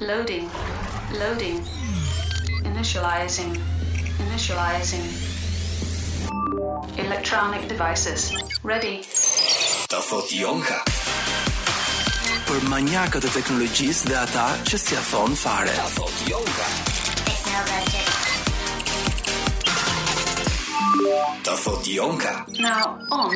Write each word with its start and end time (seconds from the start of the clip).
Loading. 0.00 0.48
Loading. 1.18 1.58
Initializing. 2.62 3.58
Initializing. 4.22 5.02
Electronic 7.04 7.66
devices. 7.66 8.30
Ready. 8.62 9.02
Ta 9.90 9.98
thot 9.98 10.30
Jonka. 10.30 10.78
Për 12.46 12.62
manjakët 12.70 13.26
e 13.26 13.32
teknologjisë 13.40 14.12
dhe 14.12 14.20
ata 14.22 14.44
që 14.70 14.78
s'ia 14.84 15.02
thon 15.10 15.34
fare. 15.34 15.74
Ta 15.74 15.88
thot 15.96 16.30
Jonka. 16.30 16.68
Ta 21.50 21.58
thot 21.66 21.90
Jonka. 21.90 22.36
Now 22.60 23.00
on 23.10 23.34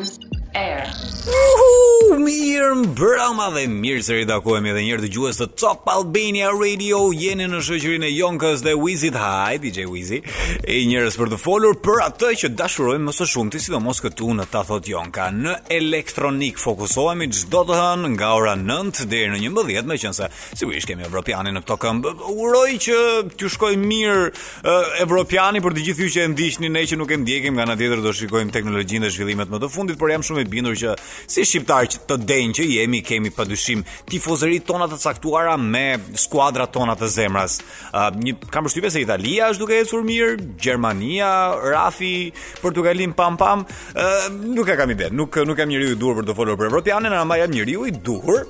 air. 0.55 0.87
Mirë 1.23 2.73
mbrëma 2.83 3.45
dhe 3.55 3.61
mirë 3.71 4.01
se 4.03 4.15
ridakuemi 4.17 4.73
edhe 4.73 4.81
njërë 4.83 5.03
të 5.05 5.09
gjuës 5.15 5.37
të 5.39 5.45
Top 5.61 5.85
Albania 5.87 6.49
Radio 6.51 6.99
Jeni 7.15 7.45
në 7.47 7.61
shëqyrin 7.63 8.03
e 8.03 8.09
Jonkës 8.11 8.63
dhe 8.65 8.73
Wizit 8.75 9.15
Hi, 9.19 9.55
DJ 9.63 9.85
Wizi 9.87 10.19
E 10.19 10.81
njërës 10.89 11.15
për 11.21 11.31
të 11.31 11.39
folur 11.39 11.77
për 11.85 12.01
atë 12.09 12.31
që 12.41 12.49
dashurojmë 12.59 13.07
mësë 13.07 13.27
shumë 13.37 13.53
të 13.55 13.61
sidomos 13.63 14.03
këtu 14.03 14.35
në 14.35 14.47
ta 14.51 14.65
thot 14.67 14.89
Jonka 14.91 15.29
Në 15.37 15.53
elektronik 15.77 16.59
fokusohemi 16.59 17.29
që 17.31 17.47
të 17.55 17.63
hën 17.71 18.03
nga 18.17 18.33
ora 18.41 18.57
9 18.59 19.07
dhe 19.13 19.23
në 19.31 19.39
një 19.45 19.53
mbëdhjet 19.55 19.87
Me 19.89 19.95
qënëse, 20.03 20.27
si 20.59 20.67
vish 20.67 20.89
kemi 20.91 21.07
Evropiani 21.07 21.55
në 21.55 21.63
këto 21.63 21.79
këmbë 21.85 22.15
Uroj 22.35 22.67
që 22.89 22.99
të 23.39 23.53
shkoj 23.55 23.71
mirë 23.79 24.27
uh, 24.27 24.99
Evropiani 25.07 25.63
për 25.63 25.79
të 25.79 25.87
gjithë 25.87 26.03
ju 26.09 26.13
që 26.19 26.27
e 26.27 26.33
ndishtë 26.35 26.67
Ne 26.67 26.83
që 26.91 26.99
nuk 26.99 27.15
e 27.15 27.21
ndjekim 27.23 27.55
nga 27.61 27.69
në 27.71 27.79
tjetër 27.79 28.03
do 28.09 28.13
shikojmë 28.19 28.55
teknologjin 28.59 29.07
dhe 29.07 29.13
zhvillimet 29.15 29.55
më 29.55 29.63
të 29.63 29.71
fundit 29.71 30.01
Por 30.03 30.11
jam 30.11 30.21
shumë 30.25 30.43
e 30.43 30.49
bindur 30.51 30.75
që 30.83 30.95
uh, 30.97 31.09
si 31.29 31.45
shqiptar 31.47 31.87
që 31.91 32.01
të 32.09 32.17
denjë 32.27 32.53
që 32.57 32.65
jemi 32.69 33.01
kemi 33.05 33.31
padyshim 33.33 33.83
tifozërit 34.09 34.65
tona 34.67 34.87
të 34.91 34.99
caktuara 35.01 35.55
me 35.59 35.85
skuadrat 36.19 36.71
tona 36.75 36.95
të 36.99 37.09
zemrës. 37.15 37.57
Uh, 37.91 38.09
një 38.23 38.35
kam 38.53 38.67
përshtypjen 38.67 38.93
se 38.95 39.03
Italia 39.03 39.49
është 39.53 39.63
duke 39.63 39.79
ecur 39.83 40.05
mirë, 40.07 40.49
Gjermania, 40.61 41.31
Rafi, 41.73 42.29
Portugalin 42.63 43.15
pam 43.17 43.37
pam, 43.39 43.65
uh, 43.65 44.27
nuk 44.35 44.69
e 44.73 44.77
kam 44.79 44.93
ide. 44.93 45.11
Nuk 45.13 45.39
nuk 45.47 45.57
kam 45.57 45.69
njeriu 45.71 45.93
i 45.93 45.99
duhur 45.99 46.21
për 46.23 46.29
të 46.29 46.37
folur 46.39 46.57
për 46.59 46.69
evropianen, 46.71 47.13
ama 47.13 47.37
jam 47.41 47.51
njeriu 47.53 47.85
i 47.89 47.95
duhur 48.01 48.43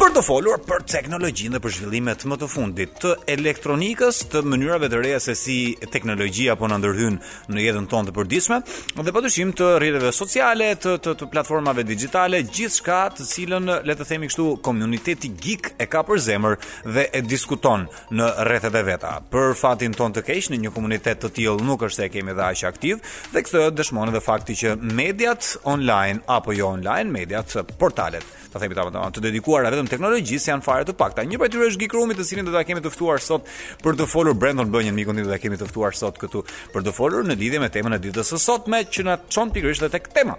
për 0.00 0.14
të 0.16 0.22
folur 0.26 0.60
për 0.66 0.86
teknologjinë 0.90 1.54
dhe 1.56 1.60
për 1.62 1.74
zhvillimet 1.76 2.24
më 2.26 2.36
të 2.40 2.48
fundit 2.50 2.96
të 3.04 3.12
elektronikës, 3.36 4.22
të 4.32 4.40
mënyrave 4.50 4.88
të 4.90 4.98
reja 5.02 5.20
se 5.22 5.34
si 5.38 5.58
teknologjia 5.92 6.56
po 6.58 6.66
na 6.70 6.78
ndërhyn 6.80 7.18
në 7.52 7.62
jetën 7.66 7.86
tonë 7.92 8.08
të 8.10 8.14
përditshme, 8.16 8.58
dhe 9.02 9.14
padyshim 9.14 9.52
të 9.58 9.68
rrjeteve 9.78 10.10
sociale, 10.16 10.72
të, 10.82 10.96
të, 11.04 11.14
të 11.20 11.28
platformave 11.30 11.84
digjitale, 11.92 12.40
gjithçka 12.56 13.00
të 13.16 13.24
cilën 13.28 13.66
le 13.86 13.94
të 13.96 14.06
themi 14.08 14.28
kështu 14.30 14.46
komuniteti 14.64 15.30
geek 15.44 15.72
e 15.82 15.88
ka 15.92 16.00
për 16.08 16.20
zemër 16.26 16.54
dhe 16.96 17.04
e 17.18 17.22
diskuton 17.28 17.84
në 18.18 18.28
rrethet 18.48 18.78
e 18.80 18.84
veta. 18.86 19.14
Për 19.34 19.52
fatin 19.60 19.96
ton 19.96 20.14
të 20.14 20.24
keq 20.28 20.48
në 20.54 20.60
një 20.64 20.72
komunitet 20.76 21.20
të 21.22 21.30
tillë 21.38 21.66
nuk 21.68 21.84
është 21.88 22.04
se 22.06 22.10
kemi 22.14 22.34
dha 22.38 22.48
aq 22.54 22.64
aktiv 22.70 23.04
dhe 23.34 23.44
kjo 23.48 23.66
dëshmon 23.78 24.12
edhe 24.12 24.22
fakti 24.24 24.56
që 24.64 24.76
mediat 24.96 25.52
online 25.74 26.24
apo 26.38 26.56
jo 26.56 26.70
online, 26.78 27.12
mediat 27.12 27.52
portalet, 27.80 28.24
ta 28.52 28.60
themi 28.60 28.74
ta 28.76 28.84
të 29.12 29.22
dedikuara 29.28 29.70
vetëm 29.72 29.88
teknologjisë 29.90 30.50
janë 30.52 30.64
fare 30.66 30.84
të 30.88 30.94
pakta. 30.98 31.24
Një 31.24 31.40
prej 31.40 31.50
tyre 31.54 31.68
është 31.72 31.82
Geek 31.84 31.96
Roomi, 31.96 32.16
të 32.18 32.26
cilin 32.28 32.48
do 32.48 32.52
ta 32.54 32.62
kemi 32.68 32.82
të 32.84 32.92
ftuar 32.92 33.20
sot 33.24 33.48
për 33.82 33.96
të 34.00 34.06
folur 34.12 34.36
Brandon 34.36 34.68
Bënjen, 34.74 34.94
mikun 34.96 35.16
tim 35.18 35.26
do 35.26 35.32
ta 35.32 35.40
kemi 35.40 35.58
të 35.60 35.68
ftuar 35.70 35.96
sot 35.96 36.20
këtu 36.20 36.44
për 36.74 36.86
të 36.88 36.94
folur 36.96 37.24
në 37.28 37.38
lidhje 37.40 37.62
me 37.64 37.72
temën 37.72 37.96
e 37.96 38.02
ditës 38.06 38.34
së 38.34 38.40
sotme 38.44 38.82
që 38.92 39.06
na 39.08 39.16
çon 39.32 39.52
pikërisht 39.54 39.88
tek 39.94 40.10
tema. 40.14 40.36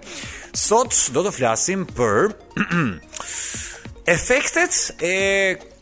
Sot 0.54 0.96
do 1.16 1.26
të 1.26 1.34
flasim 1.40 1.88
për 1.98 2.34
efektet 4.12 4.80
e 5.02 5.16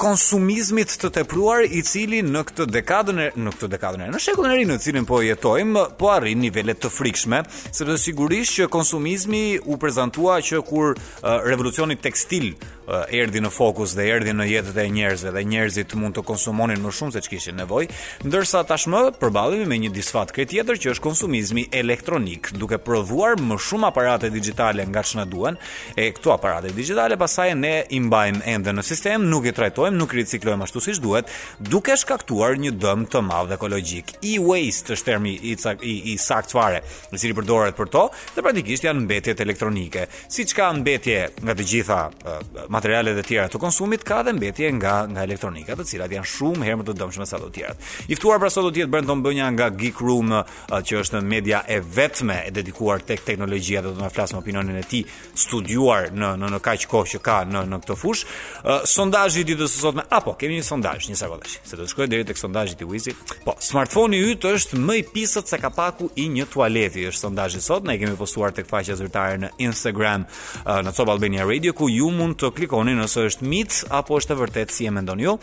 konsumizmit 0.02 0.96
të 0.98 1.12
tepruar 1.14 1.62
i 1.78 1.84
cili 1.86 2.24
në 2.26 2.42
këtë 2.50 2.66
dekadën 2.74 3.20
e 3.22 3.28
në 3.38 3.52
këtë 3.54 3.68
dekadën 3.76 4.06
e 4.08 4.10
në 4.14 4.22
shekullin 4.24 4.56
e 4.56 4.58
ri 4.58 4.66
në 4.70 4.80
cilin 4.82 5.06
po 5.10 5.20
jetojmë 5.22 5.84
po 6.00 6.10
arrin 6.16 6.42
nivele 6.42 6.74
të 6.74 6.90
frikshme 6.90 7.44
sepse 7.62 8.00
sigurisht 8.08 8.56
që 8.58 8.70
konsumizmi 8.74 9.42
u 9.62 9.78
prezantua 9.82 10.40
që 10.48 10.64
kur 10.66 10.96
uh, 10.98 10.98
revolucioni 11.46 12.00
tekstil 12.02 12.48
uh, 12.56 13.06
erdhi 13.14 13.44
në 13.46 13.52
fokus 13.54 13.94
dhe 13.98 14.08
erdhi 14.16 14.34
në 14.40 14.48
jetën 14.50 14.80
e 14.82 14.88
njerëzve 14.96 15.36
dhe 15.36 15.44
njerëzit 15.52 15.94
mund 16.02 16.18
të 16.18 16.26
konsumonin 16.32 16.82
më 16.82 16.96
shumë 16.98 17.16
se 17.16 17.22
ç'kishin 17.28 17.62
nevojë 17.62 17.94
ndërsa 18.26 18.64
tashmë 18.72 19.04
përballemi 19.22 19.70
me 19.70 19.78
një 19.86 19.94
disfat 20.00 20.34
krejt 20.34 20.50
tjetër 20.56 20.82
që 20.82 20.96
është 20.96 21.06
konsumizmi 21.06 21.68
elektronik 21.84 22.50
duke 22.58 22.82
provuar 22.82 23.38
më 23.38 23.60
shumë 23.70 23.92
aparate 23.94 24.34
digjitale 24.34 24.88
nga 24.90 25.06
ç'na 25.12 25.30
duan 25.30 25.62
e 25.96 26.10
këto 26.18 26.34
aparate 26.40 26.74
digjitale 26.74 27.22
pasaj 27.22 27.54
ne 27.64 27.76
i 27.86 28.02
mbajmë 28.10 28.42
ende 28.56 28.74
në 28.80 28.88
sistem 28.90 29.30
nuk 29.30 29.46
i 29.46 29.54
trajtojmë 29.54 29.90
nuk 29.98 30.14
riciklojmë 30.18 30.66
ashtu 30.66 30.82
siç 30.84 31.00
duhet, 31.04 31.30
duke 31.72 31.96
shkaktuar 32.00 32.58
një 32.62 32.74
dëm 32.82 33.06
të 33.12 33.22
madh 33.26 33.54
ekologjik. 33.58 34.16
E-waste 34.26 34.96
është 34.96 35.08
termi 35.12 35.34
i 35.50 35.56
cak, 35.60 35.84
i, 35.84 35.96
i 36.14 36.18
fare, 36.52 36.82
i 37.12 37.18
cili 37.18 37.34
përdoret 37.38 37.76
për 37.78 37.90
to, 37.94 38.04
dhe 38.36 38.44
praktikisht 38.46 38.86
janë 38.88 39.04
mbetjet 39.06 39.42
elektronike. 39.42 40.08
Siç 40.32 40.54
ka 40.54 40.72
mbetje 40.74 41.20
nga 41.44 41.54
të 41.56 41.68
gjitha 41.72 42.00
materialet 42.72 43.20
e 43.20 43.24
tjera 43.28 43.50
të 43.50 43.60
konsumit, 43.62 44.04
ka 44.08 44.22
edhe 44.24 44.34
mbetje 44.38 44.72
nga 44.80 44.96
nga 45.12 45.24
elektronika, 45.28 45.76
të 45.76 45.86
cilat 45.94 46.12
janë 46.18 46.30
shumë 46.36 46.66
herë 46.68 46.82
më 46.82 46.88
të 46.90 46.98
dëmshme 47.02 47.26
se 47.28 47.36
ato 47.38 47.50
të 47.50 47.56
tjera. 47.56 47.76
I 48.08 48.16
ftuar 48.20 48.40
pra 48.40 48.50
sot 48.52 48.66
do 48.68 48.72
të 48.74 48.84
jetë 48.84 48.92
Brandon 48.94 49.22
Bonya 49.24 49.50
nga 49.56 49.70
Geek 49.76 50.00
Room, 50.02 50.32
që 50.32 51.02
është 51.04 51.20
në 51.22 51.30
media 51.34 51.64
e 51.68 51.80
vetme 51.82 52.42
e 52.48 52.52
dedikuar 52.56 53.04
tek 53.06 53.24
teknologjia 53.28 53.82
dhe 53.82 53.92
do 53.92 53.98
të 54.00 54.06
na 54.06 54.12
flasë 54.14 54.38
opinionin 54.40 54.78
e 54.80 54.84
tij 54.88 55.04
studiuar 55.38 56.12
në 56.14 56.34
në 56.42 56.50
në 56.56 56.60
kaq 56.66 56.88
kohë 56.92 57.12
që 57.16 57.22
ka 57.24 57.38
në 57.50 57.64
në 57.72 57.80
këtë 57.84 57.96
fushë. 58.02 58.38
Sondazhi 58.92 59.42
i 59.44 59.48
ditës 59.52 59.81
sot 59.82 59.96
me 59.98 60.04
apo 60.10 60.34
kemi 60.40 60.58
një 60.60 60.66
sondazh 60.68 61.08
një 61.10 61.18
sekondë 61.20 61.52
se 61.66 61.78
do 61.80 61.84
të 61.86 61.92
shkoj 61.94 62.08
deri 62.12 62.26
tek 62.30 62.40
sondazhi 62.40 62.78
i 62.82 62.88
Wizi 62.88 63.14
po 63.46 63.56
smartfoni 63.70 64.20
i 64.20 64.30
yt 64.36 64.46
është 64.52 64.80
më 64.82 64.98
i 65.02 65.06
pisët 65.16 65.50
se 65.52 65.60
kapaku 65.64 66.12
i 66.22 66.28
një 66.36 66.48
tualeti 66.54 67.08
është 67.10 67.24
sondazhi 67.26 67.64
sot 67.66 67.88
ne 67.90 67.98
kemi 68.02 68.16
postuar 68.20 68.54
tek 68.56 68.70
faqja 68.70 68.98
zyrtare 69.02 69.42
në 69.46 69.52
Instagram 69.70 70.28
uh, 70.30 70.80
në 70.86 70.96
Top 70.98 71.12
Albania 71.16 71.48
Radio 71.50 71.74
ku 71.78 71.90
ju 71.92 72.12
mund 72.14 72.38
të 72.42 72.54
klikoni 72.60 72.96
nëse 73.02 73.28
është 73.32 73.50
mit 73.54 73.82
apo 74.02 74.22
është 74.22 74.36
e 74.38 74.42
vërtetë 74.46 74.78
si 74.78 74.90
e 74.90 74.96
mendoni 75.00 75.28
ju 75.30 75.38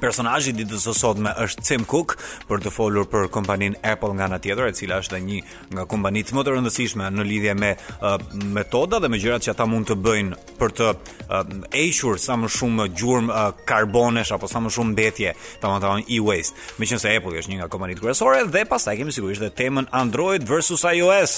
Personazhi 0.00 0.54
i 0.54 0.56
ditës 0.56 0.86
së 0.88 0.94
sotme 0.96 1.32
është 1.44 1.62
Tim 1.66 1.82
Cook 1.88 2.14
për 2.48 2.62
të 2.64 2.70
folur 2.72 3.04
për 3.10 3.26
kompaninë 3.34 3.82
Apple 3.92 4.14
nga 4.16 4.28
ana 4.30 4.38
tjetër, 4.40 4.70
e 4.72 4.76
cila 4.78 4.98
është 5.02 5.16
edhe 5.16 5.26
një 5.26 5.40
nga 5.76 5.84
kompanitë 5.90 6.36
më 6.38 6.44
të 6.46 6.54
rëndësishme 6.54 7.08
në 7.18 7.26
lidhje 7.28 7.54
me 7.60 7.74
uh, 7.76 8.16
metoda 8.56 9.00
dhe 9.02 9.10
me 9.12 9.20
gjërat 9.20 9.44
që 9.44 9.52
ata 9.52 9.66
mund 9.68 9.90
të 9.90 9.98
bëjnë 10.06 10.40
për 10.60 10.74
të 10.80 10.88
uh, 10.90 11.52
hequr 11.76 12.18
sa 12.22 12.38
më 12.40 12.50
shumë 12.56 12.88
gjurmë 12.96 13.34
uh, 13.34 13.64
karbonesh 13.68 14.32
apo 14.38 14.48
sa 14.50 14.64
më 14.64 14.72
shumë 14.78 14.96
mbetje, 14.96 15.34
tamam, 15.60 16.00
e-waste. 16.08 16.56
Meqense 16.80 17.12
Apple 17.12 17.36
është 17.42 17.52
një 17.52 17.60
nga 17.62 17.70
kompanitë 17.76 18.00
kryesore 18.06 18.46
dhe 18.48 18.64
pastaj 18.72 18.96
kemi 19.02 19.12
sigurisht 19.12 19.44
edhe 19.44 19.52
temën 19.60 19.90
Android 20.00 20.48
versus 20.48 20.84
iOS. 20.88 21.36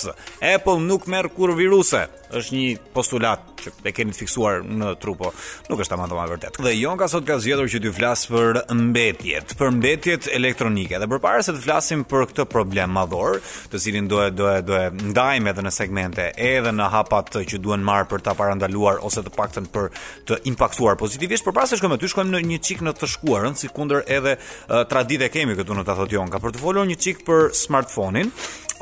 Apple 0.54 0.78
nuk 0.86 1.10
merr 1.10 1.32
kur 1.34 1.54
viruse. 1.58 2.06
Është 2.32 2.56
një 2.58 2.68
postulat 2.94 3.51
që 3.62 3.72
e 3.88 3.92
keni 3.94 4.14
të 4.14 4.20
fiksuar 4.24 4.62
në 4.66 4.90
trupo, 5.02 5.30
nuk 5.70 5.82
është 5.84 5.96
ama 5.96 6.08
doma 6.10 6.26
vërtet. 6.30 6.58
Dhe 6.64 6.72
Jonka 6.76 7.08
sot 7.10 7.26
ka 7.28 7.38
zgjedhur 7.42 7.70
që 7.72 7.80
t'i 7.84 7.92
flas 7.96 8.24
për 8.30 8.60
mbetjet, 8.78 9.54
për 9.60 9.72
mbetjet 9.78 10.28
elektronike. 10.36 10.98
Dhe 11.02 11.10
përpara 11.12 11.44
se 11.46 11.54
të 11.56 11.62
flasim 11.66 12.04
për 12.10 12.26
këtë 12.32 12.46
problem 12.52 12.94
madhor, 12.98 13.38
të 13.72 13.82
cilin 13.86 14.10
do 14.10 14.20
e 14.26 14.30
do 14.34 14.48
e 14.52 14.58
do 14.68 14.78
e 14.80 14.88
ndajmë 15.12 15.52
edhe 15.52 15.64
në 15.66 15.74
segmente, 15.78 16.28
edhe 16.50 16.74
në 16.74 16.88
hapat 16.96 17.32
që 17.52 17.62
duhen 17.62 17.84
marr 17.86 18.08
për 18.10 18.24
ta 18.26 18.34
parandaluar 18.38 19.00
ose 19.06 19.22
të 19.26 19.34
paktën 19.36 19.68
për 19.74 19.90
të 20.28 20.40
impaktuar 20.52 20.98
pozitivisht, 21.00 21.44
përpara 21.46 21.70
se 21.70 21.78
shkojmë 21.80 21.98
aty, 22.00 22.12
shkojmë 22.12 22.34
në 22.36 22.44
një 22.52 22.60
çik 22.66 22.82
në 22.86 22.96
të 22.98 23.08
shkuarën, 23.16 23.56
sikundër 23.62 24.04
edhe 24.18 24.36
uh, 24.38 24.42
eh, 24.42 24.84
traditë 24.90 25.30
kemi 25.34 25.56
këtu 25.58 25.76
në 25.76 25.86
ta 25.88 25.96
thotë 25.98 26.16
Jonka, 26.18 26.40
për 26.42 26.54
të 26.56 26.62
folur 26.64 26.88
një 26.88 26.98
çik 27.04 27.22
për 27.28 27.50
smartphone-in, 27.56 28.30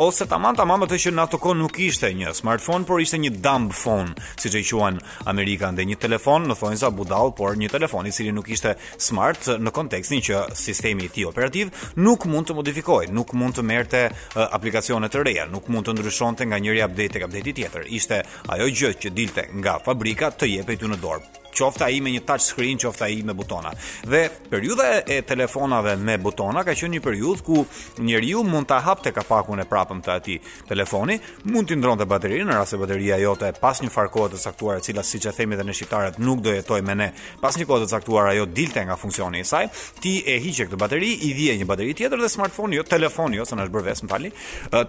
ose 0.03 0.25
tamam 0.27 0.56
tamam 0.56 0.81
ato 0.83 0.97
që 0.97 1.11
në 1.12 1.22
ato 1.27 1.37
kohë 1.37 1.59
nuk 1.61 1.77
ishte 1.84 2.09
një 2.16 2.31
smartphone, 2.34 2.87
por 2.88 3.03
ishte 3.05 3.19
një 3.21 3.34
dumb 3.44 3.72
phone, 3.77 4.15
siç 4.41 4.55
e 4.56 4.62
quan 4.71 4.97
ndë 4.97 5.84
një 5.91 5.97
telefon 6.00 6.49
në 6.49 6.55
thonjza 6.56 6.88
budall, 6.91 7.34
por 7.37 7.53
një 7.61 7.69
telefon 7.69 8.06
i 8.06 8.11
cili 8.12 8.33
nuk 8.33 8.49
ishte 8.49 8.77
smart 8.97 9.44
në 9.61 9.70
kontekstin 9.76 10.23
që 10.25 10.55
sistemi 10.56 11.05
i 11.05 11.08
tij 11.12 11.26
operativ 11.29 11.69
nuk 11.97 12.25
mund 12.26 12.49
të 12.49 12.56
modifikohej, 12.56 13.11
nuk 13.12 13.35
mund 13.37 13.58
të 13.58 13.62
merrte 13.69 14.02
aplikacione 14.49 15.11
të 15.12 15.23
reja, 15.26 15.44
nuk 15.52 15.69
mund 15.69 15.87
të 15.87 15.93
ndryshonte 15.99 16.49
nga 16.49 16.58
njëri 16.58 16.81
update 16.87 17.19
tek 17.19 17.29
update 17.29 17.53
tjetër. 17.56 17.85
Ishte 17.93 18.23
ajo 18.49 18.70
gjë 18.73 18.94
që 19.05 19.12
dilte 19.12 19.49
nga 19.61 19.76
fabrika 19.85 20.32
të 20.32 20.50
jepej 20.56 20.81
ty 20.81 20.88
në 20.91 20.99
dorë 21.05 21.29
qofta 21.60 21.90
i 21.92 22.00
me 22.00 22.14
një 22.14 22.22
touch 22.26 22.46
screen, 22.48 22.78
qofta 22.80 23.08
i 23.12 23.20
me 23.26 23.34
butona. 23.36 23.70
Dhe 24.08 24.22
periudha 24.50 25.02
e 25.04 25.18
telefonave 25.28 25.92
me 26.00 26.16
butona 26.22 26.62
ka 26.66 26.72
qenë 26.76 26.94
një 26.96 27.02
periudhë 27.04 27.44
ku 27.46 27.62
njeriu 28.06 28.42
mund 28.46 28.68
ta 28.70 28.78
hapte 28.84 29.12
kapakun 29.16 29.60
e 29.60 29.66
prapëm 29.68 30.00
të 30.04 30.14
atij 30.16 30.38
telefoni, 30.70 31.18
mund 31.52 31.68
t'i 31.68 31.76
ndronte 31.76 32.06
baterinë 32.08 32.48
në 32.48 32.56
rast 32.58 32.74
se 32.76 32.80
bateria 32.80 33.18
jote 33.20 33.50
pas 33.60 33.80
një 33.84 33.90
far 33.92 34.08
kohe 34.12 34.30
të 34.32 34.40
caktuar, 34.44 34.78
e 34.80 34.84
cila 34.86 35.04
siç 35.04 35.26
e 35.28 35.34
themi 35.36 35.56
edhe 35.58 35.66
ne 35.68 35.76
shqiptarët 35.76 36.20
nuk 36.22 36.40
do 36.46 36.54
jetojë 36.56 36.86
me 36.88 36.96
ne, 37.02 37.10
pas 37.42 37.56
një 37.60 37.66
kohe 37.68 37.84
të 37.84 37.90
caktuar 37.92 38.30
ajo 38.32 38.46
dilte 38.46 38.84
nga 38.88 38.96
funksioni 38.96 39.42
i 39.42 39.48
saj, 39.52 39.68
ti 40.00 40.16
e 40.26 40.38
hiqe 40.40 40.66
këtë 40.70 40.80
bateri, 40.80 41.12
i 41.28 41.32
vije 41.36 41.58
një 41.60 41.68
bateri 41.68 41.94
tjetër 41.98 42.22
dhe 42.24 42.30
smartphone 42.32 42.78
jo 42.78 42.84
telefoni 42.86 43.40
jo, 43.40 43.44
s'na 43.48 43.66
shbërves 43.68 44.04
më 44.06 44.10
falni. 44.14 44.32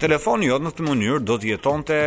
Telefoni 0.01 0.47
jo 0.47 0.59
në 0.61 0.71
këtë 0.75 0.87
mënyrë 0.87 1.21
do 1.27 1.39
të 1.41 1.51
jetonte 1.53 1.97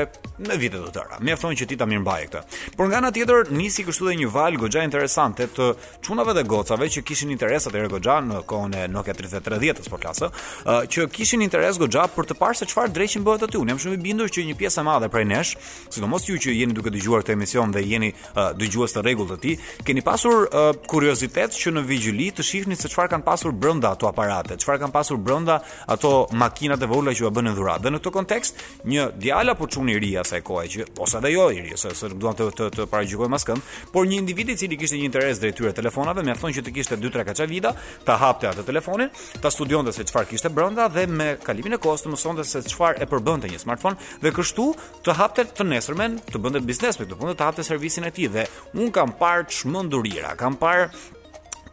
vite 0.62 0.78
të 0.80 0.92
tëra. 0.96 1.20
Mjafton 1.24 1.56
që 1.58 1.68
ti 1.72 1.76
ta 1.80 1.86
mirëmbaje 1.90 2.28
këtë. 2.30 2.42
Por 2.78 2.88
nga 2.88 3.00
ana 3.02 3.10
tjetër 3.14 3.50
nisi 3.54 3.84
kështu 3.86 4.08
dhe 4.08 4.14
një 4.22 4.30
fjalë 4.54 4.62
goxha 4.62 4.82
interesante 4.84 5.46
të 5.50 5.66
çunave 6.04 6.34
dhe 6.36 6.42
gocave 6.48 6.86
që 6.90 7.02
kishin 7.06 7.30
interesat 7.34 7.74
e 7.74 7.82
goxha 7.90 8.18
në 8.22 8.42
kohën 8.48 8.76
e 8.78 8.86
Nokia 8.88 9.14
3310-s 9.16 9.90
po 9.90 9.98
klasë, 9.98 10.28
që 10.92 11.06
kishin 11.10 11.42
interes 11.42 11.78
goxha 11.80 12.04
për 12.14 12.28
të 12.30 12.36
parë 12.38 12.58
se 12.62 12.66
çfarë 12.70 12.92
dreqin 12.96 13.24
bëhet 13.26 13.46
aty. 13.48 13.58
Unë 13.58 13.72
jam 13.72 13.80
shumë 13.84 13.98
i 13.98 14.02
bindur 14.04 14.30
që 14.30 14.44
një 14.50 14.56
pjesë 14.58 14.82
e 14.82 14.84
madhe 14.86 15.08
prej 15.10 15.24
nesh, 15.30 15.54
sidomos 15.92 16.26
ju 16.28 16.36
që 16.38 16.54
jeni 16.54 16.76
duke 16.76 16.92
dëgjuar 16.94 17.24
këtë 17.24 17.34
emision 17.36 17.72
dhe 17.74 17.82
jeni 17.88 18.12
uh, 18.14 18.52
dëgjues 18.58 18.94
të 18.94 19.04
rregullt 19.04 19.32
të 19.34 19.38
tij, 19.44 19.56
keni 19.88 20.04
pasur 20.06 20.46
uh, 20.48 20.70
kuriozitet 20.90 21.56
që 21.56 21.72
në 21.78 21.84
vigjili 21.88 22.28
të 22.36 22.46
shihni 22.46 22.76
se 22.78 22.90
çfarë 22.92 23.14
kanë 23.14 23.26
pasur 23.26 23.52
brenda 23.54 23.92
ato 23.94 24.08
aparate, 24.10 24.56
çfarë 24.60 24.84
kanë 24.84 24.94
pasur 24.94 25.18
brenda 25.20 25.58
ato 25.90 26.14
makinat 26.34 26.82
e 26.84 26.90
vogla 26.90 27.14
që 27.14 27.26
u 27.28 27.34
bënë 27.36 27.54
dhurat. 27.56 27.82
Dhe 27.84 27.94
në 27.94 28.02
këtë 28.04 28.14
kontekst, 28.14 28.62
një 28.88 29.08
djalë 29.24 29.54
apo 29.56 29.68
çun 29.72 29.90
i 29.94 29.98
ri 30.00 30.14
asaj 30.20 30.42
kohe 30.46 30.66
që 30.74 30.88
ose 31.04 31.20
ajo 31.24 31.48
i 31.56 31.64
ri, 31.66 31.74
s'e 31.80 32.12
duan 32.14 32.36
të 32.38 32.50
të, 32.54 32.70
të 32.84 33.24
askënd, 33.34 33.62
por 33.92 34.06
një 34.06 34.20
individi 34.34 34.52
i 34.52 34.58
cili 34.58 34.76
kishte 34.80 34.98
një 34.98 35.06
interes 35.06 35.38
drejt 35.38 35.56
tyre 35.60 35.70
telefonave, 35.76 36.24
mjafton 36.26 36.52
që 36.56 36.64
të 36.66 36.72
kishte 36.74 36.96
2-3 36.98 37.22
kaça 37.30 37.46
vida, 37.46 37.70
ta 38.04 38.16
hapte 38.18 38.50
atë 38.50 38.64
telefonin, 38.66 39.12
ta 39.40 39.52
studionte 39.54 39.94
se 39.94 40.02
çfarë 40.10 40.30
kishte 40.32 40.50
brenda 40.50 40.88
dhe 40.92 41.06
me 41.06 41.28
kalimin 41.46 41.76
e 41.78 41.80
kohës 41.82 42.02
të 42.04 42.12
mësonte 42.16 42.42
se 42.50 42.64
çfarë 42.72 43.04
e 43.04 43.08
përbënte 43.12 43.50
një 43.52 43.62
smartphone 43.62 43.96
dhe 44.24 44.34
kështu 44.34 44.66
të 45.06 45.16
hapte 45.20 45.46
të 45.56 45.68
nesërmen 45.70 46.18
të 46.32 46.42
bënte 46.42 46.64
biznes 46.66 46.98
me 46.98 47.06
këtë 47.06 47.20
punë, 47.22 47.38
të 47.38 47.46
hapte 47.48 47.66
servisin 47.68 48.10
e 48.10 48.14
tij 48.16 48.28
dhe 48.34 48.48
un 48.74 48.90
kam 48.94 49.14
parë 49.22 49.46
çmendurira, 49.54 50.34
kam 50.42 50.58
parë 50.58 50.90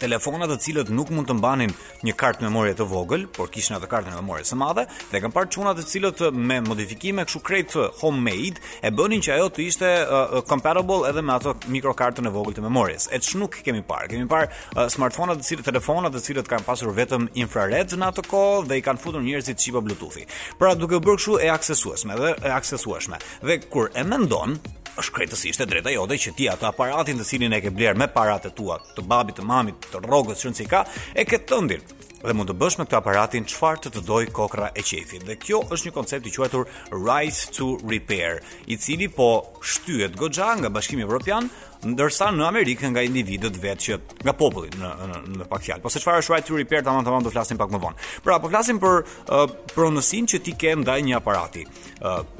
telefona 0.02 0.48
të 0.50 0.56
cilët 0.66 0.90
nuk 0.96 1.12
mund 1.14 1.28
të 1.30 1.36
mbanin 1.38 1.72
një 2.08 2.14
kartë 2.18 2.46
memorie 2.48 2.74
të 2.78 2.88
vogël, 2.90 3.28
por 3.36 3.52
kishin 3.54 3.76
atë 3.78 3.90
kartën 3.92 4.14
e 4.16 4.18
memorie 4.18 4.48
së 4.50 4.58
madhe 4.60 4.88
dhe 5.12 5.22
kanë 5.22 5.36
parë 5.36 5.52
çuna 5.56 5.76
të 5.78 5.86
cilët 5.92 6.24
me 6.50 6.58
modifikime 6.66 7.26
kështu 7.30 7.42
krejt 7.46 7.76
homemade 8.02 8.64
e 8.88 8.92
bënin 8.98 9.22
që 9.26 9.36
ajo 9.38 9.48
të 9.54 9.66
ishte 9.70 9.92
uh, 10.04 10.38
compatible 10.50 11.06
edhe 11.12 11.22
me 11.28 11.36
ato 11.36 11.54
mikrokartën 11.74 12.28
e 12.28 12.34
vogël 12.34 12.58
të 12.58 12.66
memorisë. 12.66 13.12
Et 13.18 13.30
nuk 13.42 13.62
kemi 13.68 13.84
parë? 13.92 14.10
Kemi 14.16 14.26
parë 14.32 14.50
uh, 14.50 14.84
smartphone 14.94 15.34
a 15.34 15.38
të 15.40 15.48
cilët 15.52 15.70
telefona 15.70 16.12
të 16.16 16.24
cilët 16.26 16.50
kanë 16.52 16.68
pasur 16.72 16.92
vetëm 16.98 17.30
infrared 17.44 17.94
në 18.02 18.10
atë 18.14 18.26
kohë 18.32 18.66
dhe 18.72 18.82
i 18.82 18.86
kanë 18.90 19.04
futur 19.06 19.22
njerëzit 19.28 19.62
chipa 19.62 19.84
bluetooth 19.86 20.18
-i. 20.22 20.26
Pra 20.60 20.74
duke 20.82 20.98
bërë 21.06 21.18
kështu 21.22 21.38
e 21.46 21.50
aksesueshme 21.58 22.18
dhe 22.22 22.34
e 22.42 22.50
aksesueshme. 22.60 23.18
Dhe 23.48 23.62
kur 23.74 23.92
e 23.94 24.04
mendon, 24.12 24.58
është 25.00 25.14
kretësisht 25.16 25.62
e 25.64 25.68
drejta 25.70 25.94
jo 25.94 26.06
dhe 26.10 26.18
që 26.20 26.34
ti 26.38 26.48
ato 26.52 26.68
aparatin 26.68 27.20
të 27.20 27.28
cilin 27.28 27.56
e 27.56 27.62
ke 27.64 27.72
blerë 27.74 28.00
me 28.02 28.10
parate 28.12 28.52
tua 28.58 28.80
të 28.96 29.06
babit, 29.08 29.38
të 29.40 29.48
mamit, 29.48 29.90
të 29.94 30.04
rogët, 30.08 30.40
që 30.42 30.54
si 30.58 30.68
ka, 30.68 30.86
e 31.16 31.26
ke 31.28 31.40
të 31.48 31.62
ndirë 31.68 31.98
dhe 32.22 32.34
mund 32.38 32.52
të 32.52 32.54
bësh 32.60 32.76
me 32.78 32.86
këtë 32.86 32.98
aparatin 33.00 33.48
çfarë 33.50 33.82
të, 33.88 33.92
të 33.96 34.02
dojë 34.06 34.30
kokra 34.36 34.68
e 34.78 34.84
qefit. 34.86 35.24
Dhe 35.26 35.40
kjo 35.42 35.64
është 35.74 35.88
një 35.90 35.96
koncept 35.96 36.28
i 36.30 36.34
quajtur 36.36 36.68
right 37.02 37.40
to 37.58 37.72
repair, 37.90 38.36
i 38.70 38.78
cili 38.78 39.08
po 39.10 39.32
shtyhet 39.66 40.14
goxha 40.22 40.52
nga 40.62 40.70
Bashkimi 40.70 41.02
Evropian, 41.08 41.50
ndërsa 41.82 42.28
në 42.30 42.46
Amerikë 42.46 42.92
nga 42.94 43.02
individët 43.08 43.58
vetë 43.58 43.86
që 43.88 43.98
nga 44.28 44.36
populli 44.38 44.70
në 44.78 44.92
në 45.10 45.22
në 45.40 45.48
pak 45.50 45.66
fjalë. 45.66 45.82
Po 45.82 45.90
se 45.90 46.04
çfarë 46.04 46.22
është 46.22 46.36
right 46.36 46.48
to 46.52 46.60
repair, 46.62 46.86
tamam 46.86 47.08
tamam 47.08 47.26
do 47.26 47.32
të 47.34 47.40
flasim 47.40 47.58
pak 47.58 47.74
më 47.74 47.82
vonë. 47.88 48.06
Pra, 48.22 48.38
po 48.38 48.54
flasim 48.54 48.78
për 48.84 49.02
uh, 49.02 49.48
pronësinë 49.74 50.32
që 50.36 50.42
ti 50.46 50.54
ke 50.62 50.76
ndaj 50.84 51.02
një 51.08 51.18
aparati 51.18 51.66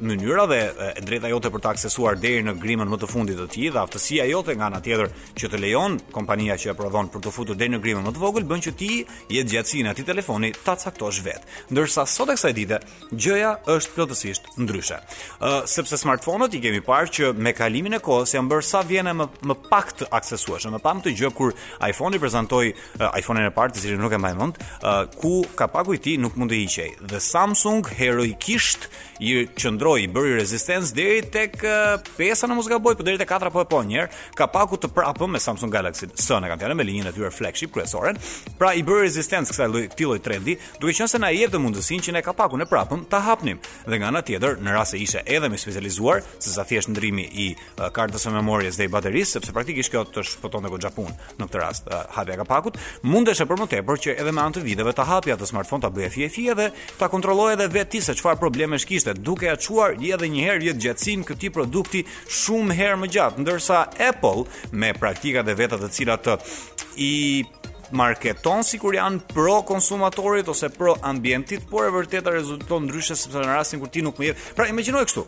mënyra 0.00 0.46
dhe 0.50 0.58
e 0.96 1.00
drejta 1.06 1.30
jote 1.30 1.50
për 1.54 1.62
të 1.62 1.70
aksesuar 1.74 2.18
deri 2.18 2.42
në 2.42 2.56
grimën 2.60 2.88
më 2.90 2.98
të 3.02 3.08
fundit 3.10 3.38
të 3.38 3.46
tij 3.52 3.68
dhe 3.74 3.78
aftësia 3.80 4.24
jote 4.26 4.54
nga 4.58 4.66
ana 4.66 4.80
tjetër 4.82 5.12
që 5.38 5.50
të 5.52 5.60
lejon 5.62 5.98
kompania 6.12 6.56
që 6.58 6.72
e 6.72 6.74
prodhon 6.78 7.10
për 7.12 7.22
të 7.24 7.32
futur 7.34 7.56
deri 7.58 7.74
në 7.76 7.80
grimën 7.84 8.02
më 8.08 8.12
të 8.16 8.22
vogël 8.22 8.46
bën 8.50 8.64
që 8.66 8.72
ti 8.80 8.88
jetë 9.36 9.54
gjatësinë 9.54 9.92
atij 9.92 10.08
telefoni 10.08 10.50
ta 10.66 10.74
caktosh 10.76 11.22
vet. 11.24 11.46
Ndërsa 11.72 12.04
sot 12.10 12.32
e 12.32 12.36
kësaj 12.38 12.54
dite 12.58 12.80
gjëja 13.12 13.52
është 13.76 13.94
plotësisht 13.94 14.50
ndryshe. 14.58 14.98
Ë 15.38 15.50
sepse 15.70 15.98
smartphone-ot 16.00 16.58
i 16.58 16.62
kemi 16.64 16.82
parë 16.84 17.12
që 17.16 17.30
me 17.36 17.54
kalimin 17.54 17.94
e 17.98 18.02
kohës 18.02 18.34
janë 18.34 18.50
bërë 18.52 18.66
sa 18.66 18.82
vjen 18.88 19.12
më 19.20 19.28
më 19.46 19.58
pak 19.70 19.94
të 20.00 20.10
aksesueshëm. 20.18 20.74
Më 20.74 20.82
pam 20.82 21.02
të 21.04 21.14
gjë 21.20 21.32
kur 21.38 21.54
iPhone-i 21.86 22.18
prezantoi 22.22 22.72
uh, 22.74 23.14
iPhone-in 23.18 23.46
e 23.46 23.52
parë, 23.54 23.76
të 23.76 23.82
cilin 23.84 24.02
nuk 24.02 24.14
e 24.14 24.18
mbaj 24.18 24.34
mend, 24.38 24.58
uh, 24.82 25.04
ku 25.20 25.42
kapaku 25.58 25.96
i 25.96 26.00
tij 26.02 26.18
nuk 26.22 26.34
mund 26.40 26.50
të 26.52 26.58
hiqej. 26.62 26.88
Dhe 27.10 27.20
Samsung 27.22 27.86
heroikisht 27.98 28.88
i 29.22 29.40
qëndroi, 29.58 30.06
bëri 30.12 30.34
rezistencë 30.38 30.94
deri 30.96 31.20
tek 31.32 31.58
uh, 31.66 31.94
pesa 32.16 32.48
në 32.48 32.56
Mosgaboj, 32.58 32.96
por 32.98 33.06
deri 33.06 33.18
tek 33.20 33.28
katra 33.30 33.50
po 33.52 33.62
e 33.64 33.68
po 33.68 33.80
një 33.84 33.98
herë, 33.98 34.08
ka 34.38 34.46
paku 34.52 34.78
të 34.80 34.90
prapëm 34.96 35.34
me 35.36 35.40
Samsung 35.42 35.72
Galaxy 35.72 36.08
S 36.12 36.28
në 36.42 36.50
kantinë 36.52 36.76
me 36.78 36.86
linjën 36.88 37.08
e 37.10 37.14
tyre 37.14 37.30
flagship 37.34 37.72
kryesore. 37.74 38.14
Pra 38.58 38.72
i 38.76 38.84
bëri 38.86 39.06
rezistencë 39.06 39.52
kësaj 39.52 39.68
lloj 39.72 39.82
këtij 39.92 40.08
lloj 40.08 40.20
trendi, 40.24 40.56
duke 40.80 40.94
qenë 40.96 41.10
se 41.12 41.20
na 41.22 41.32
jep 41.34 41.52
të 41.52 41.60
mundësinë 41.62 42.06
që 42.08 42.14
ne 42.16 42.24
kapakun 42.26 42.62
e 42.62 42.64
në 42.66 42.70
prapëm 42.72 43.04
ta 43.12 43.20
hapnim. 43.26 43.60
Dhe 43.88 44.00
nga 44.00 44.10
ana 44.12 44.22
tjetër, 44.26 44.58
në 44.62 44.74
rast 44.76 44.94
se 44.96 45.00
ishte 45.02 45.22
edhe 45.26 45.50
më 45.52 45.60
specializuar, 45.60 46.22
se 46.42 46.52
sa 46.52 46.64
thjesht 46.68 46.90
ndrimi 46.92 47.26
i 47.44 47.48
kartës 47.92 48.26
së 48.26 48.32
memorisë 48.36 48.82
dhe 48.82 48.88
i 48.88 48.92
baterisë, 48.92 49.36
sepse 49.38 49.54
praktikisht 49.54 49.92
kjo 49.92 50.02
të 50.12 50.24
shpëtonte 50.32 50.70
goxha 50.72 50.92
punë 50.96 51.14
në 51.38 51.46
këtë 51.50 51.62
rast, 51.62 51.88
uh, 51.92 52.02
hapja 52.16 52.36
ka 52.40 52.46
pakut, 52.48 52.78
mundesh 53.06 53.42
e 53.44 53.48
për 53.48 53.62
më 53.62 53.68
tepër 53.76 54.00
që 54.06 54.14
edhe 54.22 54.32
me 54.34 54.42
anë 54.44 54.56
të 54.58 54.62
viteve 54.66 54.92
ta 54.96 55.06
hapja 55.08 55.36
të 55.40 55.48
smartphone 55.50 55.82
ta 55.84 55.90
bëje 55.92 56.12
fije 56.16 56.30
fije 56.36 56.54
dhe 56.58 56.66
ta 57.00 57.08
kontrolloje 57.12 57.56
edhe 57.58 57.66
vetë 57.74 57.96
ti 57.96 58.00
se 58.04 58.14
çfarë 58.18 58.40
problemesh 58.40 58.86
kishte, 58.88 59.14
duke 59.42 59.50
ja 59.50 59.56
çuar 59.58 59.94
edhe 59.98 60.26
një 60.30 60.42
herë 60.46 60.66
jetë 60.68 60.80
gjatësin 60.84 61.22
këtij 61.26 61.50
produkti 61.56 62.02
shumë 62.30 62.74
herë 62.78 62.98
më 63.02 63.08
gjatë, 63.14 63.42
ndërsa 63.42 63.78
Apple 64.06 64.44
me 64.72 64.92
praktikat 64.94 65.48
e 65.50 65.54
veta 65.58 65.78
të 65.80 65.88
cilat 65.96 66.28
i 67.06 67.44
marketon 67.92 68.62
si 68.64 68.78
kur 68.80 68.94
janë 68.94 69.24
pro 69.32 69.58
konsumatorit 69.68 70.48
ose 70.48 70.70
pro 70.72 70.94
ambientit, 71.04 71.66
por 71.68 71.86
e 71.86 71.90
vërteta 71.92 72.30
rezulton 72.36 72.86
ndryshe 72.86 73.16
sepse 73.18 73.42
në 73.42 73.50
rastin 73.50 73.80
kur 73.82 73.90
ti 73.92 74.02
nuk 74.06 74.20
më 74.22 74.30
jep. 74.30 74.44
Pra 74.56 74.68
imagjinoj 74.70 75.02
kështu. 75.10 75.26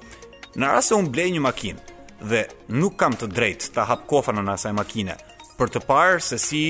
Në 0.55 0.71
rast 0.71 0.93
se 0.93 0.97
un 1.01 1.11
blej 1.11 1.29
një 1.35 1.43
makinë 1.45 1.99
dhe 2.31 2.45
nuk 2.79 2.95
kam 3.01 3.17
të 3.19 3.29
drejtë 3.35 3.73
ta 3.75 3.89
hap 3.91 4.07
kofën 4.09 4.39
në 4.39 4.55
asaj 4.55 4.73
makine 4.79 5.19
për 5.59 5.75
të 5.75 5.83
parë 5.89 6.23
se 6.23 6.39
si 6.39 6.63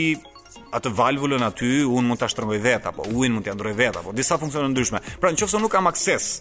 atë 0.75 0.91
valvulën 0.97 1.45
aty 1.47 1.83
un 1.85 2.09
mund 2.09 2.19
ta 2.19 2.27
shtrëngoj 2.33 2.59
vet 2.65 2.89
apo 2.91 3.05
ujin 3.13 3.37
mund 3.37 3.45
t'ja 3.47 3.55
ndroj 3.55 3.75
vet 3.79 4.01
apo 4.01 4.17
disa 4.17 4.41
funksione 4.41 4.73
ndryshme. 4.73 5.03
Pra 5.21 5.31
nëse 5.31 5.61
nuk 5.63 5.77
kam 5.77 5.93
akses 5.93 6.39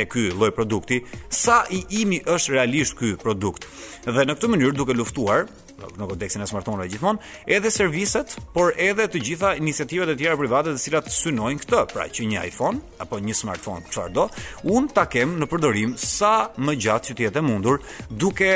ishte 0.00 0.08
ky 0.08 0.34
lloj 0.34 0.50
produkti, 0.50 1.02
sa 1.28 1.64
i 1.70 1.84
imi 2.02 2.20
është 2.24 2.52
realisht 2.56 2.96
ky 2.98 3.14
produkt. 3.20 3.66
Dhe 4.04 4.24
në 4.24 4.34
këtë 4.36 4.48
mënyrë 4.54 4.76
duke 4.78 4.92
luftuar 4.96 5.48
në 5.80 6.06
kodeksin 6.10 6.42
e 6.42 6.46
smartphone-ve 6.46 6.90
gjithmonë, 6.92 7.18
edhe 7.56 7.70
serviset, 7.72 8.34
por 8.52 8.74
edhe 8.76 9.00
të 9.08 9.22
gjitha 9.24 9.54
iniciativat 9.56 10.10
e 10.12 10.16
tjera 10.20 10.36
private 10.36 10.74
të 10.76 10.82
cilat 10.82 11.08
synojnë 11.10 11.60
këtë, 11.62 11.78
pra 11.94 12.04
që 12.04 12.26
një 12.28 12.42
iPhone 12.50 12.82
apo 13.00 13.16
një 13.24 13.36
smartphone 13.38 13.88
çfarëdo, 13.88 14.26
un 14.76 14.90
ta 14.92 15.06
kem 15.08 15.38
në 15.40 15.48
përdorim 15.48 15.94
sa 15.98 16.50
më 16.60 16.76
gjatë 16.84 17.08
që 17.08 17.16
të 17.20 17.26
jetë 17.30 17.44
mundur, 17.48 17.80
duke 18.12 18.52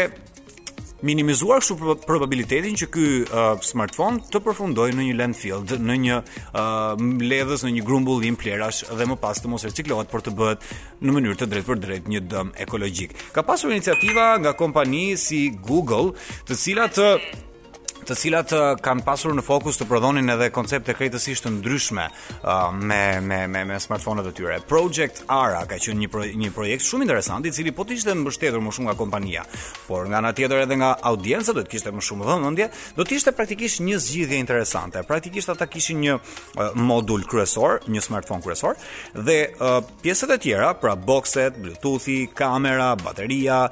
minimizuar 1.04 1.60
kështu 1.62 1.76
probabilitetin 2.08 2.76
që 2.80 2.86
ky 2.94 3.04
uh, 3.24 3.44
smartphone 3.64 4.22
të 4.32 4.40
përfundojë 4.46 4.96
në 4.96 5.06
një 5.10 5.16
landfill, 5.20 5.68
në 5.84 5.96
një 6.06 6.18
uh, 6.24 7.04
ledhës, 7.28 7.64
në 7.68 7.74
një 7.78 7.84
grumbullim 7.86 8.38
plerash 8.40 8.84
dhe 8.88 9.06
më 9.10 9.18
pas 9.24 9.38
të 9.44 9.52
mos 9.52 9.66
riciklohet 9.68 10.10
për 10.14 10.24
të 10.28 10.34
bëhet 10.40 10.66
në 11.04 11.16
mënyrë 11.18 11.38
të 11.42 11.50
drejtë 11.52 11.70
për 11.70 11.82
drejtë 11.84 12.14
një 12.14 12.24
dëm 12.32 12.54
ekologjik. 12.66 13.14
Ka 13.36 13.44
pasur 13.50 13.74
iniciativa 13.76 14.32
nga 14.40 14.56
kompani 14.56 15.10
si 15.26 15.44
Google, 15.70 16.14
të 16.48 16.60
cilat 16.64 17.02
uh, 17.02 17.18
të 18.08 18.16
cilat 18.20 18.52
kanë 18.84 19.04
pasur 19.06 19.32
në 19.34 19.42
fokus 19.46 19.78
të 19.80 19.86
prodhonin 19.88 20.28
edhe 20.34 20.50
koncepte 20.52 20.92
krejtësisht 20.96 21.46
të 21.46 21.52
ndryshme 21.56 22.04
me 22.90 22.98
me 23.24 23.38
me 23.48 23.62
me 23.64 23.78
smartphone-at 23.80 24.26
e 24.28 24.32
tyre. 24.36 24.58
Project 24.68 25.22
Ara 25.32 25.62
ka 25.66 25.78
qenë 25.80 26.02
një 26.02 26.24
një 26.42 26.50
projekt 26.54 26.84
shumë 26.84 27.06
interesant 27.06 27.46
i 27.48 27.52
cili 27.52 27.72
po 27.72 27.84
të 27.88 27.96
ishte 27.96 28.14
mbështetur 28.20 28.60
më 28.62 28.74
shumë 28.76 28.88
nga 28.90 28.96
kompania, 29.00 29.44
por 29.88 30.08
nga 30.08 30.20
ana 30.20 30.32
tjetër 30.36 30.62
edhe 30.66 30.78
nga 30.82 30.90
audienca 31.12 31.54
do 31.56 31.64
të 31.64 31.72
kishte 31.74 31.92
më 31.96 32.04
shumë 32.06 32.28
vëmendje, 32.28 32.68
do 32.98 33.04
të 33.06 33.16
ishte 33.18 33.32
praktikisht 33.38 33.80
një 33.86 33.98
zgjidhje 34.04 34.38
interesante. 34.44 35.02
Praktikisht 35.08 35.52
ata 35.54 35.66
kishin 35.66 36.02
një 36.04 36.18
modul 36.76 37.24
kryesor, 37.30 37.80
një 37.88 38.04
smartphone 38.04 38.44
kryesor 38.44 38.76
dhe 39.14 39.38
pjesët 40.04 40.34
e 40.34 40.38
tjera, 40.44 40.74
pra 40.80 40.94
boxet, 40.94 41.56
bluetooth 41.62 42.10
kamera, 42.36 42.92
bateria, 43.00 43.62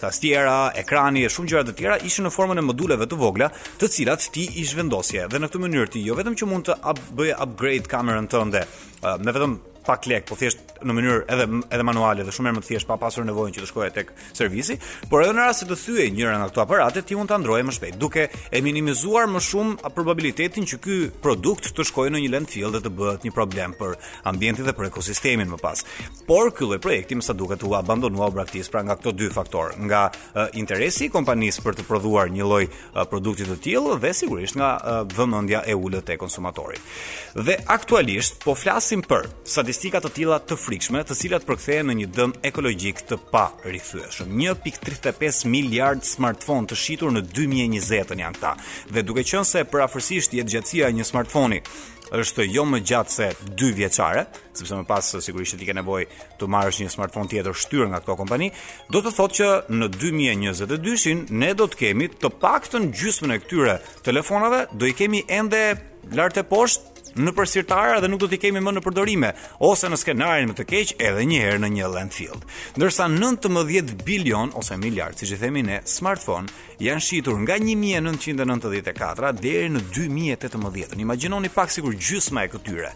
tastiera, 0.00 0.70
ekrani 0.78 1.26
e 1.26 1.32
shumë 1.32 1.50
gjëra 1.52 1.68
të 1.70 1.78
tjera 1.80 1.98
ishin 2.06 2.28
në 2.28 2.34
formën 2.36 2.62
e 2.62 2.66
moduleve 2.70 3.10
të 3.10 3.18
vogla 3.18 3.50
të 3.80 3.88
cilat 3.90 4.24
ti 4.34 4.44
i 4.60 4.64
zhvendosje 4.68 5.24
dhe 5.32 5.40
në 5.40 5.48
këtë 5.50 5.62
mënyrë 5.64 5.92
ti 5.94 6.02
jo 6.06 6.16
vetëm 6.18 6.36
që 6.40 6.50
mund 6.50 6.68
të 6.68 6.76
up, 6.92 7.00
bëje 7.18 7.38
upgrade 7.46 7.90
kamerën 7.90 8.28
tënde 8.34 8.64
uh, 8.68 9.14
me 9.24 9.34
vetëm 9.36 9.56
pak 9.84 10.02
lek, 10.08 10.24
po 10.28 10.36
thjesht 10.40 10.62
në 10.84 10.94
mënyrë 10.98 11.20
edhe 11.34 11.44
edhe 11.74 11.84
manuale 11.86 12.24
dhe 12.26 12.32
shumë 12.34 12.50
më 12.58 12.62
të 12.64 12.68
thjesht 12.68 12.88
pa 12.88 12.96
pasur 13.00 13.24
nevojën 13.28 13.54
që 13.56 13.62
të 13.62 13.68
shkojë 13.70 13.90
tek 13.96 14.10
servisi, 14.36 14.74
por 15.10 15.22
edhe 15.24 15.34
në 15.36 15.44
rast 15.44 15.62
se 15.62 15.68
të 15.68 15.76
thyej 15.80 16.10
njëra 16.16 16.38
nga 16.40 16.48
këto 16.50 16.62
aparate, 16.64 17.02
ti 17.06 17.16
mund 17.16 17.30
ta 17.30 17.38
ndroje 17.40 17.64
më 17.68 17.74
shpejt, 17.76 17.98
duke 18.00 18.26
e 18.30 18.62
minimizuar 18.64 19.28
më 19.32 19.42
shumë 19.48 19.92
probabilitetin 19.94 20.66
që 20.70 20.80
ky 20.84 20.98
produkt 21.24 21.70
të 21.76 21.86
shkojë 21.90 22.12
në 22.16 22.22
një 22.24 22.32
landfill 22.34 22.74
dhe 22.76 22.82
të 22.84 22.92
bëhet 22.98 23.28
një 23.28 23.34
problem 23.36 23.76
për 23.80 23.94
ambientin 24.32 24.66
dhe 24.68 24.74
për 24.76 24.88
ekosistemin 24.90 25.52
më 25.54 25.60
pas. 25.62 25.84
Por 26.28 26.50
ky 26.56 26.68
lloj 26.68 26.80
projekti 26.84 27.18
më 27.20 27.26
sa 27.30 27.36
duket 27.36 27.64
u 27.68 27.74
abandonua 27.78 28.28
u 28.32 28.36
braktis 28.38 28.68
pra 28.72 28.82
nga 28.84 28.96
këto 28.98 29.12
dy 29.18 29.30
faktorë, 29.34 29.76
nga 29.88 30.02
e, 30.08 30.46
interesi 30.60 31.08
i 31.08 31.12
kompanisë 31.12 31.64
për 31.64 31.78
të 31.80 31.86
prodhuar 31.88 32.32
një 32.32 32.46
lloj 32.48 32.64
produkti 33.12 33.46
të 33.48 33.56
tillë 33.68 33.98
dhe 34.02 34.12
sigurisht 34.16 34.56
nga 34.60 34.72
vëmendja 35.16 35.64
e 35.68 35.74
ulët 35.76 36.10
e 36.14 36.18
konsumatorit. 36.20 36.80
Dhe 37.34 37.58
aktualisht 37.72 38.40
po 38.44 38.54
flasim 38.58 39.02
për 39.04 39.28
sa 39.48 39.64
karakteristika 39.74 40.00
të 40.04 40.10
tilla 40.14 40.36
të 40.38 40.56
frikshme, 40.60 41.00
të 41.02 41.14
cilat 41.18 41.44
përkthehen 41.48 41.88
në 41.90 41.94
një 41.98 42.06
dëm 42.14 42.32
ekologjik 42.46 43.00
të 43.10 43.16
pa 43.32 43.46
rikthyeshëm. 43.66 44.30
1.35 44.54 45.48
miliard 45.50 46.04
smartphone 46.06 46.68
të 46.70 46.76
shitur 46.78 47.10
në 47.10 47.24
2020 47.32 48.20
janë 48.22 48.36
këta. 48.38 48.52
Dhe 48.94 49.02
duke 49.02 49.24
qenë 49.26 49.42
se 49.48 49.64
për 49.66 49.82
afërsisht 49.88 50.36
jetë 50.38 50.54
gjatësia 50.54 50.92
e 50.92 50.94
një 50.94 51.08
smartphone-i 51.08 51.58
është 52.20 52.46
jo 52.54 52.66
më 52.70 52.80
gjatë 52.86 53.14
se 53.16 53.28
2 53.58 53.72
vjeçare, 53.80 54.26
sepse 54.54 54.78
më 54.78 54.86
pas 54.86 55.10
sigurisht 55.26 55.58
ti 55.58 55.66
ke 55.66 55.74
nevojë 55.80 56.38
të 56.38 56.50
marrësh 56.54 56.84
një 56.84 56.94
smartphone 56.94 57.32
tjetër 57.32 57.58
shtyrë 57.64 57.90
nga 57.90 58.02
kjo 58.04 58.18
kompani, 58.20 58.52
do 58.94 59.02
të 59.02 59.14
thotë 59.18 59.40
që 59.40 59.48
në 59.80 59.90
2022-shin 59.98 61.26
ne 61.42 61.50
do 61.58 61.66
të 61.72 61.82
kemi 61.82 62.12
të 62.20 62.30
paktën 62.44 62.92
gjysmën 62.94 63.34
e 63.34 63.42
këtyre 63.42 63.78
telefonave 64.06 64.66
do 64.78 64.86
i 64.86 64.94
kemi 64.94 65.24
ende 65.26 65.64
lart 66.14 66.38
e 66.38 66.46
poshtë 66.52 66.92
në 67.20 67.32
përsirtara 67.36 68.00
dhe 68.02 68.08
nuk 68.10 68.20
do 68.24 68.28
t'i 68.30 68.38
kemi 68.42 68.60
më 68.62 68.72
në 68.78 68.82
përdorime, 68.84 69.30
ose 69.64 69.90
në 69.90 69.98
skenarin 70.00 70.50
më 70.50 70.56
të 70.58 70.66
keq 70.70 70.94
edhe 70.98 71.24
një 71.30 71.40
herë 71.44 71.60
në 71.62 71.70
një 71.76 71.90
landfill. 71.94 72.40
Ndërsa 72.78 73.08
19 73.10 73.94
bilion 74.06 74.50
ose 74.58 74.76
miliard, 74.80 75.18
si 75.18 75.30
i 75.34 75.38
themi 75.38 75.62
ne, 75.66 75.80
smartphone 75.86 76.50
janë 76.82 77.04
shitur 77.04 77.38
nga 77.44 77.58
1994 77.62 79.32
deri 79.42 79.70
në 79.74 79.84
2018. 79.94 80.98
Imagjinoni 81.02 81.52
pak 81.54 81.70
sikur 81.72 81.94
gjysma 81.94 82.44
e 82.48 82.52
këtyre 82.54 82.94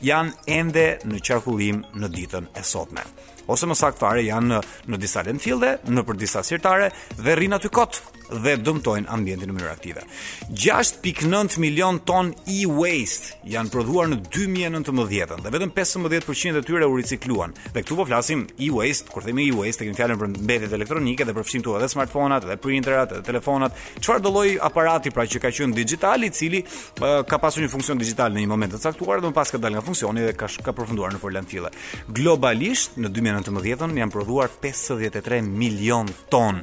janë 0.00 0.32
ende 0.48 0.86
në 1.04 1.18
qarkullim 1.28 1.82
në 2.00 2.08
ditën 2.14 2.46
e 2.56 2.62
sotme 2.64 3.04
ose 3.50 3.66
më 3.68 3.74
saktare 3.76 4.22
janë 4.22 4.46
në, 4.48 4.58
në 4.86 4.98
disa 5.02 5.24
lëndfilde, 5.26 5.70
në 5.92 6.04
për 6.06 6.16
disa 6.20 6.42
sirtare 6.46 6.88
dhe 7.18 7.34
rrin 7.34 7.56
aty 7.58 7.66
kot 7.74 7.98
dhe 8.38 8.56
dëmtojnë 8.62 9.10
ambientin 9.10 9.48
në 9.50 9.54
mënyrë 9.56 9.70
aktive. 9.72 10.04
6.9 10.52 11.58
milion 11.62 11.98
ton 12.06 12.32
e-waste 12.50 13.34
janë 13.50 13.72
prodhuar 13.72 14.08
në 14.10 14.20
2019 14.28 15.44
dhe 15.44 15.52
vetëm 15.54 15.72
15% 15.76 16.60
e 16.60 16.64
tyre 16.66 16.88
u 16.88 16.96
ricikluan. 16.98 17.54
Dhe 17.74 17.82
këtu 17.84 17.98
po 18.00 18.06
flasim 18.08 18.46
e-waste, 18.58 19.10
kur 19.12 19.26
themi 19.26 19.48
e-waste, 19.50 19.86
kemi 19.88 19.98
fjalën 19.98 20.20
për 20.20 20.32
mbetjet 20.36 20.76
elektronike 20.76 21.26
dhe 21.28 21.34
përfshin 21.38 21.64
këtu 21.64 21.76
edhe 21.80 21.90
smartphone-at, 21.92 22.46
edhe 22.48 22.58
printerat, 22.62 23.16
edhe 23.16 23.26
telefonat, 23.30 23.76
çfarë 24.00 24.24
do 24.24 24.34
lloj 24.34 24.54
aparati 24.68 25.12
pra 25.14 25.26
që 25.26 25.42
ka 25.44 25.50
qenë 25.56 25.76
digital 25.76 26.26
i 26.26 26.30
cili 26.34 26.62
uh, 26.64 27.22
ka 27.26 27.38
pasur 27.42 27.64
një 27.64 27.70
funksion 27.72 27.98
digital 28.00 28.32
në 28.34 28.44
një 28.44 28.50
moment 28.54 28.74
të 28.74 28.82
caktuar 28.84 29.20
dhe 29.22 29.30
më 29.30 29.36
pas 29.38 29.50
ka 29.52 29.60
dalë 29.60 29.78
nga 29.80 29.86
funksioni 29.86 30.24
dhe 30.26 30.34
ka 30.38 30.48
ka 30.60 30.72
përfunduar 30.76 31.14
në 31.14 31.22
landfille. 31.30 31.70
Globalisht 32.14 32.96
në 32.98 33.08
2019 33.14 33.94
janë 34.00 34.12
prodhuar 34.14 34.50
53 34.64 35.42
milion 35.46 36.08
ton 36.32 36.58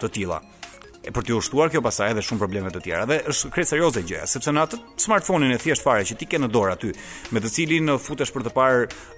të 0.00 0.10
tilla 0.12 0.40
e 1.04 1.12
për 1.16 1.24
të 1.26 1.36
ushtuar 1.38 1.70
kjo 1.72 1.80
pasaj 1.84 2.10
edhe 2.12 2.22
shumë 2.24 2.42
probleme 2.42 2.70
të 2.74 2.82
tjera. 2.84 3.04
Dhe 3.08 3.20
është 3.32 3.50
krejt 3.54 3.70
serioze 3.72 4.02
gjëja, 4.04 4.26
sepse 4.28 4.52
në 4.52 4.64
atë 4.66 4.80
smartphone-in 5.00 5.54
e 5.54 5.60
thjesht 5.62 5.84
fare 5.84 6.04
që 6.06 6.16
ti 6.20 6.28
ke 6.28 6.40
në 6.42 6.50
dorë 6.52 6.74
aty, 6.76 6.90
me 7.32 7.40
të 7.40 7.52
cilin 7.54 7.92
futesh 8.00 8.32
për 8.34 8.44
të 8.48 8.52
parë 8.56 8.82
uh, 8.84 9.14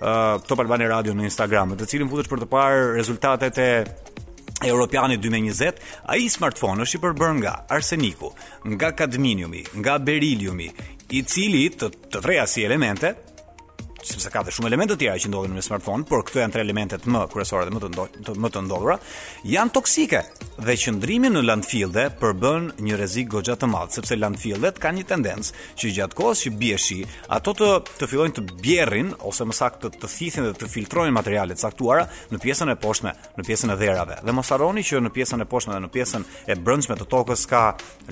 Top 0.46 0.62
Albani 0.62 0.86
Radio 0.90 1.16
në 1.18 1.26
Instagram, 1.30 1.72
me 1.74 1.80
të 1.80 1.88
cilin 1.94 2.10
futesh 2.12 2.30
për 2.30 2.44
të 2.44 2.48
parë 2.52 2.84
rezultatet 3.00 3.58
e 3.66 3.70
Europiani 4.62 5.16
2020, 5.18 5.82
ai 6.14 6.28
smartphone 6.30 6.86
është 6.86 7.00
i 7.00 7.02
përbërë 7.02 7.36
nga 7.40 7.52
arseniku, 7.74 8.30
nga 8.76 8.92
kadminiumi, 9.02 9.64
nga 9.82 9.96
beriliumi, 9.98 10.70
i 11.18 11.24
cili 11.26 11.66
të, 11.74 11.90
të 12.14 12.22
si 12.46 12.62
elemente, 12.62 13.14
sepse 14.06 14.30
ka 14.32 14.42
dhe 14.42 14.52
shumë 14.54 14.68
elemente 14.70 14.96
të 14.96 15.02
tjera 15.04 15.20
që 15.22 15.30
ndodhin 15.30 15.54
në 15.56 15.62
smartphone, 15.64 16.04
por 16.08 16.22
këto 16.26 16.40
janë 16.42 16.54
tre 16.56 16.62
elementet 16.64 17.04
më 17.06 17.22
kryesore 17.32 17.68
dhe 17.68 17.74
më 17.74 17.80
të 17.82 17.90
ndodhur, 17.92 18.38
më 18.42 18.50
të 18.54 18.62
ndodhura, 18.66 18.96
janë 19.48 19.72
toksike 19.76 20.22
dhe 20.62 20.74
qëndrimi 20.82 21.30
në 21.32 21.42
landfillde 21.46 22.06
përbën 22.20 22.66
një 22.82 22.98
rrezik 22.98 23.30
goxha 23.32 23.56
të 23.58 23.68
madh, 23.70 23.94
sepse 23.96 24.18
landfillet 24.18 24.80
kanë 24.82 25.00
një 25.00 25.06
tendencë 25.12 25.62
që 25.80 25.92
gjatë 25.98 26.18
kohës 26.18 26.42
që 26.46 26.52
bie 26.60 26.78
shi, 26.82 26.98
ato 27.34 27.54
të 27.58 27.70
të 28.00 28.08
fillojnë 28.10 28.36
të 28.40 28.44
bjerrin 28.62 29.12
ose 29.28 29.46
më 29.48 29.56
saktë 29.58 29.82
të, 29.86 30.02
të 30.02 30.10
thithin 30.12 30.48
dhe 30.48 30.54
të 30.62 30.70
filtrojnë 30.72 31.14
materiale 31.16 31.56
të 31.56 31.66
caktuara 31.68 32.06
në 32.32 32.40
pjesën 32.44 32.70
e 32.70 32.76
poshtme, 32.82 33.14
në 33.38 33.46
pjesën 33.46 33.72
e 33.74 33.78
dherave. 33.80 34.18
Dhe 34.24 34.34
mos 34.36 34.50
harroni 34.52 34.84
që 34.86 35.00
në 35.06 35.12
pjesën 35.14 35.42
e 35.44 35.48
poshtme 35.48 35.76
dhe 35.78 35.82
në 35.86 35.92
pjesën 35.94 36.26
e 36.52 36.58
brendshme 36.58 36.98
të 37.00 37.06
tokës 37.12 37.44
ka 37.50 37.62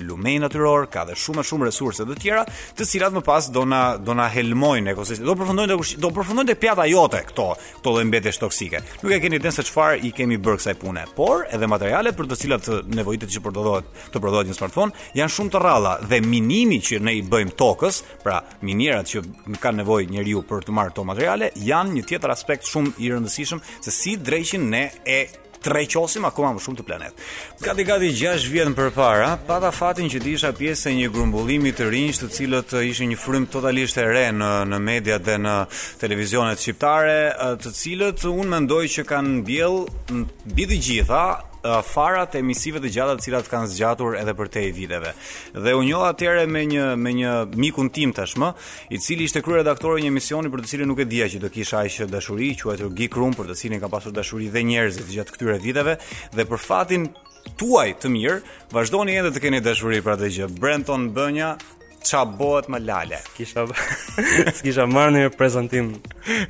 lumë 0.01 0.37
natyror, 0.45 0.87
ka 0.93 1.03
dhe 1.09 1.15
shumë 1.19 1.43
shumë 1.47 1.69
resurse 1.69 2.07
të 2.07 2.17
tjera, 2.21 2.43
të 2.77 2.87
cilat 2.89 3.13
më 3.17 3.23
pas 3.27 3.49
do 3.53 3.65
na 3.67 3.81
do 4.01 4.15
na 4.17 4.27
helmojnë 4.31 4.93
ekosistemin. 4.95 5.29
Do 5.31 5.37
përfundojnë 5.41 5.79
do 6.01 6.09
përfundojnë 6.13 6.49
te 6.51 6.57
pjata 6.61 6.83
jote 6.89 7.21
këto, 7.27 7.47
këto 7.79 7.93
dhe 7.95 8.03
mbetesh 8.07 8.37
toksike. 8.41 8.81
Nuk 9.01 9.15
e 9.15 9.19
keni 9.23 9.39
dhënë 9.41 9.55
se 9.55 9.65
çfarë 9.67 9.97
i 10.07 10.11
kemi 10.15 10.37
bër 10.41 10.59
kësaj 10.59 10.75
pune, 10.81 11.03
por 11.17 11.45
edhe 11.49 11.69
materialet 11.69 12.15
për 12.17 12.29
të 12.31 12.37
cilat 12.43 12.69
nevojitet 12.95 13.31
që 13.33 13.41
përdorohet 13.47 14.07
të 14.13 14.21
prodhohet 14.23 14.51
një 14.51 14.57
smartphone 14.57 15.05
janë 15.17 15.35
shumë 15.35 15.53
të 15.55 15.61
rralla 15.63 15.95
dhe 16.07 16.21
minimi 16.25 16.81
që 16.85 17.01
ne 17.03 17.15
i 17.19 17.23
bëjmë 17.27 17.55
tokës, 17.59 18.01
pra 18.23 18.41
minierat 18.65 19.09
që 19.11 19.23
kanë 19.61 19.81
nevojë 19.81 20.11
njeriu 20.13 20.43
për 20.49 20.67
të 20.67 20.77
marrë 20.77 20.93
këto 20.95 21.07
materiale, 21.09 21.51
janë 21.65 21.97
një 21.97 22.07
tjetër 22.11 22.35
aspekt 22.35 22.69
shumë 22.69 22.95
i 23.01 23.13
rëndësishëm 23.15 23.63
se 23.87 23.95
si 23.95 24.17
dreqin 24.21 24.69
ne 24.73 24.87
e 25.05 25.21
tre 25.61 25.85
qosim 25.89 26.25
akoma 26.25 26.53
më 26.57 26.63
shumë 26.65 26.79
të 26.81 26.85
planet. 26.87 27.21
Gati 27.61 27.85
gati 27.87 28.09
6 28.17 28.47
vjet 28.51 28.71
më 28.73 28.87
para, 28.95 29.31
pata 29.47 29.69
fatin 29.71 30.09
që 30.11 30.21
disha 30.25 30.51
pjesë 30.57 30.89
e 30.91 30.95
një 31.01 31.11
grumbullimi 31.13 31.71
të 31.77 31.89
rinj, 31.93 32.17
të 32.23 32.31
cilët 32.37 32.75
uh, 32.79 32.83
ishin 32.89 33.11
një 33.13 33.19
frym 33.21 33.45
totalisht 33.53 33.99
e 34.01 34.07
re 34.09 34.25
në 34.33 34.49
në 34.71 34.81
media 34.87 35.19
dhe 35.21 35.37
në 35.45 35.55
televizionet 36.01 36.61
shqiptare, 36.65 37.17
uh, 37.35 37.53
të 37.61 37.75
cilët 37.77 38.25
unë 38.31 38.49
mendoj 38.55 38.83
që 38.97 39.07
kanë 39.13 39.37
mbjell 39.43 39.79
mbi 40.17 40.71
të 40.71 40.81
gjitha 40.89 41.23
farat 41.85 42.33
e 42.35 42.41
emisive 42.41 42.79
të 42.81 42.89
gjata 42.95 43.15
të 43.17 43.25
cilat 43.25 43.49
kanë 43.51 43.67
zgjatur 43.71 44.15
edhe 44.19 44.33
për 44.37 44.49
te 44.53 44.63
viteve. 44.75 45.11
Dhe 45.53 45.75
u 45.77 45.83
njoha 45.85 46.11
atyre 46.15 46.45
me 46.49 46.63
një 46.65 46.87
me 46.97 47.13
një 47.15 47.33
mikun 47.55 47.89
tim 47.93 48.13
tashmë, 48.13 48.49
i 48.95 48.99
cili 48.99 49.27
ishte 49.29 49.41
kryeredaktor 49.45 49.97
i 49.99 50.05
një 50.07 50.13
emisioni 50.13 50.49
për 50.51 50.63
të 50.65 50.71
cilin 50.73 50.89
nuk 50.91 51.03
e 51.03 51.09
dija 51.09 51.27
që 51.29 51.41
do 51.43 51.49
kisha 51.53 51.83
aq 51.87 52.07
dashuri, 52.11 52.53
quajtur 52.57 52.91
Geek 52.95 53.15
Room, 53.17 53.33
për 53.37 53.51
të 53.51 53.57
cilin 53.63 53.79
ka 53.81 53.89
pasur 53.91 54.11
dashuri 54.13 54.49
dhe 54.53 54.63
njerëzit 54.65 55.05
gjatë 55.13 55.35
këtyre 55.37 55.59
viteve 55.63 55.97
dhe 56.33 56.47
për 56.49 56.59
fatin 56.61 57.09
tuaj 57.57 57.93
të 58.01 58.09
mirë, 58.13 58.39
vazhdoni 58.73 59.17
edhe 59.21 59.33
të 59.35 59.45
keni 59.45 59.61
dashuri 59.65 60.01
për 60.01 60.17
atë 60.17 60.31
gjë. 60.35 60.49
Brenton 60.61 61.09
Bënja, 61.13 61.55
qa 62.01 62.23
bohet 62.25 62.67
më 62.71 62.79
lale. 62.85 63.19
S'kisha, 63.31 63.63
s'kisha 64.57 64.85
marrë 64.89 65.21
një 65.27 65.31
prezentim 65.37 65.93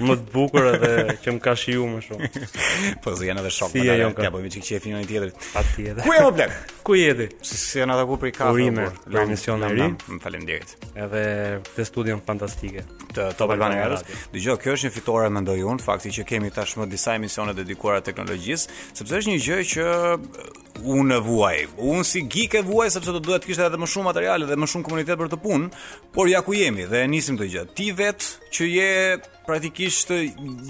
më 0.02 0.18
të 0.22 0.34
bukur 0.34 0.68
edhe 0.72 0.92
që 1.24 1.36
më 1.38 1.44
ka 1.46 1.56
shiju 1.60 1.88
më 1.92 2.02
shumë. 2.08 2.30
Po, 3.04 3.16
zë 3.20 3.30
janë 3.30 3.44
edhe 3.44 3.54
shokë. 3.58 3.76
Si 3.76 3.80
po, 3.80 3.86
e 3.86 3.98
jonë 4.04 4.18
ka. 4.18 4.26
Ja, 4.28 4.34
po, 4.36 4.42
mi 4.46 4.54
që 4.54 4.62
e 4.62 4.82
finonit 4.84 5.12
tjetër. 5.12 6.04
Ku 6.08 6.16
e 6.20 6.24
më 6.28 6.32
blekë? 6.40 6.78
ku 6.92 6.96
jeti? 7.00 7.28
Si 7.42 7.56
si 7.58 7.80
na 7.88 7.96
taku 8.00 8.18
për 8.20 8.34
kafe. 8.36 8.52
Urime, 8.58 8.90
për 9.06 9.22
emision 9.24 9.64
e 9.64 9.70
ri. 9.72 9.88
Faleminderit. 10.22 10.74
Edhe 11.00 11.22
këtë 11.70 11.86
studion 11.88 12.20
fantastike. 12.26 12.84
Të 13.16 13.30
Top 13.40 13.54
Albana 13.56 13.80
Radio. 13.86 14.18
Dgjoj, 14.34 14.58
kjo 14.66 14.76
është 14.76 14.90
një 14.90 14.94
fitore 14.98 15.30
mendoj 15.32 15.60
unë, 15.72 15.86
fakti 15.86 16.12
që 16.18 16.26
kemi 16.34 16.52
tashmë 16.56 16.90
disa 16.92 17.16
emisione 17.20 17.56
dedikuara 17.56 18.04
teknologjisë, 18.08 18.78
sepse 19.00 19.22
është 19.22 19.32
një 19.34 19.40
gjë 19.48 19.60
që 19.74 19.88
uh, 19.96 20.46
unë 21.00 21.22
vuaj. 21.30 21.62
Unë 21.94 22.08
si 22.12 22.26
geek 22.36 22.60
e 22.62 22.66
vuaj 22.68 22.90
sepse 22.98 23.16
do 23.16 23.24
duhet 23.30 23.48
kishte 23.48 23.66
edhe 23.70 23.80
më 23.80 23.92
shumë 23.96 24.10
materiale 24.12 24.50
dhe 24.52 24.60
më 24.60 24.72
shumë 24.76 24.90
komunitet 24.90 25.20
për 25.24 25.32
të 25.36 25.42
punë, 25.48 25.72
por 26.16 26.32
ja 26.32 26.44
ku 26.44 26.58
jemi 26.60 26.90
dhe 26.92 27.06
nisim 27.12 27.40
të 27.40 27.52
gjë. 27.56 27.68
Ti 27.78 27.92
vetë 28.02 28.41
që 28.52 28.68
je 28.68 28.94
praktikisht 29.48 30.12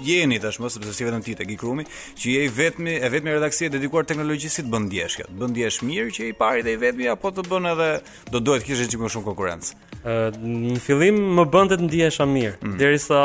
jeni 0.06 0.38
tashmë 0.42 0.70
sepse 0.72 0.92
si 0.94 1.06
vetëm 1.06 1.24
ti 1.26 1.34
tek 1.38 1.50
i 1.50 1.56
krumi, 1.58 1.84
që 2.20 2.32
je 2.36 2.44
i 2.46 2.50
vetmi, 2.54 2.94
e 3.02 3.08
vetmi 3.12 3.34
redaksie 3.36 3.68
e 3.68 3.72
dedikuar 3.74 4.06
teknologjisë 4.08 4.54
si 4.56 4.64
të 4.66 4.72
bën 4.72 4.86
diësh 4.92 5.18
kjo. 5.20 5.28
Bën 5.40 5.56
diësh 5.58 5.80
mirë 5.88 6.14
që 6.16 6.28
i 6.30 6.36
pari 6.38 6.62
dhe 6.66 6.76
i 6.76 6.80
vetmi 6.82 7.10
apo 7.12 7.32
të 7.36 7.44
bën 7.50 7.68
edhe 7.72 7.90
do 8.32 8.40
duhet 8.40 8.64
të 8.64 8.70
kishin 8.70 9.02
më 9.02 9.12
shumë 9.16 9.26
konkurrencë. 9.26 9.76
Ë 10.02 10.16
në 10.38 10.78
fillim 10.86 11.18
më 11.40 11.46
bënte 11.54 11.78
të 11.82 11.88
ndihesha 11.88 12.26
mirë, 12.30 12.54
mm 12.62 12.78
derisa 12.80 13.20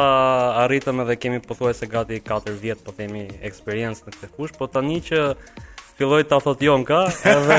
arritëm 0.66 1.06
edhe 1.06 1.18
kemi 1.22 1.44
pothuajse 1.48 1.90
gati 1.94 2.20
4 2.34 2.58
vjet 2.64 2.84
po 2.86 2.94
themi 2.98 3.28
eksperiencë 3.48 4.06
në 4.10 4.16
këtë 4.20 4.34
fushë, 4.36 4.58
po 4.60 4.70
tani 4.78 5.00
që 5.10 5.24
filloi 5.98 6.26
ta 6.30 6.38
thotë 6.44 6.68
Jonka, 6.68 6.98
edhe 7.32 7.58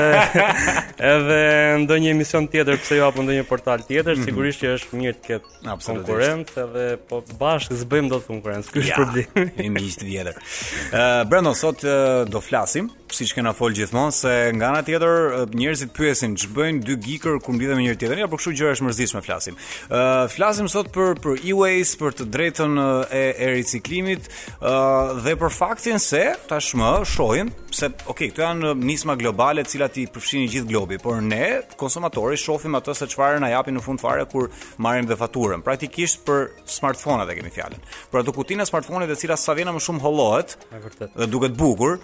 edhe 1.13 1.39
ndonjë 1.83 2.11
emision 2.13 2.47
tjetër, 2.51 2.79
pse 2.81 2.99
jo 2.99 3.07
apo 3.09 3.23
ndonjë 3.25 3.45
portal 3.49 3.83
tjetër, 3.85 4.15
mhm. 4.19 4.25
sigurisht 4.29 4.63
që 4.63 4.71
është 4.77 5.01
mirë 5.01 5.17
të 5.17 5.25
ketë 5.27 5.75
konkurrencë 5.89 6.63
edhe 6.63 6.85
po 7.11 7.21
bashkë 7.41 7.79
zbëjmë 7.83 8.13
do 8.15 8.21
të 8.21 8.31
konkurrencë. 8.33 8.73
Ky 8.75 8.85
është 8.85 8.87
Ja, 8.89 9.45
Imi 9.65 9.83
një 9.85 9.93
tjetër. 10.01 10.39
Ë, 10.39 10.39
uh, 10.39 11.21
Brandon 11.31 11.55
sot 11.57 11.83
uh, 11.87 12.23
do 12.29 12.41
flasim 12.43 12.89
që 13.17 13.35
kena 13.35 13.51
fol 13.57 13.73
gjithmonë 13.75 14.13
se 14.13 14.33
nga 14.55 14.69
ana 14.71 14.81
tjetër 14.85 15.45
njerëzit 15.57 15.91
pyesin 15.95 16.35
ç'bëjnë 16.37 16.81
dy 16.85 16.95
gikër 17.05 17.39
kur 17.43 17.55
mbledhen 17.55 17.79
me 17.79 17.85
njëri 17.87 17.99
tjetrin 18.01 18.23
apo 18.25 18.37
kështu 18.39 18.53
gjëra 18.59 18.73
është 18.75 18.85
mërzitshme 18.87 19.21
flasim. 19.25 19.57
Ë 19.89 19.97
uh, 19.97 20.25
flasim 20.33 20.69
sot 20.71 20.91
për 20.95 21.15
për 21.23 21.41
e-waste, 21.49 21.97
për 22.01 22.15
të 22.19 22.27
drejtën 22.35 22.77
e, 23.07 23.23
e 23.33 23.49
riciklimit 23.55 24.29
uh, 24.29 25.17
dhe 25.25 25.35
për 25.41 25.53
faktin 25.55 25.99
se 26.03 26.23
tashmë 26.49 26.91
shohim 27.09 27.51
se 27.75 27.89
ok, 28.09 28.23
këto 28.31 28.45
janë 28.45 28.73
nisma 28.83 29.15
globale 29.19 29.63
të 29.65 29.73
cilat 29.75 29.99
i 30.01 30.05
përfshini 30.09 30.49
gjithë 30.49 30.69
globi, 30.71 30.97
por 31.01 31.19
ne 31.23 31.61
konsumatori 31.79 32.37
shohim 32.41 32.77
atë 32.79 32.97
se 33.01 33.09
çfarë 33.13 33.41
na 33.43 33.51
japin 33.53 33.77
në 33.77 33.85
fund 33.85 34.01
fare 34.03 34.25
kur 34.29 34.49
marrim 34.83 35.09
dhe 35.09 35.17
faturën. 35.21 35.63
Praktikisht 35.65 36.23
për 36.27 36.49
smartphone-at 36.69 37.33
kemi 37.39 37.53
fjalën. 37.53 37.89
Për 38.13 38.27
smartphone-it 38.69 39.09
e 39.09 39.15
cilat 39.19 39.39
sa 39.39 39.55
vjen 39.57 39.71
më 39.73 39.81
shumë 39.83 40.01
hollohet. 40.03 40.57
vërtet. 40.79 41.13
Dhe 41.15 41.25
duket 41.29 41.53
bukur, 41.57 41.97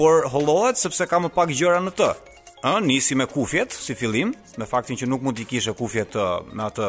por 0.00 0.24
hollohet 0.32 0.78
sepse 0.80 1.04
ka 1.04 1.18
më 1.20 1.28
pak 1.36 1.50
gjëra 1.52 1.80
në 1.84 1.90
të. 1.98 2.06
Ë, 2.64 2.72
nisi 2.88 3.16
me 3.20 3.26
kufjet 3.28 3.74
si 3.76 3.92
fillim, 3.96 4.32
me 4.56 4.68
faktin 4.70 4.96
që 4.96 5.08
nuk 5.12 5.20
mund 5.26 5.36
të 5.36 5.44
kishe 5.52 5.74
kufjet 5.76 6.16
me 6.56 6.64
atë 6.70 6.88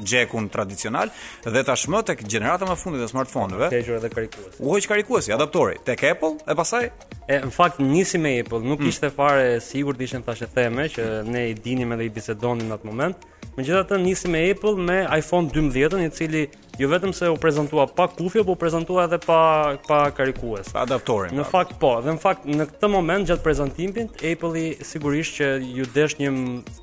gjekun 0.00 0.48
tradicional 0.52 1.08
dhe 1.44 1.62
tashmë 1.66 2.00
tek 2.10 2.22
gjenerata 2.28 2.66
më 2.68 2.76
fundit 2.80 3.04
e 3.04 3.08
smartphoneve. 3.10 3.68
Tejur 3.72 3.98
edhe 4.00 4.10
karikues. 4.12 4.58
U 4.58 4.72
hoq 4.74 4.88
karikuesi, 4.90 5.32
adaptori 5.34 5.78
tek 5.84 6.02
Apple 6.12 6.38
e 6.48 6.56
pasaj 6.58 6.88
e 7.30 7.40
në 7.44 7.52
fakt 7.54 7.80
nisi 7.80 8.18
me 8.18 8.34
Apple, 8.42 8.62
nuk 8.64 8.82
mm. 8.82 8.90
ishte 8.90 9.12
fare 9.14 9.60
sigurt 9.64 10.00
ishin 10.04 10.24
tash 10.26 10.42
e 10.46 10.50
theme 10.56 10.88
që 10.92 11.08
ne 11.28 11.46
i 11.52 11.54
dinim 11.54 11.94
edhe 11.96 12.08
i 12.08 12.12
bisedonim 12.12 12.70
në 12.72 12.80
atë 12.80 12.90
moment. 12.90 13.30
Megjithatë 13.54 14.00
nisi 14.02 14.26
me 14.28 14.40
Apple 14.50 14.72
me 14.82 14.96
iPhone 15.14 15.46
12-ën, 15.54 16.00
i 16.02 16.10
cili 16.10 16.40
jo 16.80 16.88
vetëm 16.90 17.12
se 17.14 17.28
u 17.30 17.36
prezantua 17.38 17.84
pa 17.86 18.08
kufje, 18.10 18.42
por 18.42 18.56
u 18.58 18.58
prezantua 18.58 19.04
edhe 19.06 19.20
pa 19.22 19.38
pa 19.86 20.00
karikues, 20.14 20.72
pa 20.74 20.82
adaptorin. 20.82 21.36
Në 21.38 21.46
fakt 21.52 21.76
po, 21.80 21.92
dhe 22.02 22.16
në 22.16 22.20
fakt 22.24 22.48
në 22.50 22.66
këtë 22.72 22.90
moment 22.90 23.28
gjatë 23.30 23.46
prezantimit 23.46 24.24
Apple 24.26 24.58
i 24.64 24.72
sigurisht 24.88 25.38
që 25.38 25.52
ju 25.76 25.86
desh 25.94 26.18
një 26.18 26.34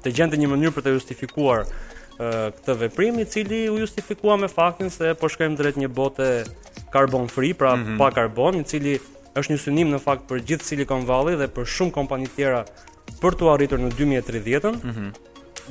të 0.05 0.15
gjente 0.15 0.39
një 0.39 0.53
mënyrë 0.55 0.77
për 0.77 0.87
të 0.87 0.95
justifikuar 0.95 1.67
këtë 2.21 2.73
veprim 2.83 3.17
i 3.21 3.25
cili 3.25 3.61
u 3.73 3.79
justifikua 3.81 4.35
me 4.37 4.47
faktin 4.51 4.89
se 4.93 5.13
po 5.19 5.29
shkojmë 5.31 5.57
drejt 5.57 5.79
një 5.81 5.89
bote 5.89 6.27
carbon 6.93 7.27
free, 7.31 7.53
pra 7.53 7.75
mm 7.75 7.85
-hmm. 7.85 7.97
pa 7.97 8.11
karbon, 8.11 8.59
i 8.59 8.63
cili 8.63 8.99
është 9.35 9.51
një 9.53 9.57
synim 9.63 9.87
në 9.95 9.99
fakt 9.99 10.23
për 10.29 10.43
gjithë 10.47 10.63
Silicon 10.65 11.05
Valley 11.05 11.35
dhe 11.35 11.47
për 11.47 11.65
shumë 11.65 11.91
kompani 11.91 12.27
tjera 12.35 12.65
për 13.21 13.35
tu 13.39 13.49
arritur 13.49 13.79
në 13.79 13.91
2030-ën. 13.95 14.75
Mm 14.83 14.91
-hmm. 14.97 15.11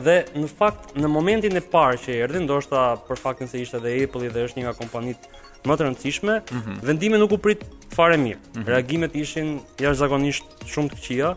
Dhe 0.04 0.24
në 0.34 0.48
fakt 0.58 0.94
në 0.96 1.06
momentin 1.08 1.56
e 1.56 1.60
parë 1.60 1.96
që 2.04 2.10
erdhi, 2.24 2.38
ndoshta 2.40 2.96
për 3.08 3.16
faktin 3.18 3.48
se 3.48 3.60
ishte 3.60 3.76
edhe 3.76 4.04
Apple 4.04 4.28
dhe 4.30 4.44
është 4.46 4.56
një 4.58 4.64
nga 4.64 4.72
kompanitë 4.72 5.24
më 5.64 5.76
të 5.76 5.82
rëndësishme, 5.86 6.34
mm 6.40 6.56
-hmm. 6.56 6.76
vendimi 6.82 7.18
nuk 7.18 7.32
u 7.32 7.38
prit 7.38 7.64
fare 7.94 8.16
mirë. 8.16 8.38
Mm 8.38 8.60
-hmm. 8.60 8.66
Reagimet 8.68 9.14
ishin 9.14 9.60
jashtëzakonisht 9.76 10.44
shumë 10.72 10.90
të 10.90 11.00
qija. 11.04 11.34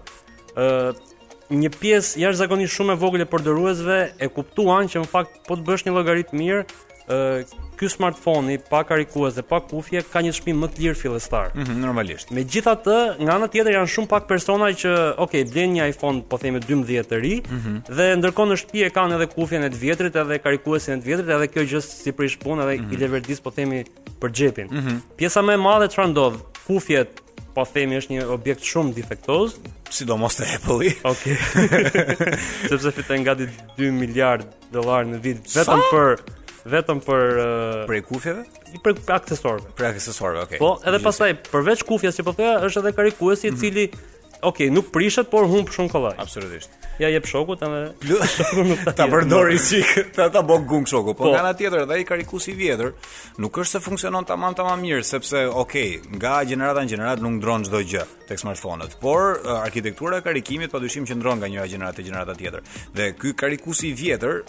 Ëh, 0.63 0.91
një 1.59 1.69
pjesë 1.77 2.21
jashtë 2.23 2.39
zakonisht 2.43 2.73
shumë 2.77 2.95
e 2.95 3.01
vogël 3.01 3.23
e 3.25 3.29
përdoruesve 3.29 3.97
e 4.23 4.29
kuptuan 4.33 4.89
që 4.89 5.03
në 5.03 5.11
fakt 5.11 5.41
po 5.47 5.57
të 5.59 5.65
bësh 5.67 5.85
një 5.87 5.93
llogarit 5.95 6.33
mirë, 6.37 6.63
ë 7.11 7.19
ky 7.77 7.89
smartphone 7.89 8.53
i 8.53 8.59
pa 8.63 8.83
karikues 8.87 9.35
dhe 9.35 9.43
pa 9.43 9.57
kufje 9.59 10.03
ka 10.07 10.21
një 10.23 10.31
çmim 10.37 10.59
më 10.63 10.69
të 10.71 10.81
lirë 10.85 10.95
fillestar. 11.01 11.49
Mm 11.55 11.63
-hmm, 11.63 11.79
normalisht. 11.85 12.29
Megjithatë, 12.35 12.97
nga 13.23 13.35
ana 13.35 13.47
tjetër 13.47 13.73
janë 13.75 13.91
shumë 13.93 14.09
pak 14.13 14.27
persona 14.27 14.67
që, 14.81 14.93
ok, 15.17 15.33
blen 15.51 15.73
një 15.77 15.89
iPhone, 15.91 16.21
po 16.29 16.37
themi 16.37 16.59
12 16.59 17.09
të 17.09 17.15
ri, 17.23 17.35
mm 17.41 17.59
-hmm. 17.59 17.77
dhe 17.97 18.05
ndërkohë 18.19 18.49
në 18.51 18.55
shtëpi 18.61 18.79
e 18.85 18.89
kanë 18.97 19.15
edhe 19.17 19.27
kufjen 19.35 19.63
e 19.63 19.69
të 19.69 19.77
vjetrit, 19.83 20.15
edhe 20.15 20.39
karikuesin 20.39 20.93
e 20.93 21.01
të 21.01 21.05
vjetrit, 21.09 21.29
edhe 21.29 21.47
kjo 21.47 21.61
gjë 21.71 21.81
si 21.81 22.11
për 22.11 22.25
punë 22.43 22.61
edhe 22.65 22.77
mm 22.81 22.85
-hmm. 22.85 22.93
i 22.93 22.97
leverdis 22.97 23.39
po 23.41 23.49
themi 23.51 23.83
për 24.21 24.29
xhepin. 24.31 24.67
Mm 24.71 24.79
-hmm. 24.79 24.97
Pjesa 25.17 25.39
më 25.43 25.53
e 25.53 25.57
madhe 25.57 25.87
çfarë 25.87 26.11
ndodh? 26.13 26.37
Kufjet 26.67 27.11
po 27.55 27.65
themi 27.65 27.97
është 27.99 28.11
një 28.15 28.21
objekt 28.31 28.61
shumë 28.63 28.93
defektoz, 28.95 29.59
sidomos 29.93 30.35
te 30.35 30.43
Apple-i. 30.55 30.95
Okej. 31.05 31.13
Okay. 31.63 32.35
Sepse 32.71 32.89
fitën 32.93 33.23
gati 33.25 33.45
2 33.77 33.91
miliard 33.95 34.45
dollar 34.73 35.05
në 35.07 35.19
vit 35.23 35.53
vetëm 35.55 35.81
Sa? 35.81 35.91
për 35.91 36.73
vetëm 36.73 37.01
për 37.03 37.41
uh, 37.43 37.81
për 37.89 37.99
kufjeve? 38.09 38.45
I 38.73 38.81
për 38.83 38.99
aksesorëve. 39.17 39.73
Për 39.77 39.89
aksesorëve, 39.91 40.45
okay. 40.47 40.61
Po, 40.61 40.73
edhe 40.89 40.99
pastaj 41.03 41.31
përveç 41.49 41.83
kufjes 41.87 42.17
që 42.19 42.25
po 42.27 42.33
thoya, 42.37 42.55
është 42.67 42.81
edhe 42.83 42.93
karikuesi 42.99 43.47
i 43.47 43.51
mm 43.51 43.55
-hmm. 43.55 43.61
cili 43.67 43.85
okay, 44.47 44.69
nuk 44.69 44.91
prishet, 44.93 45.29
por 45.31 45.47
humb 45.49 45.69
shumë 45.73 45.91
kollaj. 45.93 46.15
Absolutisht. 46.21 46.71
Ja 47.01 47.09
jep 47.09 47.25
shokut 47.29 47.61
edhe 47.65 48.13
shoku 48.35 48.65
nuk 48.67 48.83
ta. 48.85 48.93
ta 49.03 49.07
përdori 49.11 49.59
sik, 49.61 49.93
ta 50.17 50.29
ta 50.33 50.43
bë 50.45 50.57
gung 50.69 50.87
shoku, 50.89 51.13
po, 51.15 51.25
po, 51.25 51.31
nga 51.33 51.41
ana 51.45 51.53
tjetër 51.57 51.85
edhe 51.87 51.97
ai 51.97 52.07
karikusi 52.09 52.53
i 52.53 52.57
vjetër 52.59 52.91
nuk 53.43 53.59
është 53.63 53.77
se 53.79 53.83
funksionon 53.87 54.27
tamam 54.29 54.55
tamam 54.57 54.81
mirë, 54.83 55.03
sepse 55.07 55.45
okay, 55.63 55.95
nga 56.19 56.41
gjenerata 56.49 56.83
në 56.85 56.91
gjenerat 56.95 57.23
nuk 57.23 57.37
ndron 57.39 57.65
çdo 57.67 57.81
gjë 57.93 58.03
tek 58.29 58.41
smartphone-ët, 58.41 58.99
por 59.01 59.39
arkitektura 59.63 60.21
e 60.21 60.25
karikimit 60.27 60.73
padyshim 60.73 61.07
që 61.09 61.17
ndron 61.21 61.41
nga 61.41 61.49
njëra 61.53 61.67
gjenerata 61.73 61.97
te 62.01 62.05
gjenerata 62.07 62.35
tjetër. 62.37 62.77
Dhe 62.95 63.09
ky 63.19 63.33
karikusi 63.37 63.89
i 63.91 63.97
vjetër 63.97 64.43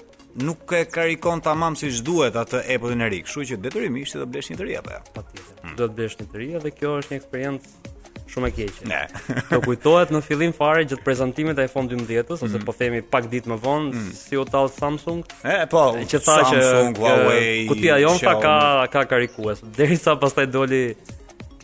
nuk 0.44 0.72
e 0.78 0.84
karikon 0.90 1.40
tamam 1.44 1.76
siç 1.78 2.02
duhet 2.04 2.34
atë 2.36 2.64
Apple-in 2.76 3.02
e 3.06 3.10
ri, 3.12 3.22
kështu 3.24 3.44
që 3.52 3.60
detyrimisht 3.66 4.16
do 4.18 4.24
të 4.24 4.30
blesh 4.34 4.50
një 4.52 4.60
të 4.60 4.68
ri 4.68 4.76
apo 4.80 4.94
ja. 4.94 5.00
Jo? 5.04 5.12
Patjetër. 5.18 5.74
Do 5.78 5.90
të 5.90 5.98
blesh 5.98 6.16
një 6.20 6.28
të 6.32 6.40
ri 6.42 6.48
dhe 6.66 6.72
kjo 6.78 6.94
është 7.02 7.12
një 7.14 7.20
eksperiencë 7.20 7.92
shumë 8.34 8.50
e 8.50 8.54
keqe. 8.56 8.88
Ne. 8.90 9.00
Do 9.52 9.60
kujtohet 9.66 10.12
në 10.14 10.20
fillim 10.26 10.54
fare 10.56 10.82
gjatë 10.84 11.04
prezantimit 11.06 11.58
të 11.58 11.66
iPhone 11.68 11.90
12-s 12.04 12.38
ose 12.48 12.54
mm. 12.60 12.66
po 12.68 12.76
themi 12.78 13.02
pak 13.14 13.28
ditë 13.32 13.52
më 13.54 13.60
vonë 13.64 13.90
mm. 13.94 14.10
si 14.18 14.40
u 14.40 14.46
tall 14.48 14.70
Samsung. 14.74 15.22
E 15.44 15.58
po. 15.72 15.86
Që 16.12 16.22
tha 16.26 16.38
që 16.50 16.64
Huawei. 16.98 17.66
Kutia 17.70 17.98
jonë 18.04 18.22
ka 18.42 18.56
ka 18.94 19.04
karikues. 19.14 19.62
Derisa 19.78 20.16
pastaj 20.24 20.48
doli 20.54 20.82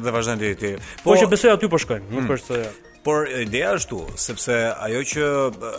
dhe 0.05 0.14
vazhdojnë 0.18 0.55
të 0.64 0.75
po, 0.81 1.09
po, 1.11 1.20
që 1.20 1.31
besoj 1.33 1.55
aty 1.57 1.70
po 1.73 1.81
shkojnë 1.83 2.11
nuk 2.12 2.25
mm. 2.31 2.35
është 2.38 2.62
Por 3.05 3.27
ideja 3.29 3.75
është 3.77 3.88
tu, 3.90 3.97
sepse 4.17 4.55
ajo 4.87 5.01
që 5.11 5.25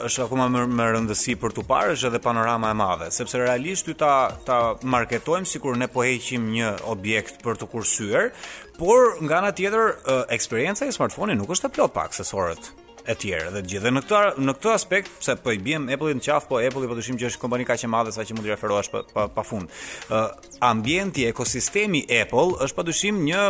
është 0.06 0.24
akoma 0.28 0.46
më, 0.54 0.62
më 0.78 0.86
rëndësi 0.94 1.34
për 1.42 1.56
tu 1.58 1.64
parë 1.66 1.96
është 1.96 2.12
edhe 2.12 2.20
panorama 2.22 2.70
e 2.70 2.78
madhe, 2.78 3.08
sepse 3.16 3.42
realisht 3.42 3.88
ty 3.90 3.96
ta 3.98 4.12
ta 4.46 4.60
marketojmë 4.98 5.50
sikur 5.50 5.78
ne 5.82 5.90
po 5.90 6.06
heqim 6.06 6.46
një 6.54 6.76
objekt 6.94 7.42
për 7.42 7.58
të 7.64 7.72
kursyer, 7.74 8.30
por 8.78 9.18
nga 9.26 9.42
ana 9.42 9.54
tjetër 9.58 9.98
eksperjenca 10.38 10.86
e 10.86 10.94
smartphone-it 11.00 11.42
nuk 11.42 11.58
është 11.58 11.72
e 11.74 11.78
plot 11.80 11.98
pak 11.98 12.12
aksesorët 12.14 12.70
e 13.08 13.16
tjerë. 13.20 13.50
Dhe 13.54 13.62
gjithë 13.70 13.92
në 13.94 14.02
këtë 14.06 14.22
në 14.50 14.56
këtë 14.58 14.72
aspekt, 14.74 15.12
pse 15.22 15.36
po 15.44 15.54
i 15.56 15.60
bjem 15.62 15.90
Apple-in 15.94 16.22
qafë 16.26 16.50
po 16.50 16.60
Apple-i 16.62 16.90
po 16.90 16.98
dyshim 16.98 17.18
që 17.22 17.30
është 17.30 17.42
kompani 17.42 17.68
kaq 17.68 17.84
e 17.86 17.92
madhe 17.92 18.14
sa 18.16 18.26
që 18.26 18.38
mund 18.38 18.48
të 18.48 18.54
referohesh 18.56 18.92
pa, 18.94 19.04
pa, 19.14 19.26
pa 19.38 19.46
fund. 19.48 19.70
Uh, 20.10 20.30
ambienti, 20.72 21.28
ekosistemi 21.30 22.04
Apple 22.22 22.58
është 22.66 22.80
padyshim 22.80 23.22
një 23.28 23.46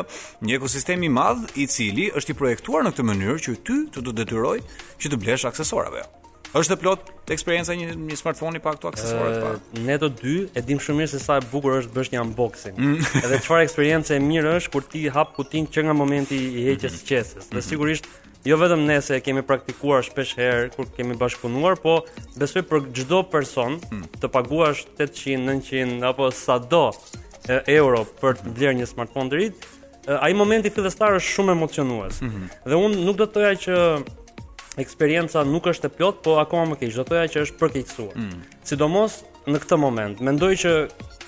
një 0.48 0.60
ekosistem 0.60 1.08
i 1.08 1.12
madh 1.20 1.48
i 1.64 1.68
cili 1.72 2.10
është 2.16 2.36
i 2.36 2.38
projektuar 2.40 2.86
në 2.88 2.94
këtë 2.96 3.08
mënyrë 3.12 3.40
që 3.48 3.58
ty 3.68 3.80
të 3.96 4.06
të 4.06 4.16
detyroj 4.24 4.58
që 5.04 5.12
të 5.14 5.22
blesh 5.24 5.48
aksesorave. 5.50 6.04
Është 6.56 6.72
e 6.72 6.80
plot 6.80 7.10
eksperjenca 7.36 7.74
një 7.76 7.96
një 8.00 8.16
smartphone 8.20 8.62
pa 8.64 8.72
ato 8.78 8.88
aksesorat 8.88 9.34
të 9.34 9.40
parë. 9.42 9.88
Ne 9.90 9.98
të 10.00 10.10
dy 10.22 10.36
e 10.56 10.62
dim 10.64 10.80
shumë 10.84 11.02
mirë 11.02 11.12
se 11.12 11.20
sa 11.20 11.36
e 11.42 11.48
bukur 11.52 11.82
është 11.82 11.92
bësh 11.98 12.14
një 12.14 12.22
unboxing. 12.30 12.78
Mm. 12.80 13.10
edhe 13.26 13.40
çfarë 13.44 13.66
eksperiencë 13.68 14.16
e 14.16 14.22
mirë 14.24 14.54
është 14.62 14.72
kur 14.78 14.88
ti 14.94 15.02
hap 15.12 15.34
kutinë 15.36 15.74
që 15.76 15.84
nga 15.90 15.98
momenti 16.00 16.40
i 16.40 16.64
heqjes 16.70 16.96
së 17.02 17.10
qesës. 17.10 17.36
Dhe 17.42 17.48
mm-hmm. 17.58 17.68
sigurisht 17.68 18.08
jo 18.46 18.58
vetëm 18.62 18.84
ne 18.86 18.98
se 19.02 19.18
kemi 19.26 19.42
praktikuar 19.46 20.04
shpesh 20.06 20.36
herë 20.38 20.68
kur 20.76 20.90
kemi 20.96 21.18
bashkëpunuar, 21.18 21.80
po 21.82 21.96
besoj 22.38 22.62
për 22.70 22.84
çdo 22.98 23.22
person 23.32 23.80
hmm. 23.90 24.06
të 24.22 24.30
paguash 24.36 24.86
800, 24.98 25.40
900 25.48 26.12
apo 26.12 26.30
sado 26.34 26.84
euro 27.72 28.04
për 28.22 28.38
të 28.44 28.54
blerë 28.58 28.78
një 28.84 28.90
smartphone 28.92 29.32
të 29.34 29.40
ri, 29.40 29.48
ai 30.22 30.34
momenti 30.38 30.70
fillestar 30.74 31.16
është 31.20 31.34
shumë 31.36 31.54
emocionues. 31.58 32.22
Mm 32.22 32.30
-hmm. 32.30 32.48
Dhe 32.70 32.76
unë 32.86 33.04
nuk 33.06 33.18
do 33.20 33.26
të 33.26 33.34
thoja 33.34 33.52
që 33.66 33.82
eksperienca 34.82 35.44
nuk 35.44 35.66
është 35.70 35.90
e 35.90 35.94
plotë, 35.98 36.22
po 36.24 36.36
akoma 36.42 36.66
më 36.72 36.76
keq, 36.80 36.96
do 36.96 37.04
të 37.04 37.10
thoja 37.14 37.28
që 37.36 37.40
është 37.46 37.60
përkeqësuar. 37.62 38.14
Mm 38.16 38.24
-hmm. 38.24 38.42
Sidomos 38.70 39.20
në 39.48 39.58
këtë 39.66 39.78
moment, 39.78 40.20
mendoj 40.22 40.54
që 40.64 40.72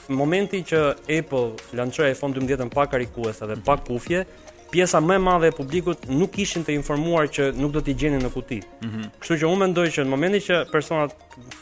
momenti 0.10 0.63
që 0.69 0.80
Apple 1.19 1.47
lançoi 1.80 2.12
iPhone 2.13 2.34
12 2.34 2.69
pa 2.75 2.86
karikues 2.86 3.38
dhe 3.47 3.58
pa 3.65 3.77
kufje, 3.77 4.25
pjesa 4.71 4.99
më 5.01 5.15
e 5.15 5.21
madhe 5.27 5.47
e 5.51 5.56
publikut 5.56 5.99
nuk 6.19 6.38
ishin 6.43 6.65
të 6.67 6.73
informuar 6.77 7.30
që 7.32 7.51
nuk 7.58 7.73
do 7.75 7.82
t'i 7.86 7.95
gjenin 7.97 8.21
në 8.25 8.32
kuti. 8.34 8.60
Mm 8.84 8.89
-hmm. 8.91 9.06
Kështu 9.21 9.38
që 9.41 9.45
unë 9.51 9.60
mendoj 9.63 9.88
që 9.95 10.06
në 10.06 10.12
momentin 10.15 10.41
që 10.47 10.56
personat 10.71 11.12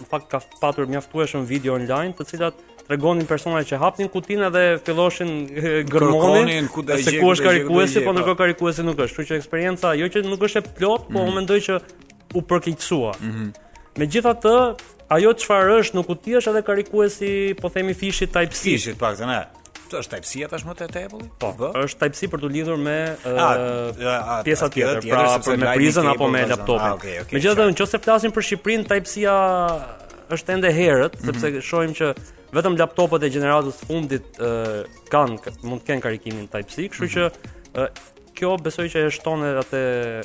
në 0.02 0.08
fakt 0.14 0.28
ka 0.32 0.40
patur 0.62 0.86
mjaftueshëm 0.88 1.44
video 1.46 1.76
online, 1.78 2.14
të 2.18 2.24
cilat 2.32 2.56
tregonin 2.88 3.26
persona 3.26 3.62
që 3.70 3.78
hapnin 3.84 4.10
kutinë 4.14 4.48
dhe 4.56 4.64
filloshin 4.86 5.32
gërmonin 5.94 6.66
se 7.06 7.18
ku 7.22 7.26
është 7.34 7.46
karikuesi, 7.50 8.00
po, 8.00 8.06
po 8.06 8.12
ndërkohë 8.14 8.40
karikuesi 8.44 8.82
nuk 8.84 8.98
është. 9.06 9.16
Kështu 9.18 9.28
që 9.30 9.38
eksperjenca 9.40 9.88
jo 10.02 10.06
që 10.14 10.26
nuk 10.32 10.42
është 10.48 10.58
e 10.62 10.66
plot, 10.78 11.02
po 11.14 11.20
unë 11.20 11.26
mhm. 11.30 11.36
mendoj 11.38 11.60
që 11.68 11.74
u 12.38 12.42
përkeqësua. 12.50 13.12
Mm 13.22 13.32
-hmm. 13.34 13.48
Megjithatë, 14.00 14.56
ajo 15.16 15.30
çfarë 15.42 15.72
është 15.82 15.94
në 15.98 16.02
kuti 16.10 16.32
është 16.38 16.50
edhe 16.52 16.62
karikuesi, 16.68 17.32
po 17.62 17.68
themi 17.70 17.94
fishi 17.94 18.26
type 18.28 18.54
C. 18.62 18.98
pak, 19.00 19.20
ne. 19.34 19.42
Të 19.90 20.00
është 20.02 20.18
Type-C 20.18 20.42
e 20.42 20.48
është 20.56 20.70
më 20.70 20.76
të 20.80 20.88
tepulli? 20.96 21.28
Po, 21.42 21.52
është 21.70 22.00
Type-C 22.04 22.30
për 22.32 22.42
të 22.44 22.50
lidhur 22.56 22.80
me 22.82 22.98
pjesat 24.48 24.74
tjetër, 24.74 25.04
pra 25.06 25.36
për 25.46 25.60
me 25.62 25.74
prizën 25.78 26.10
apo 26.14 26.30
me 26.34 26.42
laptopin. 26.50 26.96
Okay, 26.98 27.18
okay, 27.22 27.38
me 27.38 27.44
gjithë 27.44 27.60
dhe 27.60 27.68
në 27.72 27.88
se 27.94 28.02
flasim 28.06 28.34
për 28.36 28.48
Shqiprin, 28.50 28.86
Type-C-a 28.90 29.36
është 30.36 30.56
ende 30.58 30.72
herët, 30.74 31.20
mm 31.20 31.22
-hmm. 31.22 31.40
sepse 31.42 31.62
shojmë 31.70 31.96
që 32.00 32.12
vetëm 32.58 32.78
laptopët 32.80 33.24
e 33.24 33.30
generatës 33.36 33.84
fundit 33.88 34.40
e, 34.40 34.52
kanë, 35.12 35.56
mund 35.70 35.82
të 35.82 35.86
kenë 35.92 36.04
karikimin 36.08 36.48
Type-C, 36.48 36.88
kështu 36.90 37.06
mm 37.06 37.08
-hmm. 37.08 37.16
që 37.16 37.24
mhm. 37.30 37.84
e, 37.84 37.90
kjo 38.36 38.58
besoj 38.58 38.88
që 38.96 39.00
e 39.06 39.12
shtonë 39.18 39.46
edhe 39.52 39.62
atë 39.66 39.82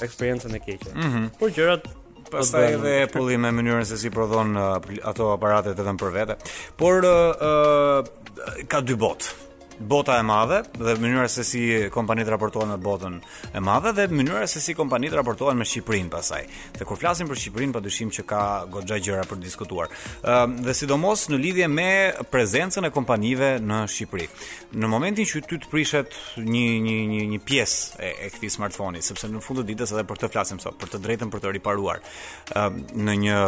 eksperiencën 0.06 0.54
e 0.56 0.60
keqe. 0.66 0.94
Mm 0.94 1.10
-hmm. 1.10 1.24
Por 1.38 1.50
gjërat 1.50 1.84
pastaj 2.32 2.64
edhe 2.76 2.90
Apple 3.02 3.36
me 3.38 3.50
mënyrën 3.50 3.84
se 3.84 3.96
si 3.98 4.10
prodhon 4.10 4.56
ato 5.04 5.32
aparatet 5.34 5.76
vetëm 5.78 5.96
për 5.98 6.10
vete. 6.16 6.34
Por 6.76 7.04
uh, 7.04 7.34
uh, 7.48 8.66
ka 8.68 8.80
dy 8.80 8.94
botë 8.94 9.49
bota 9.80 10.18
e 10.18 10.22
madhe 10.22 10.60
dhe 10.76 10.94
mënyra 11.00 11.28
se 11.28 11.42
si 11.42 11.88
kompanit 11.92 12.28
raportohen 12.28 12.68
me 12.68 12.76
botën 12.76 13.14
e 13.56 13.60
madhe 13.64 13.92
dhe 13.96 14.06
mënyra 14.12 14.46
se 14.48 14.60
si 14.60 14.74
kompanit 14.76 15.12
raportohen 15.16 15.56
me 15.56 15.64
Shqipërinë 15.64 16.10
pasaj. 16.12 16.42
Dhe 16.76 16.84
kur 16.84 16.98
flasim 17.00 17.30
për 17.30 17.40
Shqipërinë 17.40 17.80
dyshim 17.84 18.10
që 18.12 18.26
ka 18.28 18.40
goxha 18.70 18.98
gjëra 19.00 19.24
për 19.30 19.40
diskutuar. 19.40 19.88
Ëm 20.22 20.58
dhe 20.66 20.74
sidomos 20.76 21.26
në 21.32 21.40
lidhje 21.44 21.68
me 21.72 21.88
prezencën 22.30 22.84
e 22.84 22.92
kompanive 22.92 23.54
në 23.60 23.80
Shqipëri. 23.94 24.28
Në 24.76 24.90
momentin 24.94 25.26
që 25.32 25.42
ty 25.48 25.60
të 25.64 25.70
prishet 25.72 26.16
një 26.36 26.66
një 26.84 26.98
një 27.14 27.24
një 27.34 27.40
pjesë 27.48 28.00
e, 28.04 28.12
e 28.26 28.30
këtij 28.36 28.52
smartphone-i, 28.58 29.00
sepse 29.02 29.30
në 29.32 29.40
fund 29.42 29.62
të 29.62 29.68
ditës 29.72 29.96
edhe 29.96 30.04
për 30.06 30.20
të 30.26 30.30
flasim 30.34 30.60
sot, 30.62 30.76
për 30.80 30.92
të 30.96 31.00
drejtën 31.06 31.32
për 31.32 31.40
të 31.46 31.54
riparuar. 31.56 32.04
Ëm 32.52 32.80
në 33.06 33.16
një 33.24 33.40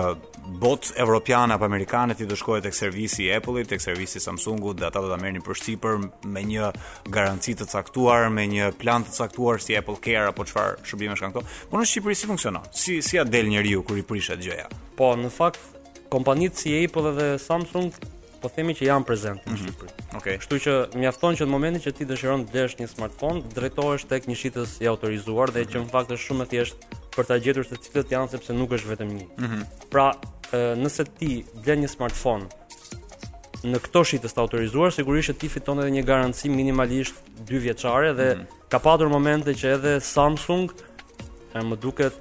botë 0.65 0.97
evropian 1.05 1.53
apo 1.55 1.69
amerikane 1.69 2.17
ti 2.19 2.25
do 2.27 2.37
shkojë 2.37 2.65
tek 2.67 2.75
servisi 2.75 3.29
i 3.29 3.33
Apple-it, 3.37 3.69
tek 3.75 3.85
servisi 3.85 4.17
i 4.19 4.25
Samsung-ut, 4.25 4.81
ata 4.83 5.03
do 5.05 5.13
ta 5.13 5.21
merrni 5.21 5.43
përshtypur 5.47 6.01
me 6.27 6.43
një 6.47 6.71
garanci 7.13 7.55
të 7.59 7.67
caktuar, 7.71 8.29
me 8.33 8.45
një 8.51 8.73
plan 8.81 9.05
të 9.07 9.15
caktuar 9.17 9.61
si 9.63 9.77
Apple 9.79 9.99
Care 10.03 10.31
apo 10.31 10.47
çfarë 10.49 10.79
shërbime 10.87 11.17
kanë 11.19 11.35
këto. 11.39 11.45
Po 11.71 11.81
në 11.81 11.89
Shqipëri 11.91 12.17
si 12.19 12.31
funksionon? 12.31 12.67
Si 12.73 12.99
si 13.03 13.19
ja 13.19 13.25
del 13.29 13.49
njeriu 13.53 13.83
kur 13.87 13.99
i 13.99 14.03
prishet 14.07 14.43
gjëja? 14.45 14.69
Po 14.99 15.13
në 15.17 15.31
fakt 15.35 16.03
kompanitë 16.13 16.59
si 16.65 16.77
Apple 16.85 17.15
dhe 17.19 17.29
Samsung 17.41 17.97
po 18.43 18.51
themi 18.51 18.75
që 18.75 18.89
janë 18.89 19.07
prezente 19.07 19.47
në 19.47 19.53
mhm, 19.55 19.63
Shqipëri. 19.67 19.93
Mm 19.93 20.09
-hmm. 20.09 20.17
Okej. 20.19 20.35
Okay. 20.37 20.39
Kështu 20.39 20.61
që 20.65 20.77
mjafton 20.99 21.37
që 21.37 21.47
në 21.47 21.51
momentin 21.57 21.83
që 21.87 21.93
ti 21.97 22.05
dëshiron 22.05 22.47
të 22.47 22.51
blesh 22.53 22.77
një 22.81 22.87
smartphone, 22.87 23.43
drejtohesh 23.55 24.05
tek 24.09 24.27
një 24.27 24.35
shitës 24.37 24.71
i 24.83 24.87
autorizuar 24.87 25.51
dhe 25.51 25.61
mm 25.61 25.65
-hmm. 25.65 25.73
që 25.73 25.79
mhm. 25.79 25.87
në 25.87 25.91
fakt 25.93 26.11
është 26.11 26.27
shumë 26.27 26.43
e 26.43 26.47
thjeshtë 26.47 26.79
për 27.17 27.25
ta 27.27 27.37
gjetur 27.45 27.65
se 27.67 27.77
cilët 27.77 28.11
janë 28.13 28.31
sepse 28.31 28.53
nuk 28.53 28.71
është 28.71 28.89
vetëm 28.93 29.09
një. 29.19 29.27
Mm 29.37 29.47
-hmm. 29.47 29.65
Pra, 29.91 30.13
nëse 30.77 31.05
ti 31.19 31.45
blen 31.65 31.81
një 31.81 31.89
smartphone 31.89 32.45
në 33.71 33.79
këto 33.85 34.03
shitës 34.11 34.35
të 34.35 34.43
autorizuar, 34.45 34.93
sigurisht 34.95 35.31
që 35.33 35.37
ti 35.43 35.51
fiton 35.53 35.81
edhe 35.83 35.93
një 35.99 36.05
garanci 36.09 36.51
minimalisht 36.53 37.19
2 37.49 37.61
vjeçare 37.67 38.13
dhe 38.19 38.29
mm 38.35 38.41
-hmm. 38.41 38.61
ka 38.69 38.79
pasur 38.79 39.09
momente 39.09 39.55
që 39.55 39.67
edhe 39.77 39.95
Samsung 40.01 40.71
e 41.55 41.59
më 41.61 41.77
duket 41.79 42.15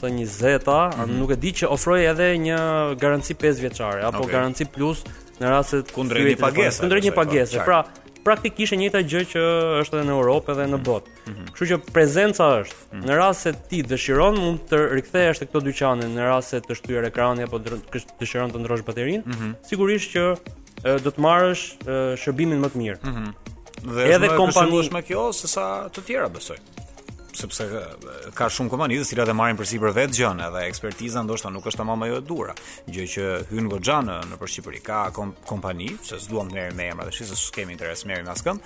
së 0.00 0.10
një 0.18 0.26
zeta, 0.38 0.80
mm 0.88 1.02
-hmm. 1.02 1.18
nuk 1.20 1.30
e 1.30 1.36
di 1.36 1.52
që 1.52 1.66
ofroj 1.66 2.00
edhe 2.10 2.28
një 2.46 2.58
garanci 3.02 3.34
5 3.34 3.60
vjeçare 3.64 4.04
apo 4.04 4.18
okay. 4.22 4.32
garanci 4.32 4.64
plus 4.64 5.04
në 5.40 5.46
rastet 5.50 5.92
kundrejt 5.92 6.38
një 6.38 6.40
pagese. 6.40 6.80
Kundrejt 6.80 7.04
një 7.04 7.10
po, 7.14 7.16
pagese. 7.22 7.60
Pra, 7.64 7.84
praktikisht 8.24 8.72
e 8.72 8.76
njëjta 8.76 9.00
gjë 9.10 9.22
që 9.32 9.42
është 9.82 9.94
edhe 9.98 10.06
në 10.06 10.12
Europë 10.18 10.52
edhe 10.52 10.64
në 10.72 10.78
mhm. 10.78 10.86
botë. 10.88 11.08
Mm 11.08 11.32
-hmm. 11.32 11.46
Kështu 11.54 11.64
që 11.70 11.76
prezenca 11.92 12.44
është. 12.60 12.76
Mm 12.76 12.96
-hmm. 12.96 13.06
Në 13.08 13.12
rast 13.22 13.40
se 13.44 13.50
ti 13.68 13.82
dëshiron 13.82 14.34
mund 14.44 14.58
të 14.70 14.76
rikthehesh 14.96 15.38
tek 15.38 15.48
këto 15.50 15.60
dyqane, 15.66 16.04
në 16.16 16.22
rast 16.32 16.48
se 16.50 16.60
të 16.60 16.72
shtyr 16.78 17.04
ekrani 17.10 17.42
apo 17.42 17.56
dëshiron 18.20 18.48
të 18.54 18.58
ndrosh 18.58 18.84
baterinë, 18.88 19.24
mm 19.26 19.32
-hmm. 19.32 19.52
sigurisht 19.68 20.08
që 20.14 20.22
do 21.02 21.12
të 21.12 21.22
marrësh 21.22 21.66
shërbimin 22.22 22.62
më 22.62 22.72
të 22.74 22.82
mirë. 22.82 22.98
Mm 23.02 23.14
-hmm. 23.14 23.92
Dhe 23.92 24.06
edhe 24.14 24.30
kompani 24.36 24.80
është 24.82 24.94
më 24.98 25.04
kjo 25.10 25.26
se 25.36 25.48
sa 25.52 25.66
të 25.88 26.06
tjera 26.08 26.28
besoj 26.32 26.58
sepse 27.36 27.64
ka 28.34 28.46
shumë 28.48 28.70
kompani 28.72 28.96
të 28.96 29.06
cilat 29.10 29.28
e 29.28 29.32
marrin 29.36 29.58
përsi 29.60 29.76
për 29.82 29.92
vetë 29.96 30.14
gjën 30.18 30.38
edhe 30.46 30.62
ekspertiza 30.70 31.20
ndoshta 31.22 31.50
nuk 31.52 31.66
është 31.68 31.76
tamam 31.82 32.02
ajo 32.06 32.16
e 32.16 32.22
dura. 32.28 32.54
Gjë 32.88 33.04
që 33.14 33.24
hyn 33.50 33.68
goxha 33.68 33.98
në 34.06 34.14
në 34.30 34.38
për 34.40 34.52
Shqipëri 34.54 34.80
ka 34.86 35.02
kom, 35.12 35.34
kompani, 35.46 35.90
se 36.02 36.16
s'duam 36.18 36.48
të 36.48 36.54
merrem 36.56 36.76
me 36.80 36.88
emra, 36.92 37.04
dashi 37.10 37.28
se 37.28 37.36
kemi 37.52 37.76
interes 37.76 38.04
me 38.08 38.16
askënd, 38.24 38.58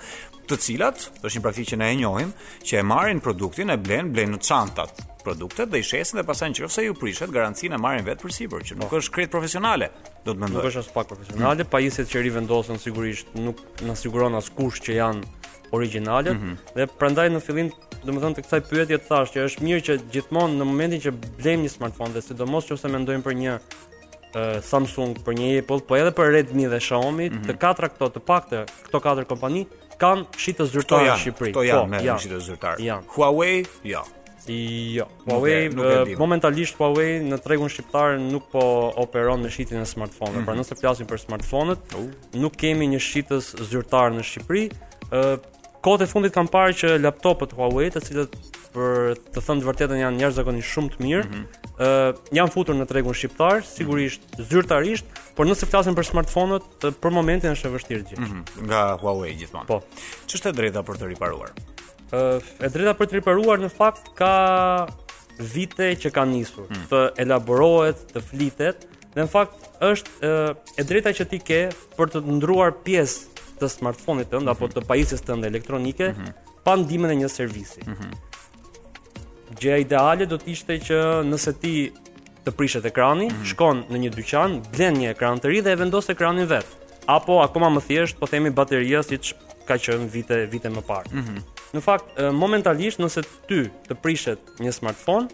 të 0.47 0.59
cilat 0.63 1.03
është 1.21 1.35
një 1.37 1.43
praktikë 1.47 1.69
që 1.73 1.77
ne 1.83 1.91
e 1.91 1.95
njohim, 1.99 2.31
që 2.63 2.79
e 2.79 2.83
marrin 2.93 3.19
produktin, 3.19 3.69
e 3.69 3.77
blen, 3.77 4.13
blen 4.15 4.31
në 4.31 4.39
çantat 4.47 4.95
produktet 5.23 5.69
dhe 5.71 5.79
i 5.79 5.83
shesin 5.85 6.19
dhe 6.21 6.25
pastaj 6.27 6.51
nëse 6.55 6.83
ju 6.85 6.93
prishet, 6.97 7.31
garancinë 7.33 7.79
marrin 7.81 8.05
vetë 8.07 8.25
përsipër, 8.25 8.65
që 8.69 8.77
nuk 8.81 8.91
po. 8.91 8.99
është 9.01 9.13
kretë 9.15 9.33
profesionale. 9.35 9.89
Do 10.25 10.33
të 10.35 10.41
mendoj. 10.43 10.57
Nuk 10.61 10.69
është 10.71 10.83
as 10.83 10.91
pak 10.95 11.09
profesionale, 11.11 11.65
mm. 11.65 12.01
që 12.13 12.23
rivendosen 12.27 12.81
sigurisht 12.81 13.33
nuk 13.35 13.61
na 13.87 13.95
siguron 13.95 14.35
askush 14.41 14.81
që 14.87 14.97
janë 15.01 15.37
originalet 15.71 16.35
mm 16.35 16.39
-hmm. 16.43 16.55
dhe 16.75 16.85
prandaj 16.99 17.27
në 17.31 17.39
fillim 17.39 17.69
do 18.03 18.11
më 18.11 18.19
thënë 18.23 18.35
të 18.35 18.41
kësaj 18.45 18.61
pyetje 18.69 18.97
të 18.97 19.07
thash 19.07 19.29
që 19.35 19.39
është 19.47 19.61
mirë 19.67 19.83
që 19.87 19.93
gjithmonë 20.13 20.55
në 20.59 20.65
momentin 20.71 21.01
që 21.05 21.11
blejmë 21.39 21.63
një 21.65 21.69
smartphone 21.77 22.11
dhe 22.13 22.21
sidomos 22.21 22.63
nëse 22.71 22.87
mendojmë 22.95 23.23
për 23.27 23.35
një 23.43 23.53
Samsung, 24.63 25.11
për 25.25 25.33
një 25.39 25.47
Apple, 25.59 25.79
po 25.87 25.95
edhe 25.95 26.11
për 26.17 26.27
Redmi 26.35 26.65
dhe 26.71 26.79
Xiaomi, 26.79 27.29
mm 27.29 27.33
-hmm. 27.33 27.45
të 27.47 27.57
katra 27.57 27.87
këto 27.89 28.05
të 28.15 28.19
këto 28.85 28.97
katër 29.05 29.25
kompani 29.25 29.61
kanë 30.01 30.23
shitë 30.43 30.65
zyrtar 30.73 31.01
në 31.07 31.17
Shqipëri. 31.21 31.53
po, 31.53 31.61
janë, 31.63 31.75
janë, 31.75 32.05
janë, 32.07 32.27
janë, 32.27 32.79
janë, 32.79 33.03
janë, 33.19 33.65
janë, 33.83 34.20
Jo, 34.47 35.05
Huawei 35.27 35.69
nuk 35.69 35.85
e, 35.85 35.97
nuk 35.99 36.07
e 36.09 36.15
momentalisht 36.17 36.75
Huawei 36.79 37.19
në 37.23 37.37
tregun 37.45 37.69
shqiptar 37.69 38.15
nuk 38.19 38.47
po 38.51 38.61
operon 38.97 39.43
me 39.45 39.51
shitjen 39.53 39.81
e 39.81 39.85
smartphone-ve. 39.85 40.33
Mm 40.35 40.39
-hmm. 40.41 40.45
Pra 40.45 40.53
mhm. 40.55 40.61
nëse 40.61 40.75
flasim 40.79 41.07
për 41.07 41.17
smartphone-et, 41.25 41.79
uh. 41.99 42.07
nuk 42.33 42.55
kemi 42.55 42.87
një 42.93 42.99
shitës 42.99 43.53
zyrtar 43.69 44.11
në 44.15 44.23
Shqipëri. 44.23 44.63
Ë 45.11 45.39
kohët 45.83 46.01
e 46.01 46.07
fundit 46.07 46.33
kam 46.33 46.47
parë 46.47 46.73
që 46.81 46.89
laptopët 47.01 47.53
Huawei, 47.53 47.89
të 47.91 48.01
cilët 48.07 48.33
për 48.73 49.15
të 49.33 49.39
thënë 49.45 49.61
të 49.61 49.67
vërtetën 49.69 49.99
janë 50.03 50.17
njerëzakonisht 50.21 50.69
shumë 50.73 50.89
të 50.89 50.97
mirë, 51.03 51.25
mm 51.25 51.33
-hmm. 51.33 52.15
janë 52.31 52.51
futur 52.51 52.75
në 52.75 52.85
tregun 52.87 53.13
shqiptar, 53.13 53.61
sigurisht 53.63 54.21
mm 54.21 54.41
-hmm. 54.41 54.47
zyrtarisht, 54.49 55.05
por 55.35 55.45
nëse 55.47 55.65
flasim 55.65 55.93
për 55.95 56.03
smartphone-et, 56.11 56.67
për 57.01 57.11
momentin 57.11 57.51
është 57.51 57.65
e 57.67 57.71
vështirë 57.77 58.03
gjë. 58.09 58.17
Mm 58.19 58.25
-hmm. 58.25 58.65
Nga 58.67 58.81
Huawei 59.01 59.35
gjithmonë. 59.39 59.65
Po. 59.67 59.81
Ç'është 60.27 60.49
e 60.49 60.51
drejta 60.53 60.79
për 60.83 60.95
të 60.97 61.05
riparuar? 61.07 61.51
e 62.11 62.69
drejta 62.71 62.93
për 62.99 63.09
të 63.11 63.17
riparuar 63.19 63.61
në 63.63 63.69
fakt 63.71 64.09
ka 64.17 64.31
vite 65.53 65.91
që 66.03 66.11
ka 66.13 66.25
nisur 66.27 66.65
hmm. 66.67 66.83
të 66.91 67.03
elaborohet, 67.23 68.01
të 68.11 68.23
flitet 68.29 68.83
dhe 69.13 69.23
në 69.25 69.29
fakt 69.31 69.69
është 69.83 70.31
e 70.81 70.85
drejta 70.87 71.13
që 71.21 71.27
ti 71.31 71.39
ke 71.47 71.61
për 71.95 72.11
të 72.15 72.23
ndruar 72.39 72.75
pjesë 72.85 73.39
të 73.61 73.69
smartphone-it 73.71 74.31
tënd 74.33 74.51
apo 74.51 74.67
hmm. 74.67 74.75
të 74.75 74.83
pajisjes 74.89 75.23
tënde 75.27 75.47
elektronike 75.53 76.11
hmm. 76.11 76.33
pa 76.65 76.75
ndihmën 76.81 77.13
e 77.13 77.17
një 77.21 77.29
servisi. 77.31 77.83
Hmm. 77.85 78.13
Gjëja 79.61 79.79
ideale 79.83 80.27
do 80.31 80.39
të 80.41 80.51
ishte 80.55 80.77
që 80.89 80.99
nëse 81.27 81.53
ti 81.63 81.73
të 82.41 82.53
prishet 82.57 82.85
ekrani, 82.89 83.27
hmm. 83.29 83.45
shkon 83.51 83.83
në 83.93 83.99
një 84.05 84.11
dyqan, 84.17 84.57
blen 84.73 84.97
një 84.97 85.11
ekran 85.13 85.39
të 85.43 85.51
ri 85.53 85.61
dhe 85.63 85.75
e 85.75 85.79
vendos 85.83 86.09
ekranin 86.11 86.47
vet. 86.49 86.65
Apo 87.15 87.37
akoma 87.43 87.69
më 87.77 87.83
thjesht, 87.87 88.17
po 88.19 88.29
themi 88.29 88.49
bateria 88.53 89.03
siç 89.05 89.35
ka 89.67 89.77
qenë 89.77 90.09
vite 90.13 90.41
vite 90.55 90.69
më 90.73 90.81
parë. 90.87 91.11
Mm 91.13 91.23
-hmm. 91.27 91.60
Në 91.71 91.79
fakt, 91.83 92.09
momentalisht 92.35 92.99
nëse 92.99 93.21
ti 93.47 93.61
të 93.87 93.95
prishet 94.03 94.49
një 94.59 94.73
smartphone, 94.75 95.29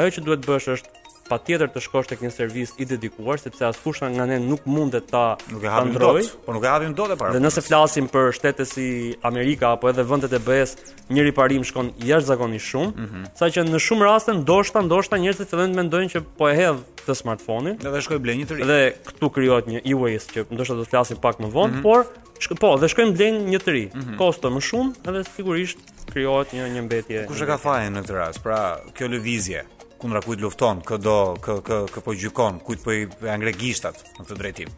ajo 0.00 0.14
që 0.16 0.22
duhet 0.26 0.46
bësh 0.48 0.68
është 0.78 0.99
pa 1.30 1.38
tjetër 1.46 1.70
të 1.70 1.80
shkosh 1.86 2.08
të 2.10 2.16
kënjë 2.18 2.34
servis 2.34 2.72
i 2.82 2.86
dedikuar, 2.90 3.38
sepse 3.38 3.62
as 3.68 3.78
kusha 3.84 4.08
nga 4.10 4.24
ne 4.26 4.40
nuk 4.42 4.64
mund 4.66 4.96
dhe 4.96 5.00
ta 5.12 5.36
nuk 5.52 5.62
e 5.62 5.68
të 5.70 5.92
ndroj. 5.92 6.24
Dot, 6.24 6.32
por 6.46 6.56
nuk 6.56 6.66
e 6.66 6.70
hapim 6.72 6.96
do 6.98 7.06
dhe 7.12 7.16
para. 7.20 7.34
Dhe 7.36 7.42
nëse 7.44 7.62
flasim 7.68 8.08
për 8.10 8.32
shtetës 8.38 8.72
si 8.74 8.86
Amerika 9.30 9.70
apo 9.76 9.88
edhe 9.92 10.02
vëndet 10.10 10.34
e 10.34 10.42
bëhes, 10.48 10.72
një 11.14 11.28
riparim 11.28 11.62
shkon 11.68 11.92
jashtë 12.02 12.32
zakoni 12.32 12.58
shumë, 12.66 12.90
mm 12.96 13.06
-hmm. 13.06 13.24
sa 13.38 13.46
që 13.54 13.66
në 13.70 13.78
shumë 13.86 14.04
rastën, 14.10 14.36
ndoshta, 14.44 14.78
ndoshta 14.90 15.14
njerëzit 15.22 15.48
të 15.52 15.56
dhe 15.60 15.66
mendojnë 15.78 16.10
që 16.16 16.24
po 16.38 16.44
e 16.50 16.54
hedhë 16.58 16.82
të 17.06 17.12
smartfonin. 17.22 17.74
in 17.78 17.78
Dhe, 17.84 17.90
dhe 17.94 18.00
shkoj 18.04 18.18
blenjë 18.24 18.38
një 18.42 18.46
të 18.50 18.54
ri. 18.56 18.62
Dhe 18.72 18.80
këtu 19.08 19.26
kryot 19.34 19.64
një 19.72 19.78
e-waste 19.92 20.30
që 20.34 20.40
ndoshta 20.54 20.74
do 20.78 20.82
të 20.84 20.90
flasim 20.92 21.16
pak 21.24 21.34
më 21.42 21.48
vonë, 21.56 21.72
mm 21.72 21.78
-hmm. 21.78 21.82
por 21.86 22.00
Shk 22.44 22.52
po, 22.60 22.70
dhe 22.80 22.88
shkojmë 22.88 23.12
blen 23.18 23.34
një 23.52 23.58
të 23.64 23.70
ri. 23.76 23.84
Mm 23.92 24.00
-hmm. 24.00 24.16
Kosto 24.20 24.46
më 24.56 24.60
shumë, 24.68 24.90
edhe 25.08 25.20
sigurisht 25.36 25.78
krijohet 26.12 26.48
një 26.56 26.64
një 26.74 26.82
mbetje. 26.86 27.18
Kush 27.28 27.42
e 27.42 27.46
ka 27.50 27.56
fajin 27.64 27.92
në 27.96 28.00
këtë 28.00 28.14
rast? 28.20 28.38
Pra, 28.46 28.60
kjo 28.96 29.06
lëvizje 29.12 29.60
kundra 30.00 30.22
kujt 30.24 30.40
lufton, 30.42 30.80
kë 30.86 30.98
do, 31.04 31.16
kë 31.44 31.56
kë 31.66 31.78
kë 31.94 32.04
po 32.06 32.14
gjykon, 32.16 32.60
kujt 32.64 32.84
po 32.84 32.94
i 32.96 33.04
angregishtat 33.34 34.04
në 34.18 34.24
këtë 34.26 34.38
drejtim. 34.40 34.72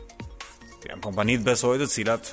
Janë 0.88 1.04
kompanitë 1.06 1.46
besoj 1.52 1.78
të 1.82 1.88
cilat 1.94 2.32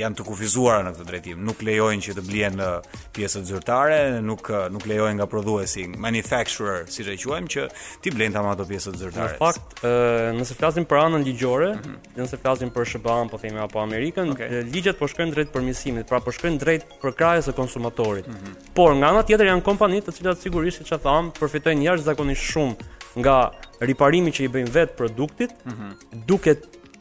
janë 0.00 0.18
të 0.18 0.24
kufizuara 0.26 0.82
në 0.86 0.92
këtë 0.96 1.06
drejtim, 1.08 1.40
nuk 1.46 1.62
lejojnë 1.66 2.04
që 2.08 2.14
të 2.16 2.24
blien 2.26 2.62
uh, 2.62 3.02
pjesët 3.16 3.46
zyrtare, 3.48 3.98
nuk, 4.24 4.48
uh, 4.50 4.66
nuk 4.72 4.86
lejojnë 4.90 5.18
nga 5.20 5.28
prodhu 5.30 5.58
e 5.62 5.66
si 5.70 5.84
manufacturer, 5.90 6.86
si 6.92 7.04
që 7.06 7.14
e 7.14 7.20
quajmë, 7.24 7.50
që 7.54 7.66
ti 8.04 8.12
blien 8.14 8.34
të 8.34 8.42
ato 8.54 8.66
pjesët 8.68 8.98
zyrtare. 9.00 9.36
Në 9.36 9.40
fakt, 9.42 9.78
uh, 9.82 10.30
nëse 10.38 10.58
flasim 10.58 10.86
për 10.90 11.00
anën 11.04 11.26
ligjore, 11.28 11.72
mm 11.74 11.84
-hmm. 11.84 12.14
nëse 12.20 12.40
flasim 12.42 12.70
për 12.76 12.84
Shëbam, 12.94 13.28
po 13.30 13.38
thejmë, 13.38 13.62
apo 13.68 13.80
Amerikan, 13.82 14.30
okay. 14.34 14.62
ligjet 14.74 14.98
po 14.98 15.06
shkën 15.08 15.30
drejt 15.34 15.52
për 15.54 16.04
pra 16.08 16.20
po 16.20 16.30
shkën 16.32 16.58
drejt 16.58 16.86
për 17.02 17.12
krajës 17.18 17.48
e 17.48 17.52
konsumatorit. 17.52 18.26
Mm 18.26 18.32
-hmm. 18.34 18.74
Por, 18.74 18.94
nga 18.96 19.08
ana 19.08 19.22
tjetër 19.22 19.46
janë 19.46 19.62
kompani 19.62 20.00
të 20.00 20.12
cilat 20.14 20.38
sigurisht 20.38 20.82
që 20.90 20.98
thamë, 21.06 21.30
përfitojnë 21.38 21.82
jashtëzakonisht 21.82 22.44
shumë 22.52 22.74
nga 23.18 23.50
riparimi 23.80 24.30
që 24.30 24.42
i 24.44 24.48
bëjmë 24.48 24.72
vetë 24.78 24.94
produktit, 24.96 25.50
mm 25.64 25.70
-hmm. 25.72 25.90
duke 26.26 26.52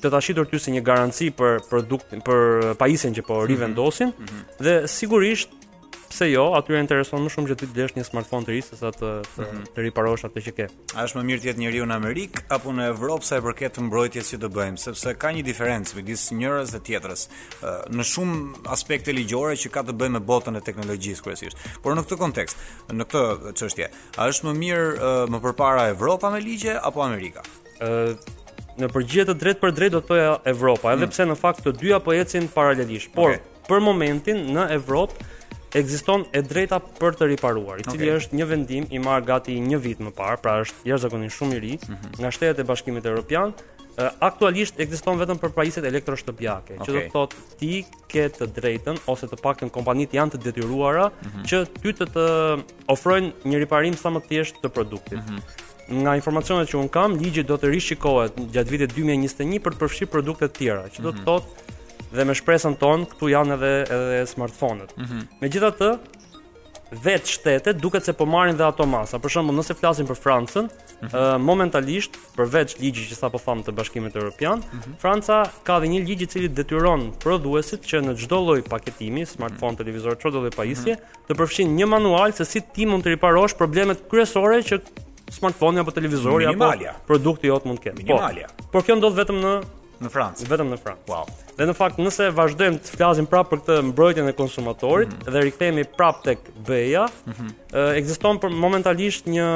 të 0.04 0.12
ta 0.12 0.20
shitur 0.22 0.48
ty 0.52 0.60
si 0.60 0.72
një 0.76 0.82
garanci 0.84 1.30
për 1.34 1.62
produktin, 1.70 2.24
për 2.28 2.74
pajisjen 2.80 3.16
që 3.16 3.28
po 3.28 3.40
mhm. 3.44 3.52
rivendosin 3.52 4.12
mm 4.14 4.32
-hmm. 4.32 4.48
dhe 4.66 4.76
sigurisht 4.98 5.60
pse 6.14 6.28
jo, 6.30 6.44
atyre 6.54 6.78
intereson 6.84 7.24
më 7.26 7.30
shumë 7.34 7.48
që 7.52 7.56
ti 7.60 7.68
desh 7.78 7.96
një 7.98 8.04
smartphone 8.06 8.46
të 8.46 8.52
ri 8.54 8.60
sesa 8.62 8.90
të 8.94 8.98
të, 8.98 9.14
mm 9.18 9.46
-hmm. 9.46 9.62
të 9.76 9.80
riparosh 9.86 10.26
atë 10.28 10.44
që 10.46 10.52
ke. 10.58 10.66
A 10.98 11.06
është 11.08 11.18
më 11.20 11.24
mirë 11.30 11.40
të 11.42 11.48
jetë 11.50 11.62
njeriu 11.64 11.86
në 11.90 11.96
Amerikë 12.02 12.42
apo 12.58 12.70
në 12.78 12.84
Evropë 12.92 13.26
sa 13.30 13.36
e 13.40 13.44
përket 13.48 13.72
të 13.78 13.82
mbrojtjes 13.88 14.28
që 14.34 14.38
të 14.44 14.50
bëjmë, 14.58 14.80
sepse 14.86 15.14
ka 15.22 15.28
një 15.36 15.42
diferencë 15.50 15.96
midis 15.98 16.22
njërës 16.42 16.70
dhe 16.76 16.80
tjetrës 16.90 17.22
në 17.98 18.04
shumë 18.12 18.38
aspekte 18.76 19.12
ligjore 19.18 19.56
që 19.64 19.68
ka 19.76 19.82
të 19.88 19.94
bëjë 20.04 20.14
me 20.18 20.22
botën 20.32 20.58
e 20.62 20.64
teknologjisë 20.70 21.24
kryesisht. 21.26 21.56
Por 21.82 21.92
në 21.98 22.04
këtë 22.06 22.18
kontekst, 22.24 22.58
në 23.00 23.04
këtë 23.10 23.24
çështje, 23.60 23.88
a 24.22 24.30
është 24.32 24.46
më 24.50 24.54
mirë 24.64 24.88
më 25.32 25.38
përpara 25.48 25.90
Evropa 25.98 26.30
me 26.34 26.40
ligje 26.46 26.74
apo 26.88 27.02
Amerika? 27.10 27.42
në 28.82 28.90
përgjithë 28.94 29.30
të 29.30 29.40
drejtë 29.44 29.62
për 29.64 29.74
drejtë 29.78 29.94
do 29.98 30.02
të 30.04 30.08
thoja 30.10 30.34
Evropa, 30.50 30.94
edhe 30.96 31.06
hmm. 31.06 31.14
pse 31.14 31.28
në 31.32 31.38
fakt 31.40 31.64
të 31.68 31.74
dyja 31.82 32.00
apo 32.00 32.14
ecin 32.18 32.50
paralelisht, 32.54 33.12
por 33.16 33.36
okay. 33.36 33.66
për 33.68 33.84
momentin 33.86 34.42
në 34.56 34.68
Evropë 34.80 35.30
ekziston 35.78 36.26
e 36.38 36.42
drejta 36.46 36.78
për 37.00 37.16
të 37.20 37.30
riparuar, 37.34 37.80
i 37.82 37.86
cili 37.90 38.10
okay. 38.12 38.20
është 38.22 38.38
një 38.40 38.48
vendim 38.52 38.90
i 38.94 39.00
marr 39.02 39.24
gati 39.26 39.56
një 39.64 39.80
vit 39.82 40.02
më 40.06 40.12
parë, 40.18 40.38
pra 40.44 40.60
është 40.66 40.90
jashtëzakonisht 40.92 41.38
shumë 41.40 41.56
i 41.58 41.62
ri 41.64 41.72
mm 41.80 41.94
-hmm. 41.96 42.18
nga 42.22 42.32
shtetet 42.36 42.60
e 42.62 42.68
Bashkimit 42.70 43.06
Evropian, 43.10 43.54
aktualisht 44.22 44.80
ekziston 44.82 45.20
vetëm 45.22 45.38
për 45.42 45.52
pajisjet 45.54 45.86
elektroshtëpiake, 45.86 46.78
okay. 46.78 46.86
që 46.86 46.94
do 46.94 47.02
të 47.02 47.12
thotë 47.14 47.58
ti 47.60 47.74
ke 48.12 48.24
të 48.38 48.46
drejtën 48.58 48.96
ose 49.08 49.28
të 49.30 49.38
paktën 49.46 49.70
kompanit 49.70 50.14
janë 50.14 50.32
të 50.36 50.44
detyruara 50.46 51.10
mm 51.10 51.30
-hmm. 51.30 51.46
që 51.50 51.66
ty 51.82 51.90
të 52.00 52.06
të 52.16 52.26
ofrojnë 52.88 53.32
një 53.46 53.58
riparim 53.66 53.94
sa 53.98 54.10
më 54.10 54.22
thjesht 54.30 54.56
të 54.64 54.70
produktit. 54.78 55.20
Mm 55.20 55.26
-hmm 55.38 55.63
nga 55.92 56.16
informacionet 56.16 56.70
që 56.70 56.78
un 56.80 56.88
kam, 56.92 57.18
ligji 57.20 57.44
do 57.48 57.58
të 57.60 57.72
rishikohet 57.74 58.38
gjatë 58.56 58.72
vitit 58.76 58.96
2021 58.96 59.60
për 59.66 59.76
të 59.76 59.84
përfshirë 59.84 60.14
produkte 60.14 60.48
të 60.48 60.58
tjera, 60.60 60.86
që 60.96 61.04
do 61.06 61.12
të 61.14 61.22
mhm. 61.22 61.28
thotë 61.28 62.18
dhe 62.18 62.28
me 62.30 62.36
shpresën 62.38 62.78
ton, 62.80 63.08
këtu 63.10 63.32
janë 63.34 63.56
edhe 63.58 63.70
edhe 63.90 64.24
smartphone-et. 64.30 64.92
Mm 64.98 65.04
-hmm. 65.04 65.22
Megjithatë, 65.42 65.88
vetë 67.04 67.30
shtetet 67.36 67.78
duket 67.82 68.06
se 68.06 68.14
po 68.14 68.26
marrin 68.30 68.56
dhe 68.58 68.64
ato 68.68 68.86
masa. 68.86 69.18
Për 69.18 69.30
shembull, 69.34 69.56
nëse 69.58 69.74
flasim 69.74 70.06
për 70.08 70.18
Francën, 70.26 70.64
mm 70.68 71.08
-hmm. 71.08 71.10
uh, 71.10 71.40
momentalisht, 71.42 72.12
përveç 72.38 72.78
ligjit 72.80 73.10
që 73.12 73.16
sapo 73.18 73.38
tham 73.40 73.64
të 73.64 73.72
Bashkimit 73.74 74.16
Evropian, 74.16 74.60
mm 74.60 74.78
-hmm. 74.78 74.94
Franca 75.02 75.46
ka 75.64 75.80
dhe 75.80 75.88
një 75.90 76.04
ligj 76.08 76.22
i 76.24 76.28
cili 76.28 76.48
detyron 76.54 77.12
prodhuesit 77.24 77.82
që 77.90 77.98
në 78.06 78.14
çdo 78.22 78.38
lloj 78.44 78.62
paketimi, 78.62 79.26
smartphone, 79.26 79.72
mm 79.72 79.76
-hmm. 79.76 79.78
televizor, 79.78 80.18
çdo 80.20 80.30
lloj 80.40 80.52
pajisje, 80.56 80.94
mm 80.94 81.00
-hmm. 81.00 81.26
të 81.30 81.40
përfshijnë 81.40 81.74
një 81.80 81.86
manual 81.86 82.32
se 82.32 82.46
si 82.46 82.62
ti 82.74 82.86
mund 82.86 83.04
të 83.04 83.10
riparosh 83.18 83.58
problemet 83.58 83.98
kryesore 84.12 84.58
që 84.70 84.76
smartphone 85.32 85.80
apo 85.80 85.92
televizori 85.92 86.46
apo 86.46 86.66
produkti 87.08 87.48
jot 87.50 87.64
mund 87.70 87.80
të 87.80 87.88
ketë. 87.92 87.96
Po, 87.96 88.04
Minimalja. 88.04 88.50
Po, 88.58 88.68
por 88.74 88.86
kjo 88.88 89.00
ndodh 89.00 89.18
vetëm 89.22 89.40
në 89.44 89.54
në 90.04 90.10
Francë. 90.12 90.46
Vetëm 90.50 90.68
në 90.74 90.78
Francë. 90.84 91.06
Wow. 91.08 91.30
Dhe 91.56 91.66
në 91.70 91.74
fakt, 91.78 92.00
nëse 92.02 92.26
vazhdojmë 92.36 92.80
të 92.84 92.92
flasim 92.98 93.28
prapë 93.30 93.52
për 93.54 93.62
këtë 93.62 93.76
mbrojtjen 93.92 94.28
e 94.28 94.34
konsumatorit 94.36 95.08
mm 95.12 95.20
-hmm. 95.22 95.32
dhe 95.32 95.44
rikthehemi 95.46 95.86
prapë 95.98 96.22
tek 96.26 96.42
BE-ja, 96.68 97.06
mm 97.26 97.32
-hmm. 97.32 97.94
ekziston 98.02 98.38
për 98.42 98.52
momentalisht 98.56 99.26
një 99.28 99.48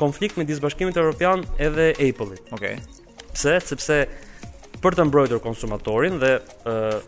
konflikt 0.00 0.36
midis 0.36 0.60
Bashkimit 0.60 0.96
Evropian 0.96 1.44
edhe 1.58 1.90
Apple-it. 1.90 2.42
Okej. 2.50 2.50
Okay. 2.52 2.76
Pse? 3.34 3.60
Sepse 3.60 4.06
për 4.82 4.92
të 4.96 5.04
mbrojtur 5.08 5.38
konsumatorin 5.38 6.18
dhe 6.18 6.38
ë 6.64 7.00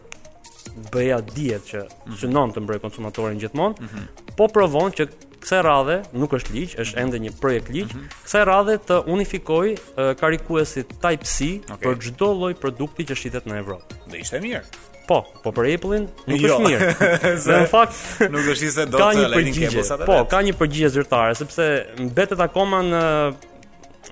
BE-ja 0.93 1.21
dihet 1.35 1.65
që 1.65 1.79
mm 1.83 1.89
-hmm. 1.89 2.17
synon 2.21 2.53
të 2.53 2.61
mbrojë 2.61 2.79
konsumatorin 2.81 3.39
gjithmonë, 3.41 3.81
mm 3.81 3.85
-hmm. 3.89 4.37
po 4.37 4.47
provon 4.49 4.93
që 4.93 5.09
kësaj 5.43 5.63
radhe 5.67 5.97
nuk 6.17 6.35
është 6.39 6.55
ligj, 6.55 6.75
është 6.83 7.01
ende 7.03 7.21
një 7.27 7.33
projekt 7.41 7.71
ligj, 7.73 7.91
mm 7.93 7.99
-hmm. 7.99 8.21
kësaj 8.25 8.45
radhe 8.49 8.77
të 8.89 8.97
unifikoj 9.15 9.67
uh, 9.73 10.17
karikuesit 10.21 10.95
Type 11.03 11.25
C 11.25 11.51
okay. 11.65 11.83
për 11.87 11.95
çdo 12.05 12.29
lloj 12.41 12.55
produkti 12.61 13.05
që 13.11 13.15
shitet 13.15 13.47
në 13.47 13.55
Evropë. 13.63 13.95
Dhe 14.11 14.17
ishte 14.21 14.41
mirë. 14.41 14.63
Po, 15.09 15.19
po 15.43 15.51
për 15.55 15.69
Apple-in 15.75 16.09
nuk 16.27 16.41
jo. 16.43 16.49
është 16.57 16.63
mirë. 16.67 16.87
në 17.51 17.67
fakt 17.71 17.95
nuk 18.31 18.45
është 18.53 18.71
se 18.79 18.87
do 18.91 18.99
të 18.99 19.29
lëndin 19.33 19.55
kembos 19.59 19.91
atë. 19.95 20.05
Po, 20.07 20.13
vet. 20.21 20.31
ka 20.31 20.39
një 20.43 20.53
përgjigje 20.63 20.89
zyrtare 20.95 21.35
sepse 21.39 21.67
mbetet 21.99 22.41
akoma 22.41 22.81
në 22.93 23.03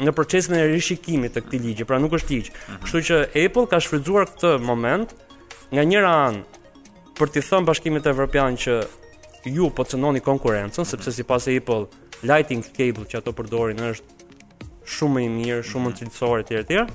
në 0.06 0.10
procesin 0.14 0.54
e 0.58 0.64
rishikimit 0.66 1.34
të 1.36 1.40
këtij 1.40 1.58
ligji, 1.64 1.84
pra 1.86 1.98
nuk 2.02 2.12
është 2.18 2.30
ligj. 2.30 2.48
Mhm. 2.50 2.82
Kështu 2.84 2.98
që 3.10 3.16
Apple 3.46 3.66
ka 3.70 3.78
shfrytzuar 3.80 4.24
këtë 4.30 4.50
moment 4.70 5.08
nga 5.72 5.82
njëra 5.84 6.12
anë 6.28 6.40
për 7.18 7.28
t'i 7.30 7.40
thënë 7.48 7.64
Bashkimit 7.68 8.06
Evropian 8.10 8.54
që 8.58 8.72
ju 9.50 9.70
po 9.70 9.84
cënoni 9.84 10.20
konkurencën, 10.20 10.84
sepse 10.84 11.12
si 11.12 11.22
pas 11.24 11.46
e 11.48 11.56
Apple, 11.56 11.86
lighting 12.24 12.62
cable 12.64 13.04
që 13.04 13.20
ato 13.20 13.32
përdorin 13.36 13.80
është 13.90 14.38
shumë 14.88 15.24
i 15.24 15.30
mirë, 15.32 15.62
shumë 15.64 15.88
në 15.90 15.92
mhm. 15.92 15.96
cilësor 16.02 16.44
tjere, 16.48 16.64
tjere. 16.64 16.86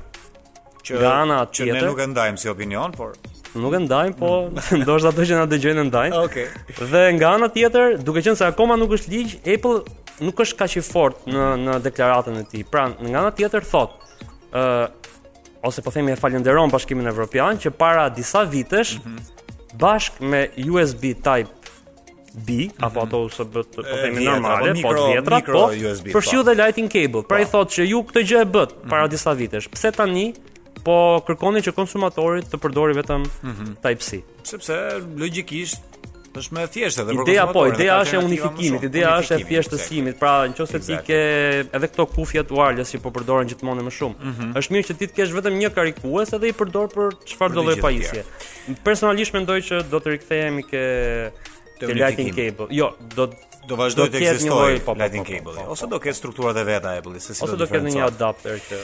Që, 0.80 0.96
nga 1.02 1.12
ana 1.24 1.40
atë 1.44 1.54
tjetër. 1.54 1.76
Që 1.76 1.82
ne 1.84 1.90
nuk 1.92 2.00
e 2.00 2.08
ndajmë 2.14 2.42
si 2.44 2.50
opinion, 2.50 2.94
por... 2.96 3.18
Nuk 3.58 3.74
e 3.74 3.80
ndajmë, 3.84 4.16
po 4.20 4.30
mm. 4.48 4.70
ndoshta 4.84 5.10
ato 5.12 5.24
që 5.28 5.38
na 5.40 5.46
dëgjojnë 5.50 5.84
e 5.84 5.88
ndajmë. 5.90 6.20
Okay. 6.22 6.46
Dhe 6.92 7.02
nga 7.18 7.32
ana 7.36 7.48
tjetër, 7.52 7.96
duke 8.06 8.22
qenë 8.26 8.38
se 8.40 8.46
akoma 8.48 8.78
nuk 8.80 8.92
është 8.98 9.10
ligjë, 9.14 9.40
Apple 9.56 9.80
nuk 10.30 10.40
është 10.46 10.60
ka 10.62 10.68
që 10.72 10.84
fort 10.86 11.26
në, 11.28 11.48
në 11.66 11.76
deklaratën 11.90 12.38
e 12.40 12.46
ti. 12.54 12.62
Pra, 12.70 12.86
nga 12.96 13.24
ana 13.26 13.32
tjetër, 13.36 13.66
thotë, 13.68 14.32
uh, 14.56 15.66
ose 15.68 15.82
po 15.84 15.94
themi 15.96 16.14
e 16.14 16.20
falënderojmë 16.22 16.72
bashkimin 16.76 17.10
evropian 17.12 17.58
që 17.60 17.74
para 17.76 18.06
disa 18.16 18.46
vitesh 18.48 19.00
mm 19.02 19.16
-hmm. 19.16 19.58
bashk 19.82 20.22
me 20.22 20.46
USB 20.70 21.14
Type 21.20 21.52
B 22.34 22.54
mm. 22.54 22.72
apo 22.86 23.00
mhm. 23.00 23.08
ato 23.08 23.18
ose 23.26 23.44
të 23.46 23.66
po 23.76 23.84
themi 23.86 24.26
normale, 24.28 24.74
po 24.84 24.94
të 24.94 25.08
vjetra, 25.14 25.40
po 25.48 25.64
USB. 25.74 26.12
Për 26.14 26.28
shiu 26.30 26.44
po. 26.44 26.48
dhe 26.50 26.56
lighting 26.62 26.92
cable. 26.94 27.24
Pra 27.30 27.40
i 27.42 27.46
po. 27.48 27.58
thotë 27.58 27.80
që 27.80 27.88
ju 27.90 28.04
këtë 28.12 28.26
gjë 28.30 28.42
e 28.42 28.46
bët 28.54 28.74
mm 28.74 28.80
-hmm. 28.80 28.96
para 28.96 29.08
disa 29.08 29.34
vitesh. 29.34 29.70
Pse 29.70 29.92
tani 29.92 30.28
po 30.86 30.98
kërkoni 31.28 31.64
që 31.66 31.72
konsumatorit 31.76 32.46
të 32.52 32.58
përdori 32.58 32.94
vetëm 33.02 33.22
mm 33.26 33.52
-hmm. 33.54 33.76
Type 33.86 34.02
C? 34.02 34.10
Sepse 34.44 34.78
logjikisht 35.18 35.84
është 36.40 36.54
më 36.56 36.64
thjeshtë 36.74 37.02
edhe 37.04 37.12
për 37.12 37.20
konsumatorin. 37.20 37.28
Ideja 37.28 37.48
po, 37.48 37.68
ideja 37.76 37.96
është 38.04 38.14
e 38.16 38.20
unifikimit, 38.26 38.84
ideja 38.84 39.10
është 39.22 39.36
e 39.36 39.44
thjeshtësimit. 39.50 40.16
Pra, 40.20 40.34
nëse 40.48 40.80
ti 40.88 40.96
ke 41.08 41.20
edhe 41.78 41.88
këto 41.88 42.04
kufjet 42.16 42.48
wireless 42.58 42.90
që 42.96 43.00
po 43.04 43.10
përdoren 43.16 43.46
gjithmonë 43.50 43.84
më 43.88 43.92
shumë, 43.98 44.16
mm 44.24 44.34
-hmm. 44.34 44.52
është 44.62 44.72
mirë 44.74 44.88
që 44.90 44.94
ti 45.00 45.06
të 45.08 45.14
kesh 45.18 45.32
vetëm 45.38 45.54
një 45.62 45.70
karikues 45.78 46.30
edhe 46.38 46.48
i 46.48 46.54
përdor 46.60 46.88
për 46.96 47.08
çfarëdo 47.34 47.62
lloj 47.66 47.76
pajisje. 47.82 48.22
Personalisht 48.84 49.34
mendoj 49.34 49.60
që 49.70 49.76
do 49.92 49.98
të 50.04 50.08
rikthehemi 50.16 50.64
ke 50.72 50.84
të 51.80 51.96
Lightning 51.96 52.34
Cable. 52.36 52.68
Jo, 52.76 52.92
do 53.16 53.30
do 53.70 53.76
vazhdoj 53.78 54.08
të 54.10 54.18
ekzistojë 54.18 54.80
lighting 54.98 55.28
Cable. 55.28 55.54
i 55.62 55.68
Ose 55.70 55.88
do 55.92 56.00
ketë 56.02 56.18
struktura 56.18 56.54
dhe 56.58 56.64
veta 56.66 56.96
Apple-i, 56.98 57.20
se 57.22 57.36
si 57.38 57.44
Ose 57.46 57.58
do, 57.60 57.68
ketë 57.70 57.92
një 57.94 58.06
adapter 58.08 58.56
që 58.66 58.78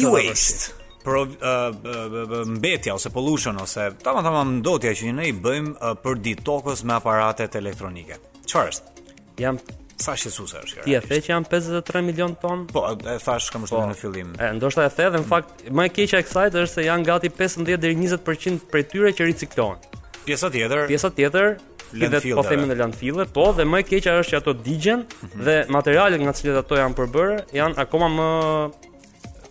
e-waste 0.00 0.72
pro 1.04 1.26
uh, 1.26 1.34
uh, 1.34 1.82
uh, 2.24 2.32
mbetja 2.48 2.94
ose 2.96 3.10
pollution 3.12 3.58
ose 3.60 3.90
tamam 4.00 4.24
tamam 4.24 4.54
ndotja 4.62 4.94
që 4.96 5.10
ne 5.18 5.26
i 5.28 5.34
bëjmë 5.36 5.74
uh, 5.74 5.90
për 6.00 6.22
detokos 6.24 6.80
me 6.88 6.94
aparatet 6.96 7.58
elektronike. 7.60 8.16
Çfarë 8.48 8.72
është? 8.72 9.10
Jam 9.44 9.60
Sa 10.00 10.16
shesuse 10.18 10.58
është 10.62 10.74
kërë? 10.78 10.86
Ti 10.88 10.94
e 10.98 11.02
the 11.06 11.18
që 11.26 11.30
jam 11.30 11.44
53 11.50 12.00
milion 12.06 12.32
ton? 12.42 12.64
Po, 12.72 12.80
e 12.98 13.12
thash 13.22 13.50
kam 13.54 13.62
shtu 13.68 13.76
po, 13.76 13.84
në 13.92 13.98
fillim. 13.98 14.32
E, 14.42 14.48
ndoshta 14.56 14.88
e 14.88 14.94
the 14.96 15.06
dhe 15.14 15.20
në 15.20 15.28
fakt, 15.30 15.60
ma 15.70 15.84
e 15.86 15.92
keqa 15.94 16.18
e 16.24 16.26
kësajt 16.26 16.56
është 16.64 16.72
se 16.80 16.86
janë 16.88 17.06
gati 17.10 17.30
15-20% 17.44 18.64
për 18.72 18.82
tyre 18.90 19.12
që 19.20 19.28
riciklohen. 19.30 19.78
Pjesa 20.26 20.50
tjetër? 20.50 20.88
Pjesa 20.90 21.12
tjetër 21.14 21.54
lidhet 21.94 22.24
po 22.34 22.42
themin 22.46 22.70
e 22.70 22.76
landfillë, 22.80 23.26
po 23.36 23.46
dhe 23.56 23.66
më 23.68 23.80
e 23.82 23.86
keqja 23.90 24.14
është 24.22 24.32
që 24.34 24.40
ato 24.40 24.54
digjen 24.66 25.04
mm 25.04 25.28
-hmm. 25.28 25.44
dhe 25.46 25.56
materialet 25.76 26.20
nga 26.24 26.32
cilët 26.38 26.58
ato 26.64 26.74
janë 26.82 26.96
përbërë 27.00 27.36
janë 27.60 27.76
akoma 27.84 28.08
më 28.18 28.28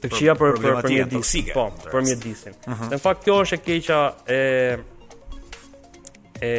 të 0.01 0.05
këqija 0.11 0.33
për 0.41 0.51
për, 0.63 0.73
për 0.81 0.89
mjedisin. 0.93 1.45
Po, 1.57 1.65
për 1.93 2.01
mjedisin. 2.07 2.53
Mm 2.67 2.73
-hmm. 2.73 2.89
Në 2.93 2.97
fakt 3.05 3.21
kjo 3.25 3.33
është 3.43 3.57
e 3.59 3.61
keqja 3.67 3.99
e 4.37 4.41
e 6.41 6.51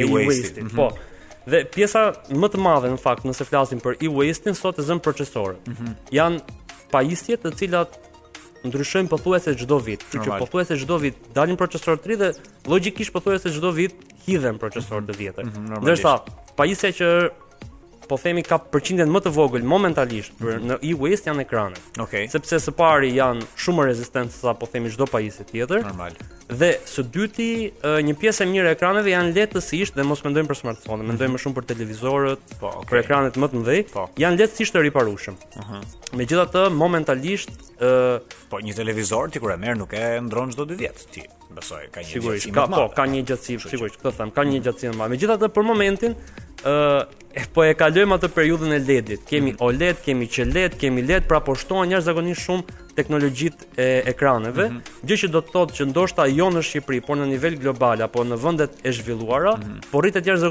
e, 0.00 0.04
e 0.04 0.04
waste. 0.14 0.60
Mm 0.60 0.68
-hmm. 0.68 0.76
Po. 0.78 0.86
Dhe 1.50 1.58
pjesa 1.74 2.00
më 2.42 2.46
të 2.52 2.58
madhe 2.66 2.88
në 2.94 2.98
fakt 3.06 3.22
nëse 3.28 3.44
flasim 3.50 3.78
për 3.84 3.92
e 4.04 4.08
waste 4.18 4.48
sot 4.62 4.74
e 4.78 4.82
zëm 4.88 4.98
procesore. 5.06 5.56
Mm 5.58 5.72
-hmm. 5.72 5.92
Jan 6.18 6.32
pajisjet 6.92 7.40
të 7.44 7.54
cilat 7.60 7.90
ndryshojnë 8.68 9.08
pothuajse 9.10 9.50
çdo 9.60 9.76
vit. 9.86 10.00
Që, 10.22 10.38
pothuajse 10.42 10.74
çdo 10.82 10.96
vit 11.04 11.16
dalin 11.34 11.56
procesorë 11.62 11.98
të 12.02 12.06
ri 12.10 12.16
dhe 12.22 12.28
logjikisht 12.72 13.12
pothuajse 13.16 13.48
çdo 13.56 13.70
vit 13.80 13.94
hidhen 14.26 14.58
procesor 14.62 15.04
të 15.08 15.16
vjetër. 15.18 15.46
Mm 15.48 15.56
-hmm, 15.56 15.82
Ndërsa 15.84 16.16
pajisja 16.58 16.92
që 17.00 17.08
po 18.08 18.18
themi 18.20 18.42
ka 18.46 18.58
përqindjen 18.72 19.10
më 19.12 19.20
të 19.24 19.32
vogël 19.36 19.64
momentalisht 19.68 20.34
për 20.40 20.52
mhm. 20.56 20.68
në 20.70 20.76
e-waste 20.90 21.30
janë 21.30 21.44
ekranet. 21.46 21.80
Okej. 21.98 22.04
Okay. 22.06 22.30
Sepse 22.32 22.58
së 22.66 22.74
pari 22.76 23.12
janë 23.16 23.46
shumë 23.60 23.78
më 23.80 23.86
rezistente 23.90 24.34
sa 24.36 24.54
po 24.58 24.68
themi 24.70 24.90
çdo 24.92 25.06
pajisje 25.10 25.46
tjetër. 25.50 25.84
Normal. 25.86 26.16
Dhe 26.52 26.72
së 26.88 27.04
dyti, 27.14 27.48
një 28.06 28.14
pjesë 28.20 28.44
e 28.44 28.48
mirë 28.52 28.72
e 28.72 28.76
ekraneve 28.76 29.12
janë 29.14 29.32
lehtësisht 29.38 29.96
dhe 29.96 30.04
mos 30.06 30.20
mendojmë 30.26 30.50
për 30.50 30.58
smartphone, 30.58 30.96
mm 30.96 31.02
-hmm. 31.02 31.10
mendojmë 31.10 31.34
më 31.34 31.38
mhm. 31.38 31.44
shumë 31.44 31.56
për 31.58 31.66
televizorët, 31.72 32.42
po, 32.60 32.72
okay. 32.76 32.88
për 32.90 33.02
ekranet 33.04 33.34
më 33.40 33.46
të 33.52 33.56
mëdhej, 33.62 33.82
po. 33.92 34.08
janë 34.20 34.36
lehtësisht 34.42 34.72
të 34.74 34.80
riparueshëm. 34.88 35.36
Ëh. 35.36 35.58
Uh 35.58 35.66
-huh. 35.66 35.84
Megjithatë, 36.18 36.60
momentalisht 36.82 37.50
ë 37.52 38.16
uh, 38.16 38.20
po 38.50 38.56
një 38.60 38.74
televizor 38.76 39.30
ti 39.32 39.38
kur 39.40 39.50
e 39.52 39.56
merr 39.56 39.76
nuk 39.78 39.92
e 39.92 40.20
ndron 40.20 40.48
çdo 40.52 40.62
2 40.66 40.76
vjet 40.80 40.98
ti. 41.12 41.22
Besoj 41.56 41.84
ka 41.94 42.00
një 42.00 42.04
gjatësi. 42.04 42.12
Sigurisht, 42.20 42.50
ka, 42.54 42.66
po, 42.66 42.82
ka 42.96 43.02
një 43.12 43.20
gjatësi, 43.28 43.68
sigurisht, 43.70 43.96
këtë 44.02 44.12
them, 44.16 44.30
ka 44.36 44.40
një 44.42 44.58
mhm. 44.58 44.64
gjatësi 44.66 44.94
më. 44.98 45.04
Megjithatë, 45.14 45.46
për 45.56 45.64
momentin, 45.72 46.12
po 47.54 47.64
e 47.66 47.74
kalojm 47.76 48.12
atë 48.18 48.28
periudhën 48.34 48.74
e 48.76 48.78
LED-it. 48.84 49.22
Kemi 49.28 49.54
mm. 49.54 49.62
OLED, 49.64 50.02
kemi 50.04 50.26
QLED, 50.28 50.74
kemi 50.80 51.02
LED, 51.06 51.24
pra 51.28 51.40
po 51.44 51.54
shtohen 51.56 51.88
njerëz 51.88 52.06
zakonisht 52.10 52.44
shumë 52.44 52.80
teknologjitë 52.98 53.66
e 53.80 53.86
ekraneve, 54.12 54.66
mm 54.68 54.74
-hmm. 54.76 55.04
gjë 55.08 55.16
që 55.22 55.28
do 55.34 55.40
të 55.40 55.50
thotë 55.54 55.76
që 55.78 55.86
ndoshta 55.92 56.26
jo 56.28 56.50
në 56.52 56.62
Shqipëri, 56.68 57.00
por 57.06 57.16
në 57.16 57.28
nivel 57.32 57.56
global 57.62 58.02
apo 58.02 58.24
në 58.24 58.36
vendet 58.44 58.72
e 58.88 58.92
zhvilluara, 58.92 59.54
mm 59.56 59.62
-hmm. 59.64 59.80
po 59.90 60.00
rritet 60.00 60.24
njerëz 60.26 60.42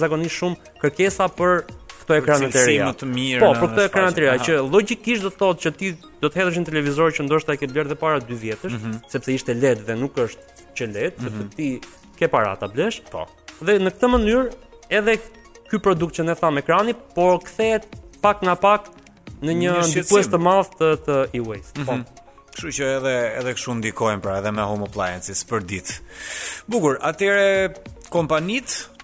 zakonisht 0.00 0.34
shumë 0.40 0.56
kërkesa 0.82 1.24
për 1.38 1.52
këto 2.00 2.14
ekrane 2.14 2.46
të 2.54 2.64
reja. 2.66 2.86
Po, 3.40 3.52
për 3.60 3.68
këto 3.68 3.82
ekrane 3.84 4.12
të 4.16 4.20
reja 4.20 4.36
që 4.46 4.70
logjikisht 4.74 5.22
do 5.22 5.28
të 5.28 5.36
thotë 5.40 5.60
që 5.64 5.70
ti 5.78 5.88
do 6.22 6.26
të 6.28 6.34
hedhësh 6.38 6.56
një 6.58 6.66
televizor 6.70 7.08
që 7.16 7.22
ndoshta 7.28 7.52
e 7.52 7.56
ke 7.56 7.66
blerë 7.68 7.94
para 7.94 8.18
2 8.20 8.32
vjetësh, 8.44 8.72
mm 8.74 8.80
-hmm. 8.82 9.10
sepse 9.12 9.28
ishte 9.34 9.50
LED 9.62 9.78
dhe 9.86 9.94
nuk 10.02 10.14
është 10.24 10.40
QLED, 10.76 10.94
mm 10.94 11.20
-hmm. 11.20 11.24
sepse 11.24 11.42
mhm. 11.44 11.48
ti 11.56 11.68
ke 12.18 12.24
para 12.34 12.56
ta 12.60 12.66
blesh. 12.74 12.96
Po. 13.12 13.22
Dhe 13.66 13.72
në 13.84 13.90
këtë 13.92 14.06
mënyrë 14.14 14.42
edhe 14.92 15.16
ky 15.68 15.78
produkt 15.84 16.16
që 16.18 16.24
ne 16.30 16.34
thamë 16.38 16.62
ekrani, 16.64 16.94
por 17.16 17.38
kthehet 17.44 17.86
pak 18.24 18.40
nga 18.44 18.54
pak 18.58 18.88
në 19.40 19.52
një, 19.52 19.56
një 19.62 19.88
ndikues 19.92 20.30
të 20.32 20.40
madh 20.42 20.72
të, 20.80 20.92
të 21.06 21.18
e-waste. 21.38 21.76
Mm 21.76 21.84
-hmm. 21.84 21.86
Po. 21.86 21.92
Mhm. 21.92 22.04
Kështu 22.54 22.68
që 22.78 22.84
edhe 22.96 23.12
edhe 23.42 23.52
kështu 23.54 23.72
ndikojnë 23.82 24.20
pra 24.24 24.38
edhe 24.40 24.50
me 24.56 24.62
home 24.66 24.84
appliances 24.88 25.44
për 25.46 25.60
ditë. 25.70 25.98
Bukur, 26.72 26.96
atyre 27.10 27.44
kompanitë 28.10 28.97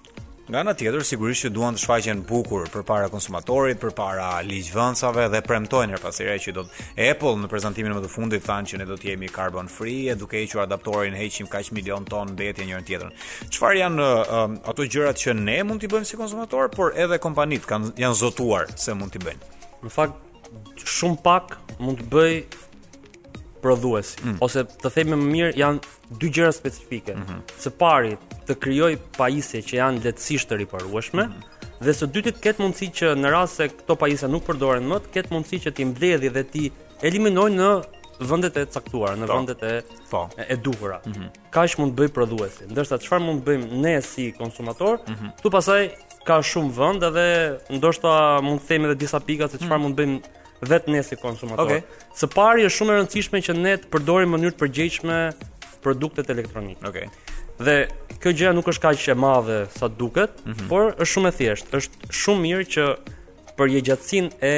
Nga 0.45 0.59
ana 0.61 0.73
tjetër, 0.77 1.01
sigurisht 1.01 1.41
që 1.41 1.49
duan 1.55 1.73
të 1.73 1.81
shfaqen 1.81 2.19
bukur 2.29 2.67
përpara 2.69 3.07
konsumatorit, 3.09 3.79
përpara 3.81 4.27
ligjvënësave 4.45 5.23
dhe 5.33 5.39
premtojnë 5.41 5.95
her 5.95 6.01
pasi 6.03 6.27
që 6.43 6.51
do 6.53 6.67
të 6.67 7.07
Apple 7.15 7.31
në 7.41 7.47
prezantimin 7.49 7.95
më 7.97 8.03
të 8.05 8.11
fundit 8.13 8.45
thanë 8.45 8.69
që 8.69 8.77
ne 8.77 8.85
do 8.85 8.93
të 8.93 9.07
jemi 9.09 9.29
carbon 9.33 9.65
free, 9.65 10.05
duke 10.13 10.37
hequr 10.37 10.61
adaptorin, 10.67 11.17
heqim 11.17 11.49
kaq 11.49 11.71
milion 11.73 12.05
ton 12.05 12.35
mbetje 12.35 12.67
njërin 12.69 12.85
tjetrën. 12.85 13.15
Çfarë 13.57 13.79
janë 13.81 14.11
ato 14.69 14.85
gjërat 14.85 15.23
që 15.23 15.33
ne 15.39 15.55
mund 15.65 15.81
t'i 15.81 15.89
bëjmë 15.89 16.11
si 16.11 16.21
konsumator, 16.21 16.69
por 16.77 16.93
edhe 16.93 17.17
kompanitë 17.23 17.65
kanë 17.71 17.91
janë 18.05 18.19
zotuar 18.21 18.69
se 18.77 18.93
mund 18.93 19.15
t'i 19.17 19.23
bëjnë. 19.25 19.51
Në 19.81 19.93
fakt 19.97 20.21
shumë 20.85 21.23
pak 21.25 21.57
mund 21.81 22.05
të 22.05 22.11
bëj 22.13 22.37
prodhuesi 23.65 24.17
mm. 24.23 24.37
ose 24.45 24.63
të 24.81 24.91
themi 24.99 25.15
më 25.17 25.27
mirë 25.31 25.57
janë 25.57 26.19
dy 26.21 26.29
gjëra 26.37 26.51
specifike. 26.53 27.15
Mm 27.17 27.23
-hmm. 27.25 27.57
Së 27.63 27.71
pari 27.81 28.13
të 28.47 28.59
krijoj 28.63 28.91
pajisje 29.17 29.61
që 29.67 29.73
janë 29.81 30.03
lehtësisht 30.05 30.47
të 30.51 30.59
riparueshme 30.61 31.23
mm 31.25 31.31
-hmm. 31.33 31.75
dhe 31.85 31.93
së 31.99 32.05
dyti 32.15 32.31
të 32.35 32.39
ketë 32.45 32.61
mundësi 32.63 32.87
që 32.99 33.07
në 33.21 33.27
rast 33.35 33.53
se 33.61 33.65
këto 33.77 33.93
pajisje 34.03 34.27
nuk 34.33 34.43
përdoren 34.49 34.85
më, 34.91 34.95
të 35.03 35.09
ketë 35.15 35.29
mundësi 35.33 35.57
që 35.65 35.69
ti 35.77 35.83
mbledhi 35.91 36.29
dhe 36.37 36.43
ti 36.53 36.63
eliminoj 37.07 37.49
në 37.59 37.69
vendet 38.31 38.55
e 38.59 38.61
caktuara, 38.75 39.13
në 39.21 39.25
po. 39.27 39.33
vendet 39.37 39.59
e 39.71 39.73
po. 40.11 40.21
e, 40.41 40.43
e 40.53 40.55
duhura. 40.65 40.97
Mm 40.99 41.11
-hmm. 41.13 41.27
Kaç 41.55 41.71
mund 41.79 41.91
të 41.93 41.97
bëj 41.99 42.09
prodhuesi? 42.17 42.61
Ndërsa 42.71 42.95
çfarë 43.05 43.23
mund 43.27 43.39
të 43.41 43.45
bëjmë 43.47 43.67
ne 43.85 43.95
si 44.11 44.25
konsumator? 44.41 44.93
Mm 45.01 45.15
-hmm. 45.17 45.29
Tu 45.43 45.47
pasaj 45.57 45.81
ka 46.27 46.35
shumë 46.51 46.71
vend 46.79 47.01
edhe 47.09 47.27
ndoshta 47.77 48.09
mund 48.47 48.59
të 48.61 48.65
themi 48.69 48.83
edhe 48.87 48.97
disa 49.03 49.17
pika 49.27 49.45
se 49.51 49.57
çfarë 49.63 49.67
mm 49.83 49.87
-hmm. 49.87 49.95
mund 49.95 49.95
të 49.95 50.01
bëjmë 50.01 50.19
vetë 50.69 50.93
ne 50.93 51.01
si 51.05 51.17
konsumator. 51.19 51.67
Okej. 51.69 51.81
Okay. 51.83 52.17
Së 52.21 52.29
pari 52.33 52.65
është 52.67 52.79
shumë 52.79 52.93
e 52.95 52.99
rëndësishme 52.99 53.41
që 53.47 53.55
ne 53.61 53.75
të 53.81 53.89
përdorim 53.93 54.35
mënyrë 54.35 54.55
të 54.55 54.61
përgjegjshme 54.63 55.17
produktet 55.85 56.29
elektronike. 56.33 56.79
Okej. 56.89 57.09
Okay. 57.09 57.49
Dhe 57.65 57.75
kjo 58.23 58.33
gjë 58.41 58.53
nuk 58.57 58.69
është 58.73 58.83
kaq 58.83 59.05
e 59.13 59.17
madhe 59.25 59.59
sa 59.77 59.87
duket, 59.87 60.31
mm 60.43 60.51
-hmm. 60.51 60.69
por 60.69 60.95
është 60.95 61.11
shumë 61.13 61.27
e 61.27 61.35
thjeshtë. 61.39 61.77
Është 61.81 62.15
shumë 62.21 62.41
mirë 62.47 62.69
që 62.75 62.87
për 63.57 63.75
gjatësinë 63.75 64.31
e 64.53 64.55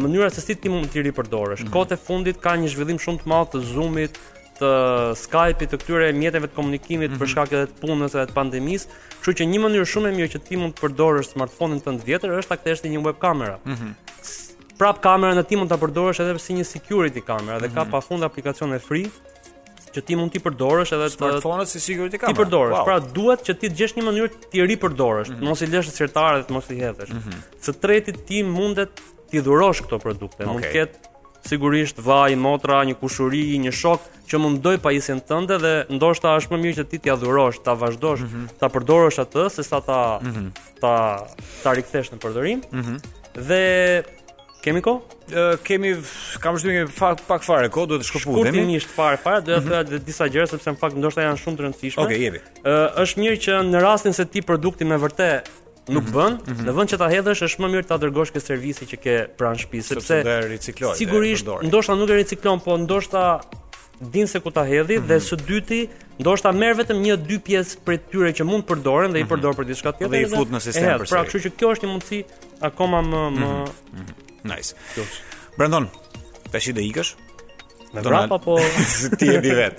mënyra 0.00 0.30
se 0.32 0.40
si 0.40 0.54
ti 0.56 0.68
mund 0.72 0.88
të 0.94 1.02
ripërdorësh. 1.10 1.60
Mm 1.60 1.66
-hmm. 1.68 1.72
Kote 1.72 1.96
fundit 2.06 2.36
ka 2.40 2.56
një 2.56 2.68
zhvillim 2.74 2.98
shumë 2.98 3.18
të 3.22 3.28
madh 3.28 3.48
të 3.52 3.58
Zoom-it, 3.74 4.16
të 4.58 4.70
Skype-it 5.22 5.72
të 5.72 5.78
këtyre 5.82 6.08
mjeteve 6.16 6.50
të 6.50 6.56
komunikimit 6.58 7.10
mm 7.10 7.14
-hmm. 7.14 7.20
për 7.20 7.26
mhm. 7.26 7.32
shkak 7.34 7.56
edhe 7.58 7.70
të 7.72 7.82
punës 7.82 8.14
edhe 8.16 8.26
të 8.30 8.36
pandemisë, 8.38 9.02
kështu 9.18 9.34
që 9.40 9.48
një 9.52 9.60
mënyrë 9.66 9.88
shumë 9.92 10.10
e 10.12 10.16
mirë 10.18 10.32
që 10.36 10.40
ti 10.48 10.58
mund 10.60 10.76
të 10.78 10.84
përdorësh 10.86 11.30
smartphone-in 11.34 11.82
tënd 11.86 12.06
vjetër 12.08 12.34
është 12.40 12.54
ta 12.54 12.60
kthesh 12.62 12.84
në 12.86 12.94
një 12.96 13.04
web 13.10 13.22
kamera. 13.28 13.60
Mm 13.68 13.94
Prap 14.74 14.96
kamera 14.98 15.36
në 15.38 15.42
ti 15.46 15.54
mund 15.54 15.70
ta 15.70 15.76
përdorësh 15.78 16.18
edhe 16.24 16.32
si 16.42 16.54
një 16.56 16.64
security 16.66 17.20
kamera 17.22 17.60
dhe 17.62 17.68
mm 17.68 17.70
-hmm. 17.70 17.74
ka 17.76 17.84
mhm. 17.84 17.90
pafund 17.92 18.26
aplikacione 18.26 18.80
free 18.82 19.06
që 19.94 20.02
ti 20.06 20.16
mund 20.18 20.32
ti 20.34 20.40
përdorësh 20.42 20.90
edhe 20.96 21.06
të 21.12 21.14
smartphone-it 21.14 21.70
si 21.70 21.82
security 21.84 22.18
kamera. 22.18 22.34
Ti 22.34 22.40
përdorësh, 22.40 22.76
wow. 22.80 22.84
pra 22.88 22.96
duhet 23.18 23.44
që 23.46 23.54
ti 23.60 23.70
të 23.70 23.78
gjesh 23.80 23.94
një 24.00 24.04
mënyrë 24.08 24.32
ti 24.50 24.66
ripërdorësh, 24.72 25.30
mm 25.30 25.36
-hmm. 25.38 25.48
mos 25.48 25.62
i 25.62 25.70
lësh 25.70 25.92
sirtare 25.94 26.42
dhe 26.42 26.56
mos 26.58 26.70
i 26.74 26.80
hedhësh. 26.80 27.14
Mm 27.14 27.22
-hmm. 27.22 27.44
Së 27.68 27.74
treti 27.86 28.16
ti 28.26 28.42
mundet 28.42 29.02
ti 29.30 29.42
dhurosh 29.46 29.84
këto 29.86 30.02
produkte, 30.08 30.42
okay. 30.42 30.52
mund 30.52 30.64
të 30.66 30.72
ketë 30.74 31.13
sigurisht 31.48 31.98
vaj, 32.02 32.36
motra, 32.36 32.80
një 32.88 32.96
kushuri, 33.00 33.46
një 33.62 33.72
shok 33.76 34.04
që 34.30 34.40
mundoj 34.40 34.76
pa 34.82 34.92
isin 34.96 35.20
tënde 35.28 35.58
dhe 35.60 35.72
ndoshta 35.92 36.32
është 36.40 36.54
më 36.54 36.60
mirë 36.64 36.76
që 36.80 36.86
ti 36.92 37.00
t'ia 37.04 37.16
dhurosh, 37.20 37.60
ta 37.66 37.74
vazhdosh, 37.78 38.24
mm 38.24 38.28
-hmm. 38.28 38.58
ta 38.60 38.66
përdorosh 38.74 39.20
atë 39.24 39.42
se 39.56 39.62
sa 39.68 39.80
ta 39.88 40.00
mm 40.22 40.32
-hmm. 40.32 40.50
ta 40.82 40.94
ta 41.62 41.70
rikthesh 41.78 42.10
në 42.14 42.18
përdorim. 42.24 42.58
Mm 42.72 42.80
-hmm. 42.80 42.98
Dhe 43.48 43.64
kemi 44.64 44.80
kohë? 44.80 45.00
Ë 45.40 45.56
kemi 45.66 45.90
kam 46.42 46.54
vështirë 46.56 46.74
kemi 46.78 47.16
pak 47.28 47.40
fare 47.48 47.68
kohë, 47.74 47.86
duhet 47.88 48.02
të 48.02 48.06
shkëputemi. 48.10 48.62
Kur 48.80 48.90
fare 48.96 49.16
fare, 49.24 49.40
do 49.44 49.52
mhm. 49.56 49.68
të 49.68 49.84
mm 49.84 49.88
-hmm. 49.88 49.98
disa 50.08 50.24
gjëra 50.32 50.46
sepse 50.50 50.70
në 50.72 50.78
fakt 50.82 50.96
ndoshta 51.00 51.20
janë 51.26 51.40
shumë 51.44 51.56
të 51.58 51.62
rëndësishme. 51.66 52.00
Okej, 52.04 52.16
okay, 52.16 52.24
jepi. 52.24 52.40
Ë 52.72 53.02
është 53.02 53.16
mirë 53.22 53.36
që 53.44 53.52
në 53.72 53.78
rastin 53.88 54.12
se 54.12 54.24
ti 54.32 54.40
produkti 54.42 54.84
me 54.84 54.96
vërtet 55.04 55.46
nuk 55.92 56.04
mhm. 56.04 56.12
bën, 56.12 56.30
mm 56.32 56.40
-hmm. 56.46 56.64
në 56.66 56.72
vend 56.78 56.90
që 56.92 56.98
ta 57.02 57.08
hedhësh 57.12 57.42
është 57.48 57.60
më 57.64 57.68
mirë 57.74 57.86
ta 57.88 57.96
dërgosh 58.00 58.32
ke 58.32 58.40
servisi 58.40 58.86
që 58.92 58.96
ke 59.04 59.14
pranë 59.38 59.60
shtëpisë, 59.62 59.88
sepse 59.98 60.16
do 60.16 60.28
të 60.28 60.34
ricikloj. 60.54 60.94
Sigurisht, 60.98 61.48
ndoshta 61.68 61.94
nuk 61.98 62.10
e 62.10 62.16
riciklon, 62.22 62.60
po 62.64 62.76
ndoshta 62.76 63.22
din 64.14 64.26
se 64.26 64.40
ku 64.40 64.50
ta 64.50 64.64
hedhi, 64.64 64.96
mm 64.98 65.02
-hmm. 65.02 65.08
dhe 65.08 65.16
mhm. 65.16 65.24
së 65.28 65.36
dyti 65.48 65.80
ndoshta 66.20 66.52
merr 66.52 66.76
vetëm 66.80 66.98
një 67.06 67.14
dy 67.28 67.36
pjesë 67.46 67.74
prej 67.84 67.98
tyre 68.10 68.30
që 68.38 68.44
mund 68.50 68.62
të 68.64 68.68
përdoren 68.70 69.10
dhe 69.12 69.20
i 69.20 69.24
mhm. 69.24 69.30
përdor 69.32 69.52
për 69.58 69.64
diçka 69.70 69.90
tjetër. 69.92 70.12
Dhe 70.12 70.20
i 70.22 70.26
fut 70.38 70.48
në 70.54 70.60
sistem 70.60 70.88
përsëri. 70.88 71.10
Pra, 71.12 71.22
kështu 71.24 71.38
që 71.46 71.50
kjo 71.58 71.68
është 71.74 71.84
një 71.86 71.90
mundësi 71.92 72.20
akoma 72.68 72.98
më 73.10 73.22
më 73.40 73.48
mm 73.50 73.64
-hmm. 73.94 74.14
nice. 74.52 74.70
Brandon, 75.58 75.84
tash 76.52 76.68
i 76.68 76.72
dëgjosh? 76.72 77.12
Me 77.94 78.00
vrap 78.02 78.30
apo 78.30 78.58
si 78.98 79.08
ti 79.16 79.24
e 79.26 79.40
di 79.40 79.48
vet. 79.50 79.78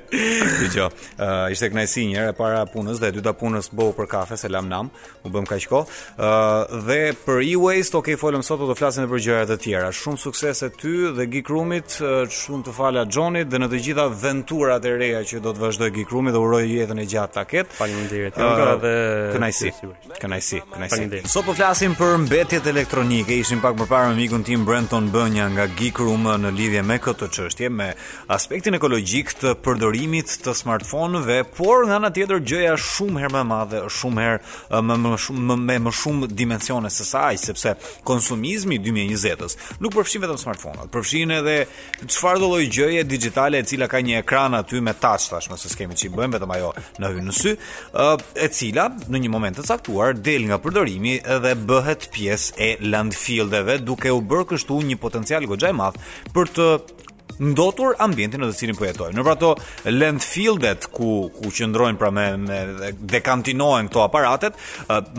Dhe 0.59 0.69
jo, 0.73 0.87
uh, 0.87 1.51
ishte 1.51 1.67
kënaqësi 1.73 2.05
një 2.13 2.19
herë 2.19 2.35
para 2.37 2.61
punës 2.71 2.99
dhe 3.01 3.09
e 3.11 3.15
dyta 3.17 3.33
punës 3.37 3.67
bëu 3.75 3.91
për 3.99 4.07
kafe 4.11 4.37
selam 4.39 4.69
nam, 4.71 4.89
u 5.27 5.31
bëm 5.33 5.47
kaq 5.49 5.65
kohë. 5.71 5.95
Uh, 6.15 6.83
dhe 6.87 6.99
për 7.25 7.41
e-waste, 7.49 7.97
okay, 7.99 8.15
folëm 8.21 8.43
sot 8.47 8.61
do 8.63 8.69
të 8.69 8.77
flasim 8.79 9.07
për 9.11 9.23
gjëra 9.25 9.49
të 9.51 9.57
tjera. 9.65 9.91
Shumë 9.93 10.21
suksese 10.23 10.71
ty 10.79 10.93
dhe 11.17 11.27
Geek 11.35 11.51
Roomit, 11.51 11.97
uh, 12.01 12.23
shumë 12.31 12.69
të 12.69 12.75
falja 12.79 13.03
Xhonit 13.09 13.51
dhe 13.51 13.59
në 13.65 13.69
të 13.73 13.81
gjitha 13.89 14.07
venturat 14.23 14.87
e 14.91 14.95
reja 15.01 15.23
që 15.33 15.43
do 15.45 15.51
të 15.57 15.65
vazhdoj 15.65 15.91
Geek 15.99 16.15
Roomi 16.15 16.31
dhe 16.35 16.43
uroj 16.45 16.63
jetën 16.71 17.03
e 17.03 17.07
gjatë 17.11 17.35
ta 17.39 17.45
ket. 17.51 17.75
Faleminderit. 17.81 18.39
Uh, 18.39 18.55
Ka 18.55 18.77
dhe 18.85 18.95
kënaqësi. 19.35 19.75
Kënaqësi, 20.21 20.63
kënaqësi. 20.71 21.23
Sot 21.35 21.47
po 21.49 21.55
flasim 21.57 21.97
për 21.99 22.15
mbetjet 22.23 22.71
elektronike, 22.71 23.35
ishim 23.43 23.59
pak 23.63 23.75
më 23.79 23.89
parë 23.91 24.13
me 24.13 24.19
mikun 24.23 24.45
tim 24.47 24.63
Brenton 24.67 25.11
Bënja 25.13 25.49
nga 25.55 25.67
Geek 25.75 25.99
Room 25.99 26.29
në 26.45 26.55
lidhje 26.55 26.85
me 26.87 27.01
këtë 27.03 27.31
çështje 27.35 27.69
me 27.75 27.91
aspektin 28.31 28.73
ekologjik 28.75 29.31
të 29.39 29.53
përdorimit 29.65 30.31
të 30.43 30.53
smartphone-ve, 30.57 31.39
por 31.57 31.85
nga 31.87 31.97
ana 31.99 32.11
tjetër 32.13 32.41
gjëja 32.49 32.75
shumë 32.81 33.21
herë 33.23 33.33
më 33.35 33.41
e 33.45 33.49
madhe, 33.51 33.81
shumë 33.99 34.23
herë 34.25 34.81
më 34.89 34.97
më 35.05 35.13
shumë 35.25 35.57
me 35.67 35.77
më 35.85 35.93
shumë 36.01 36.29
dimensione 36.37 36.89
se 36.93 37.05
sa 37.07 37.27
ai, 37.31 37.39
sepse 37.41 37.75
konsumizmi 38.07 38.79
2020-s 38.81 39.77
nuk 39.83 39.95
përfshin 39.95 40.23
vetëm 40.25 40.41
smartphone-at, 40.41 40.91
përfshin 40.93 41.35
edhe 41.39 41.55
çfarë 42.05 42.41
do 42.43 42.49
lloj 42.53 42.65
gjëje 42.77 43.05
digjitale 43.09 43.61
e 43.63 43.67
cila 43.71 43.87
ka 43.91 44.01
një 44.03 44.19
ekran 44.23 44.57
aty 44.59 44.81
me 44.83 44.93
touch 45.01 45.29
tash, 45.31 45.49
se 45.55 45.71
skemi 45.73 45.95
çim 45.97 46.13
bëjmë 46.17 46.39
vetëm 46.39 46.55
ajo 46.57 46.73
në 47.01 47.13
hyn 47.15 47.29
në 47.31 47.37
sy, 47.39 47.55
e 48.45 48.51
cila 48.53 48.89
në 49.07 49.23
një 49.25 49.33
moment 49.33 49.59
të 49.61 49.65
caktuar 49.69 50.15
del 50.25 50.47
nga 50.49 50.59
përdorimi 50.63 51.19
dhe 51.43 51.55
bëhet 51.69 52.09
pjesë 52.13 52.57
e 52.65 52.69
landfillëve 52.91 53.79
duke 53.87 54.11
u 54.13 54.21
bërë 54.21 54.49
kështu 54.53 54.81
një 54.89 54.99
potencial 55.01 55.45
goxhaj 55.49 55.73
madh 55.75 56.01
për 56.35 56.51
të 56.55 56.65
ndotur 57.43 57.95
ambientin 57.99 58.41
në 58.43 58.49
të 58.51 58.57
cilin 58.59 58.77
po 58.77 58.85
jetojmë. 58.87 59.15
Nëpër 59.17 59.33
ato 59.37 59.49
landfillet 59.91 60.87
ku 60.93 61.13
ku 61.35 61.51
qëndrojnë 61.51 61.99
pra 61.99 62.11
me, 62.15 62.27
me 62.39 62.93
dekantinohen 63.11 63.89
këto 63.89 64.03
aparatet, 64.05 64.59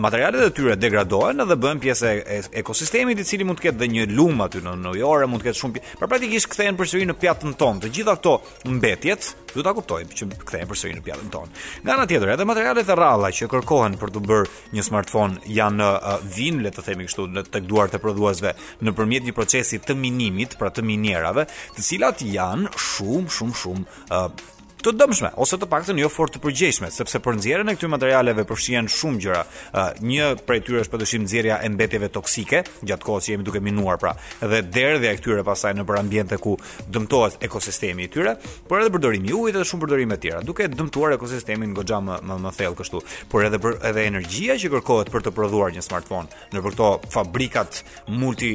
materialet 0.01 0.47
e 0.49 0.55
tyre 0.57 0.77
degradohen 0.81 1.43
dhe 1.47 1.57
bëhen 1.63 1.81
pjesë 1.83 2.13
e 2.37 2.41
ekosistemit 2.63 3.21
i 3.25 3.29
cili 3.29 3.47
mund 3.49 3.61
të 3.61 3.69
ketë 3.71 3.81
dhe 3.83 3.91
një 3.97 4.07
lum 4.17 4.43
aty 4.45 4.63
në 4.65 4.77
Nojore, 4.87 5.29
mund 5.29 5.43
të 5.45 5.51
ketë 5.51 5.61
shumë 5.61 5.85
pra 6.01 6.11
praktikisht 6.11 6.51
kthehen 6.53 6.79
përsëri 6.79 7.11
në 7.11 7.19
pjatën 7.23 7.57
tonë. 7.61 7.85
Të 7.87 7.93
gjitha 7.99 8.17
këto 8.21 8.39
mbetjet 8.77 9.33
Do 9.57 9.65
ta 9.65 9.73
kuptojmë 9.73 10.13
që 10.19 10.27
kthehen 10.45 10.69
përsëri 10.69 10.97
në 10.99 11.03
pjatën 11.07 11.31
tonë. 11.33 11.61
Nga 11.85 11.93
ana 11.95 12.07
tjetër, 12.11 12.33
edhe 12.35 12.45
materialet 12.51 12.91
e 12.93 12.97
rralla 12.99 13.31
që 13.39 13.47
kërkohen 13.53 13.95
për 14.03 14.13
të 14.17 14.23
bërë 14.27 14.51
një 14.77 14.83
smartphone 14.85 15.39
janë 15.59 15.87
uh, 15.97 16.19
vinë, 16.37 16.67
le 16.67 16.73
të 16.77 16.85
themi 16.91 17.09
kështu, 17.09 17.25
në 17.39 17.47
tek 17.55 17.65
duart 17.71 17.97
e 17.97 18.01
prodhuesve, 18.05 18.53
nëpërmjet 18.85 19.29
një 19.31 19.35
procesi 19.39 19.81
të 19.87 19.97
minimit, 20.03 20.59
pra 20.61 20.69
të 20.77 20.85
minierave, 20.91 21.47
të 21.79 21.87
cilat 21.89 22.21
janë 22.37 22.75
shumë, 22.77 23.33
shumë, 23.39 23.59
shumë 23.63 23.99
uh, 24.11 24.53
të 24.85 24.93
dëmshme 25.01 25.31
ose 25.41 25.57
të 25.61 25.67
paktën 25.71 25.99
jo 26.01 26.09
fort 26.13 26.35
të 26.37 26.41
përgjeshme, 26.45 26.91
sepse 26.93 27.19
për 27.23 27.39
nxjerrjen 27.39 27.71
e 27.71 27.75
këtyre 27.79 27.91
materialeve 27.93 28.45
përfshihen 28.49 28.89
shumë 28.93 29.21
gjëra. 29.25 29.43
Një 30.05 30.27
prej 30.47 30.59
tyre 30.67 30.83
është 30.85 30.93
padyshim 30.95 31.25
nxjerrja 31.25 31.59
e 31.65 31.71
mbetjeve 31.75 32.11
toksike 32.15 32.63
gjatë 32.89 33.07
kohës 33.07 33.27
që 33.29 33.33
jemi 33.37 33.47
duke 33.47 33.63
minuar 33.65 33.99
pra, 34.03 34.15
dhe 34.43 34.61
derdhja 34.63 35.15
e 35.17 35.21
këtyre 35.21 35.45
pasaj 35.49 35.73
në 35.79 35.87
për 35.89 36.01
ambiente 36.03 36.39
ku 36.43 36.57
dëmtohet 36.93 37.39
ekosistemi 37.49 38.07
i 38.07 38.11
tyre, 38.13 38.37
por 38.69 38.83
edhe 38.83 38.93
përdorimi 38.97 39.33
i 39.33 39.39
ujit 39.39 39.57
dhe 39.59 39.65
shumë 39.71 39.87
përdorime 39.87 40.19
të 40.19 40.23
tjera, 40.27 40.43
duke 40.47 40.69
dëmtuar 40.73 41.17
ekosistemin 41.17 41.75
goxha 41.77 42.03
më 42.05 42.21
më, 42.29 42.41
më 42.47 42.53
thellë 42.59 42.81
kështu, 42.83 43.05
por 43.33 43.47
edhe 43.49 43.63
për 43.65 43.81
edhe 43.91 44.05
energjia 44.13 44.59
që 44.61 44.73
kërkohet 44.77 45.13
për 45.15 45.27
të 45.29 45.35
prodhuar 45.39 45.73
një 45.77 45.87
smartphone 45.89 46.45
nëpër 46.53 46.77
këto 46.77 46.93
fabrikat 47.17 47.83
multi 48.21 48.55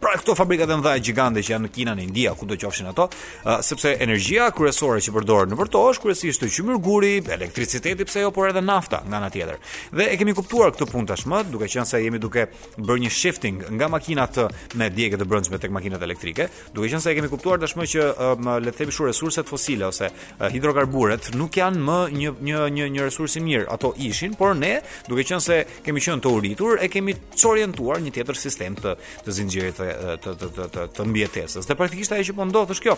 pra 0.00 0.14
këto 0.16 0.34
fabrika 0.38 0.66
të 0.68 0.76
mëdha 0.80 0.92
gjigande 1.04 1.42
që 1.44 1.52
janë 1.52 1.66
në 1.66 1.70
Kinë, 1.74 1.94
në 1.98 2.04
Indi, 2.06 2.24
ku 2.38 2.46
do 2.48 2.54
të 2.56 2.64
qofshin 2.66 2.88
ato, 2.90 3.06
uh, 3.10 3.58
sepse 3.64 3.94
energjia 4.02 4.48
kryesore 4.54 5.00
që 5.04 5.12
përdoren 5.14 5.52
në 5.52 5.58
vërtetë 5.58 5.82
është 5.90 6.04
kryesisht 6.06 6.42
të 6.42 6.50
qymyr 6.54 6.78
guri, 6.86 7.12
elektriciteti 7.36 8.06
pse 8.08 8.24
jo, 8.24 8.30
por 8.34 8.50
edhe 8.50 8.62
nafta 8.64 9.02
nga 9.06 9.20
ana 9.20 9.30
tjetër. 9.32 9.58
Dhe 9.96 10.08
e 10.12 10.16
kemi 10.20 10.34
kuptuar 10.38 10.72
këtë 10.74 10.88
punë 10.92 11.10
tashmë, 11.12 11.42
duke 11.52 11.68
qenë 11.72 11.86
se 11.90 12.00
jemi 12.04 12.20
duke 12.22 12.46
bërë 12.76 12.98
një 13.04 13.12
shifting 13.16 13.60
nga 13.78 13.88
makinat 13.92 14.40
me 14.76 14.88
djegë 14.92 15.20
të 15.22 15.28
brendshme 15.30 15.60
tek 15.62 15.74
makinat 15.76 16.02
elektrike, 16.06 16.48
duke 16.74 16.90
qenë 16.92 17.02
se 17.04 17.12
e 17.14 17.18
kemi 17.20 17.30
kuptuar 17.34 17.62
tashmë 17.64 17.88
që 17.92 18.08
um, 18.14 18.50
le 18.62 18.72
të 18.72 18.78
themi 18.82 18.96
shumë 18.96 19.10
resurset 19.12 19.48
fosile 19.50 19.88
ose 19.90 20.10
uh, 20.10 20.46
hidrokarburet 20.54 21.32
nuk 21.38 21.58
janë 21.60 21.82
më 21.88 21.98
një 22.16 22.32
një 22.46 22.66
një 22.76 22.86
një 22.96 23.06
resurs 23.10 23.34
i 23.40 23.44
mirë, 23.44 23.66
ato 23.72 23.90
ishin, 24.06 24.34
por 24.38 24.54
ne, 24.58 24.76
duke 25.08 25.26
qenë 25.26 25.44
se 25.44 25.60
kemi 25.86 26.02
qenë 26.06 26.22
të 26.24 26.32
uritur, 26.38 26.78
e 26.82 26.88
kemi 26.92 27.14
çorientuar 27.36 28.02
një 28.04 28.14
tjetër 28.18 28.38
sistem 28.46 28.76
të 28.78 28.96
të 29.26 29.34
zinxhir 29.40 29.65
të 29.72 29.90
të 30.22 30.34
të 30.40 30.48
të 30.54 30.68
të, 30.76 30.86
të 30.96 31.06
mbietesës. 31.10 31.66
Dhe 31.68 31.76
praktikisht 31.78 32.16
ajo 32.16 32.26
që 32.30 32.36
po 32.38 32.46
ndodh 32.48 32.72
është 32.76 32.86
kjo, 32.86 32.96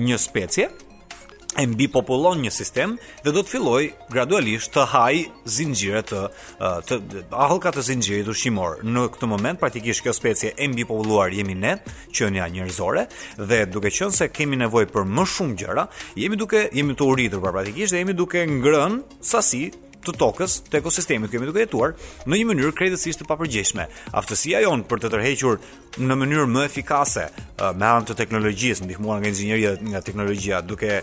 një 0.00 0.18
specie 0.20 0.70
e 1.58 1.64
mbi 1.66 1.88
popullon 1.90 2.38
një 2.44 2.50
sistem 2.54 2.92
dhe 3.24 3.32
do 3.34 3.42
të 3.42 3.50
filloj 3.56 3.80
gradualisht 4.12 4.70
të 4.76 4.84
haj 4.92 5.14
zinxhire 5.56 6.04
të 6.06 6.20
të 6.88 6.98
ahullka 7.34 7.72
të 7.74 7.84
zinxhirit 7.88 8.28
ushqimor. 8.30 8.78
Në 8.86 9.08
këtë 9.16 9.30
moment 9.32 9.58
praktikisht 9.60 10.04
kjo 10.06 10.14
specie 10.14 10.54
e 10.56 10.68
mbi 10.70 10.86
populluar 10.86 11.34
jemi 11.34 11.56
ne, 11.58 11.76
qenia 12.14 12.46
njerëzore 12.52 13.08
dhe 13.42 13.64
duke 13.66 13.90
qenë 13.90 14.14
se 14.20 14.30
kemi 14.30 14.60
nevojë 14.62 14.92
për 14.94 15.08
më 15.18 15.26
shumë 15.34 15.58
gjëra, 15.64 15.86
jemi 16.22 16.38
duke 16.40 16.66
jemi 16.70 16.94
të 16.96 17.10
uritur 17.14 17.42
pra 17.44 17.56
praktikisht 17.58 17.96
dhe 17.96 18.04
jemi 18.04 18.14
duke 18.22 18.46
ngrën 18.46 19.00
sasi 19.20 19.64
të 20.00 20.14
tokës 20.16 20.52
të 20.70 20.78
ekosistemit 20.80 21.28
kemi 21.28 21.44
duke 21.50 21.60
jetuar 21.60 21.90
në 22.24 22.38
një 22.40 22.44
mënyrë 22.48 22.70
krejtësisht 22.78 23.20
të 23.20 23.26
papërgjeshme. 23.28 23.84
Aftësia 24.16 24.62
jonë 24.64 24.86
për 24.88 25.02
të 25.02 25.10
tërhequr 25.12 25.58
në 25.98 26.16
mënyrë 26.18 26.46
më 26.50 26.66
efikase 26.68 27.28
me 27.76 27.84
anë 27.84 28.06
të 28.08 28.14
teknologjisë, 28.16 28.84
ndihmuar 28.86 29.18
nga 29.20 29.28
inxhinieria 29.28 29.72
dhe 29.76 29.90
nga 29.92 30.00
teknologjia, 30.04 30.62
duke 30.64 31.00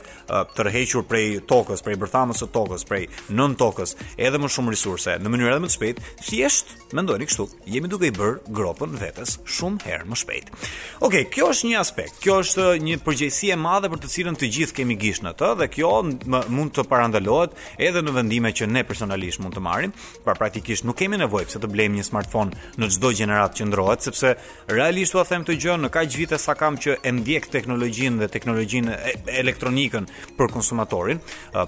tërhequr 0.56 1.04
prej 1.06 1.26
tokës, 1.46 1.84
prej 1.86 1.98
bërthamës 2.02 2.40
së 2.42 2.48
tokës, 2.56 2.86
prej 2.90 3.04
nën 3.38 3.54
tokës, 3.60 3.92
edhe 4.18 4.40
më 4.42 4.50
shumë 4.56 4.74
resurse 4.74 5.14
në 5.22 5.30
mënyrë 5.34 5.52
edhe 5.52 5.62
më 5.62 5.70
të 5.70 5.76
shpejtë, 5.76 6.06
thjesht 6.26 6.72
mendoni 6.98 7.28
kështu, 7.30 7.46
jemi 7.70 7.92
duke 7.92 8.10
i 8.10 8.14
bër 8.18 8.40
gropën 8.58 8.96
vetes 8.98 9.36
shumë 9.58 9.86
herë 9.86 10.10
më 10.10 10.18
shpejt. 10.24 10.50
Okej, 10.56 11.04
okay, 11.06 11.28
kjo 11.36 11.52
është 11.54 11.70
një 11.70 11.78
aspekt. 11.84 12.18
Kjo 12.26 12.40
është 12.46 12.66
një 12.88 12.98
përgjegjësi 13.06 13.52
e 13.54 13.60
madhe 13.62 13.92
për 13.94 14.02
të 14.08 14.12
cilën 14.16 14.40
të 14.42 14.50
gjithë 14.58 14.78
kemi 14.82 14.98
gisht 15.06 15.26
në 15.28 15.36
të 15.38 15.52
dhe 15.62 15.70
kjo 15.76 15.94
mund 16.32 16.74
të 16.74 16.88
parandalohet 16.90 17.54
edhe 17.78 18.02
në 18.02 18.18
vendime 18.18 18.52
që 18.58 18.70
ne 18.72 18.82
personalisht 18.90 19.44
mund 19.46 19.54
të 19.60 19.66
marrim, 19.68 19.94
pra 20.26 20.34
praktikisht 20.40 20.90
nuk 20.90 20.98
kemi 21.04 21.22
nevojë 21.22 21.52
pse 21.52 21.62
të 21.62 21.70
blejmë 21.76 22.00
një 22.02 22.08
smartphone 22.10 22.58
në 22.82 22.92
çdo 22.96 23.14
gjeneratë 23.22 23.62
që 23.62 23.70
ndrohet 23.70 24.10
sepse 24.10 24.34
realisht 24.78 25.16
u 25.18 25.24
them 25.26 25.42
të 25.46 25.56
gjë 25.62 25.76
në 25.82 25.88
kaq 25.94 26.16
vite 26.20 26.38
sa 26.42 26.54
kam 26.58 26.76
që 26.78 26.98
e 27.02 27.12
ndjek 27.18 27.48
teknologjinë 27.54 28.20
dhe 28.22 28.28
teknologjinë 28.34 28.94
elektronikën 29.40 30.06
për 30.38 30.52
konsumatorin, 30.54 31.22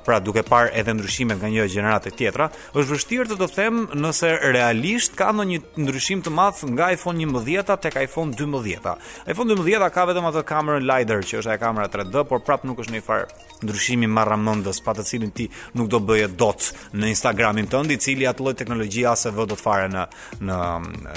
pra 0.05 0.20
duke 0.22 0.43
parë 0.45 0.70
edhe 0.80 0.93
ndryshimet 0.93 1.39
nga 1.41 1.49
një 1.49 1.66
gjenerat 1.74 2.10
tjetra, 2.20 2.49
është 2.78 2.93
vështirë 2.93 3.28
të 3.32 3.38
të 3.41 3.47
them 3.55 3.82
nëse 4.03 4.30
realisht 4.55 5.16
ka 5.20 5.32
ndonjë 5.34 5.62
ndryshim 5.88 6.22
të 6.26 6.34
madh 6.38 6.62
nga 6.76 6.91
iPhone 6.93 7.26
11 7.26 7.78
tek 7.86 7.97
iPhone 8.03 8.36
12. 8.38 8.93
iPhone 9.34 9.57
12 9.64 9.89
ka 9.95 10.05
vetëm 10.12 10.30
atë 10.30 10.45
kamerën 10.53 10.88
LiDAR 10.91 11.26
që 11.26 11.41
është 11.41 11.53
ajo 11.55 11.64
kamera 11.66 11.89
3D, 11.95 12.24
por 12.30 12.43
prap 12.45 12.68
nuk 12.70 12.84
është 12.86 12.95
në 12.97 13.03
fare 13.05 13.30
ndryshimi 13.64 14.07
marramendës, 14.07 14.80
pa 14.86 14.93
të 14.95 15.03
cilin 15.07 15.34
ti 15.36 15.49
nuk 15.76 15.89
do 15.91 15.99
bëje 15.99 16.30
dot 16.39 16.70
në 16.95 17.10
Instagramin 17.16 17.68
tënd, 17.72 17.91
i 17.91 17.97
cili 17.99 18.28
atë 18.30 18.45
lloj 18.45 18.53
teknologjie 18.62 19.07
asë 19.12 19.34
vë 19.36 19.47
do 19.51 19.57
të 19.57 19.64
fare 19.64 19.89
në 19.91 20.05
në 20.49 20.62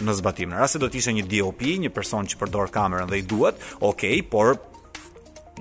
në 0.07 0.17
zbatim. 0.19 0.51
Në 0.51 0.59
rast 0.63 0.75
se 0.75 0.81
do 0.83 0.89
të 0.91 0.99
ishte 0.99 1.15
një 1.21 1.27
DOP, 1.31 1.63
një 1.89 1.95
person 1.95 2.29
që 2.31 2.39
përdor 2.43 2.71
kamerën 2.75 3.11
dhe 3.11 3.21
i 3.23 3.25
duhet, 3.29 3.59
okay, 3.85 4.21
por 4.23 4.57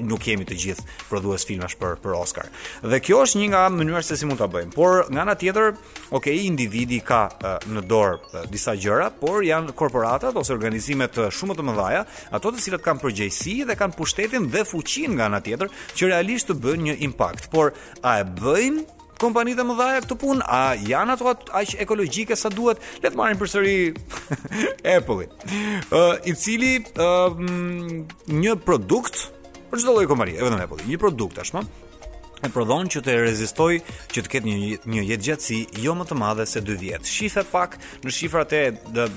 nuk 0.02 0.22
kemi 0.24 0.46
të 0.48 0.56
gjithë 0.56 0.84
prodhues 1.10 1.44
filmash 1.46 1.74
për 1.78 1.98
për 2.02 2.14
Oscar. 2.16 2.48
Dhe 2.80 3.02
kjo 3.04 3.20
është 3.26 3.42
një 3.42 3.50
nga 3.52 3.64
mënyrat 3.74 4.08
se 4.08 4.16
si 4.18 4.26
mund 4.26 4.40
ta 4.40 4.48
bëjmë. 4.50 4.72
Por 4.74 5.02
nga 5.12 5.26
ana 5.26 5.36
tjetër, 5.38 5.74
okay, 6.16 6.46
individi 6.48 7.02
ka 7.06 7.20
uh, 7.36 7.58
në 7.68 7.84
dorë 7.92 8.16
uh, 8.16 8.38
disa 8.50 8.74
gjëra, 8.80 9.10
por 9.20 9.44
janë 9.46 9.76
korporatat 9.78 10.40
ose 10.40 10.56
organizimet 10.56 11.20
uh, 11.20 11.28
shumë 11.36 11.60
të 11.60 11.68
mëdha, 11.68 12.06
ato 12.38 12.54
të 12.56 12.64
cilat 12.70 12.88
kanë 12.88 13.04
përgjegjësi 13.04 13.58
dhe 13.68 13.76
kanë 13.82 13.98
pushtetin 14.00 14.48
dhe 14.56 14.64
fuqinë 14.72 15.20
nga 15.20 15.28
ana 15.28 15.44
tjetër 15.44 15.70
që 16.00 16.12
realisht 16.14 16.50
të 16.54 16.58
bëjnë 16.64 16.88
një 16.94 16.98
impakt. 17.12 17.52
Por 17.52 17.76
a 18.02 18.16
e 18.24 18.26
bëjnë 18.40 18.88
kompanitë 19.22 19.64
më 19.70 19.74
dhaja 19.80 20.02
këtu 20.06 20.16
punë, 20.24 20.46
a 20.50 20.62
janë 20.82 21.14
ato 21.18 21.30
aq 21.62 21.76
ekologjike 21.84 22.38
sa 22.38 22.50
duhet? 22.54 22.82
Le 23.04 23.10
të 23.14 23.20
marrim 23.20 23.40
përsëri 23.42 23.78
Apple-in. 24.96 25.36
Ë 25.84 26.02
uh, 26.02 26.18
i 26.32 26.36
cili 26.40 26.74
ë 26.82 27.08
uh, 27.08 27.38
një 28.42 28.56
produkt 28.66 29.28
për 29.72 29.84
çdo 29.84 29.94
lloj 29.96 30.08
kompanie, 30.12 30.38
e 30.40 30.44
vetëm 30.46 30.66
Apple-i. 30.66 30.88
Një 30.90 31.00
produkt 31.06 31.38
tashmë 31.40 31.62
e 32.42 32.50
prodhon 32.50 32.88
që 32.90 33.04
të 33.06 33.16
rezistojë 33.22 33.82
që 34.16 34.24
të 34.26 34.32
ketë 34.34 34.48
një 34.48 34.78
një 34.96 35.02
jetë 35.12 35.26
gjatësi 35.28 35.58
jo 35.86 35.94
më 36.00 36.08
të 36.10 36.16
madhe 36.18 36.48
se 36.50 36.64
2 36.66 36.78
vjet. 36.82 37.06
Shifra 37.06 37.44
pak 37.52 37.78
në 38.02 38.14
shifrat 38.18 38.56
e 38.58 38.62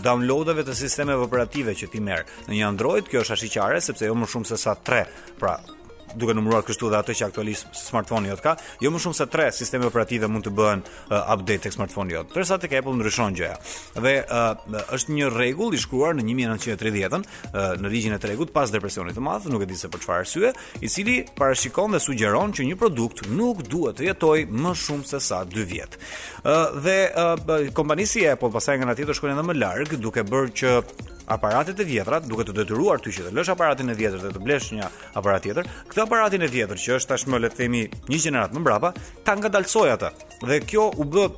downloadave 0.04 0.66
të 0.68 0.74
sistemeve 0.84 1.24
operative 1.30 1.72
që 1.80 1.88
ti 1.94 2.02
merr 2.04 2.28
në 2.50 2.58
një 2.58 2.66
Android, 2.68 3.08
kjo 3.08 3.22
është 3.24 3.38
ashiqare 3.40 3.80
sepse 3.86 4.10
jo 4.12 4.18
më 4.20 4.28
shumë 4.34 4.50
se 4.52 4.60
sa 4.66 4.76
3. 4.84 5.00
Pra, 5.40 5.54
duke 6.14 6.34
numëruar 6.34 6.64
kështu 6.66 6.90
dhe 6.92 6.98
ato 6.98 7.14
që 7.16 7.26
aktualisht 7.28 7.68
smartphone-i 7.76 8.30
jot 8.30 8.42
ka, 8.44 8.52
jo 8.82 8.90
më 8.94 9.00
shumë 9.04 9.18
se 9.18 9.26
3 9.32 9.52
sisteme 9.58 9.88
operative 9.90 10.28
mund 10.30 10.46
të 10.46 10.52
bëhen 10.56 10.82
uh, 10.84 10.96
update 11.34 11.64
tek 11.66 11.74
smartphone-i 11.76 12.14
jot. 12.16 12.32
Për 12.34 12.46
sa 12.48 12.58
të 12.60 12.70
ke 12.72 12.80
Apple 12.82 12.94
ndryshon 13.00 13.36
gjëja. 13.38 13.56
Dhe 14.04 14.14
uh, 14.22 14.44
është 14.96 15.16
një 15.18 15.30
rregull 15.34 15.74
i 15.76 15.80
shkruar 15.82 16.14
në 16.18 16.26
1930-ën 16.30 17.24
uh, 17.24 17.58
në 17.82 17.92
ligjin 17.92 18.16
e 18.16 18.20
tregut 18.22 18.52
pas 18.54 18.70
depresionit 18.74 19.14
të 19.18 19.24
madh, 19.24 19.50
nuk 19.52 19.66
e 19.66 19.70
di 19.70 19.78
se 19.78 19.90
për 19.92 20.04
çfarë 20.04 20.24
arsye, 20.26 20.52
i 20.84 20.90
cili 20.92 21.18
parashikon 21.38 21.96
dhe 21.96 22.02
sugjeron 22.04 22.54
që 22.54 22.68
një 22.70 22.78
produkt 22.80 23.26
nuk 23.30 23.64
duhet 23.70 23.98
të 24.00 24.08
jetoj 24.10 24.44
më 24.52 24.74
shumë 24.84 25.08
se 25.10 25.20
sa 25.22 25.42
2 25.48 25.66
vjet. 25.72 25.98
Uh, 26.44 26.70
dhe 26.84 26.98
uh, 27.10 27.56
kompania 27.74 28.06
Apple 28.34 28.50
pasaj 28.54 28.76
nga 28.78 28.88
natyrë 28.92 29.10
të 29.10 29.14
shkojnë 29.18 29.36
edhe 29.36 29.44
më 29.50 29.54
larg 29.58 29.94
duke 30.02 30.22
bërë 30.28 30.52
që 30.60 30.72
aparatet 31.26 31.78
e 31.80 31.84
vjetra, 31.88 32.20
duke 32.24 32.44
të 32.44 32.54
detyruar 32.58 33.00
ty 33.02 33.12
që 33.14 33.28
të 33.28 33.34
lësh 33.36 33.52
aparatin 33.54 33.90
e 33.92 33.96
vjetër 33.96 34.22
dhe 34.24 34.32
të 34.34 34.42
blesh 34.44 34.70
një 34.76 34.88
aparat 35.16 35.44
tjetër, 35.46 35.68
këtë 35.90 36.04
aparatin 36.04 36.44
e 36.46 36.52
vjetër 36.52 36.80
që 36.84 36.96
është 37.00 37.12
tashmë 37.14 37.40
le 37.44 37.50
të 37.52 37.60
themi 37.62 37.84
një 38.12 38.22
gjenerat 38.28 38.54
më 38.56 38.64
mbrapa, 38.64 38.94
ta 39.24 39.36
ngadalsoj 39.38 39.88
atë. 39.96 40.14
Dhe 40.44 40.60
kjo 40.68 40.90
u 41.00 41.04
bë 41.08 41.28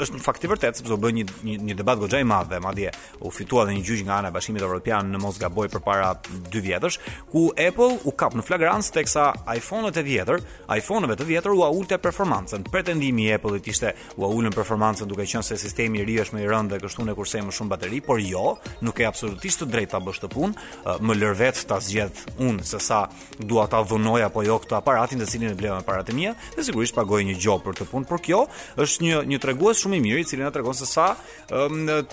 është 0.00 0.16
në 0.18 0.22
fakt 0.24 0.44
i 0.46 0.50
vërtetë 0.50 0.80
sepse 0.80 0.94
u 0.94 0.98
bën 1.00 1.16
një 1.20 1.24
një, 1.44 1.54
një 1.68 1.74
debat 1.78 2.00
goxha 2.00 2.20
i 2.22 2.26
madh 2.26 2.48
dhe 2.52 2.60
madje 2.62 2.92
u 3.26 3.30
fitua 3.32 3.64
edhe 3.66 3.74
një 3.76 3.84
gjyq 3.84 4.04
nga 4.06 4.18
ana 4.20 4.30
e 4.30 4.32
Bashkimit 4.34 4.64
Evropian 4.64 5.10
në 5.12 5.20
mos 5.22 5.38
gaboj 5.40 5.68
përpara 5.72 6.12
2 6.26 6.62
vjetësh, 6.64 6.98
ku 7.32 7.46
Apple 7.54 7.98
u 8.08 8.12
kap 8.16 8.36
në 8.38 8.44
flagrancë 8.46 8.94
teksa 8.96 9.26
iPhone-ët 9.56 10.00
e 10.00 10.04
vjetër, 10.06 10.42
iPhone-ëve 10.76 11.16
të 11.20 11.28
vjetër 11.28 11.54
u 11.58 11.64
ulte 11.66 11.98
performancën. 12.02 12.66
Pretendimi 12.72 13.26
i 13.28 13.32
Apple-it 13.36 13.68
ishte 13.68 13.92
u 14.16 14.26
ulën 14.26 14.54
performancën 14.54 15.08
duke 15.10 15.26
qenë 15.28 15.44
se 15.46 15.56
sistemi 15.60 16.00
i 16.02 16.06
ri 16.08 16.18
është 16.22 16.38
më 16.38 16.42
i 16.44 16.48
rëndë 16.50 16.74
dhe 16.76 16.82
kështu 16.86 17.06
ne 17.06 17.14
kursej 17.18 17.42
më 17.48 17.54
shumë 17.56 17.72
bateri, 17.74 18.00
por 18.06 18.20
jo, 18.20 18.56
nuk 18.82 19.00
e 19.00 19.06
absolutisht 19.08 19.62
të 19.62 19.70
drejtë 19.74 19.92
ta 19.92 20.00
bësh 20.00 20.22
të 20.24 20.30
punë, 20.32 20.66
më 21.02 21.18
lër 21.20 21.36
vetë 21.42 21.66
ta 21.70 21.80
zgjedh 21.82 22.24
unë 22.42 22.64
se 22.66 22.80
sa 22.80 23.02
dua 23.38 23.66
ta 23.70 23.82
vonoj 23.84 24.22
apo 24.26 24.42
jo 24.46 24.58
këtë 24.62 24.76
aparatin 24.78 25.20
të 25.20 25.28
cilin 25.28 25.52
e 25.52 25.58
bleva 25.58 25.78
me 25.80 25.84
paratë 25.86 26.14
mia, 26.16 26.34
dhe 26.56 26.64
sigurisht 26.64 26.96
pagoj 26.96 27.22
një 27.28 27.36
gjop 27.42 27.64
për 27.66 27.78
të 27.82 27.88
punë, 27.90 28.08
por 28.08 28.22
kjo 28.24 28.44
është 28.82 29.06
një 29.06 29.22
një 29.32 29.40
tregues 29.42 29.81
shumë 29.82 29.98
i 29.98 30.04
mirë 30.04 30.22
i 30.22 30.26
cili 30.28 30.44
na 30.46 30.50
tregon 30.54 30.74
se 30.76 30.86
sa 30.88 31.14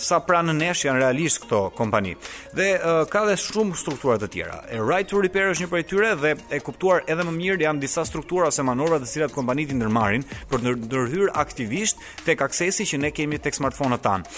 sa 0.09 0.17
pranë 0.25 0.55
nesh 0.57 0.85
janë 0.87 1.03
realisht 1.03 1.43
këto 1.45 1.61
kompani. 1.77 2.15
Dhe 2.57 2.69
ka 3.11 3.25
dhe 3.29 3.37
shumë 3.39 3.77
struktura 3.79 4.17
të 4.21 4.31
tjera. 4.33 4.61
E 4.73 4.79
right 4.81 5.09
to 5.11 5.21
repair 5.21 5.51
është 5.53 5.65
një 5.67 5.71
prej 5.73 5.85
tyre 5.91 6.13
dhe 6.23 6.33
e 6.55 6.61
kuptuar 6.65 7.05
edhe 7.05 7.25
më 7.27 7.35
mirë 7.37 7.67
janë 7.67 7.83
disa 7.85 8.05
struktura 8.09 8.49
ose 8.53 8.65
manovra 8.67 8.99
të 9.03 9.11
cilat 9.13 9.35
kompanitë 9.35 9.77
ndërmarrin 9.79 10.25
për 10.51 10.65
të 10.65 10.75
ndërhyr 10.89 11.33
aktivisht 11.45 12.01
tek 12.25 12.43
aksesi 12.47 12.87
që 12.93 13.01
ne 13.05 13.13
kemi 13.15 13.39
tek 13.41 13.55
smartphone-at 13.59 14.03
tanë. 14.05 14.37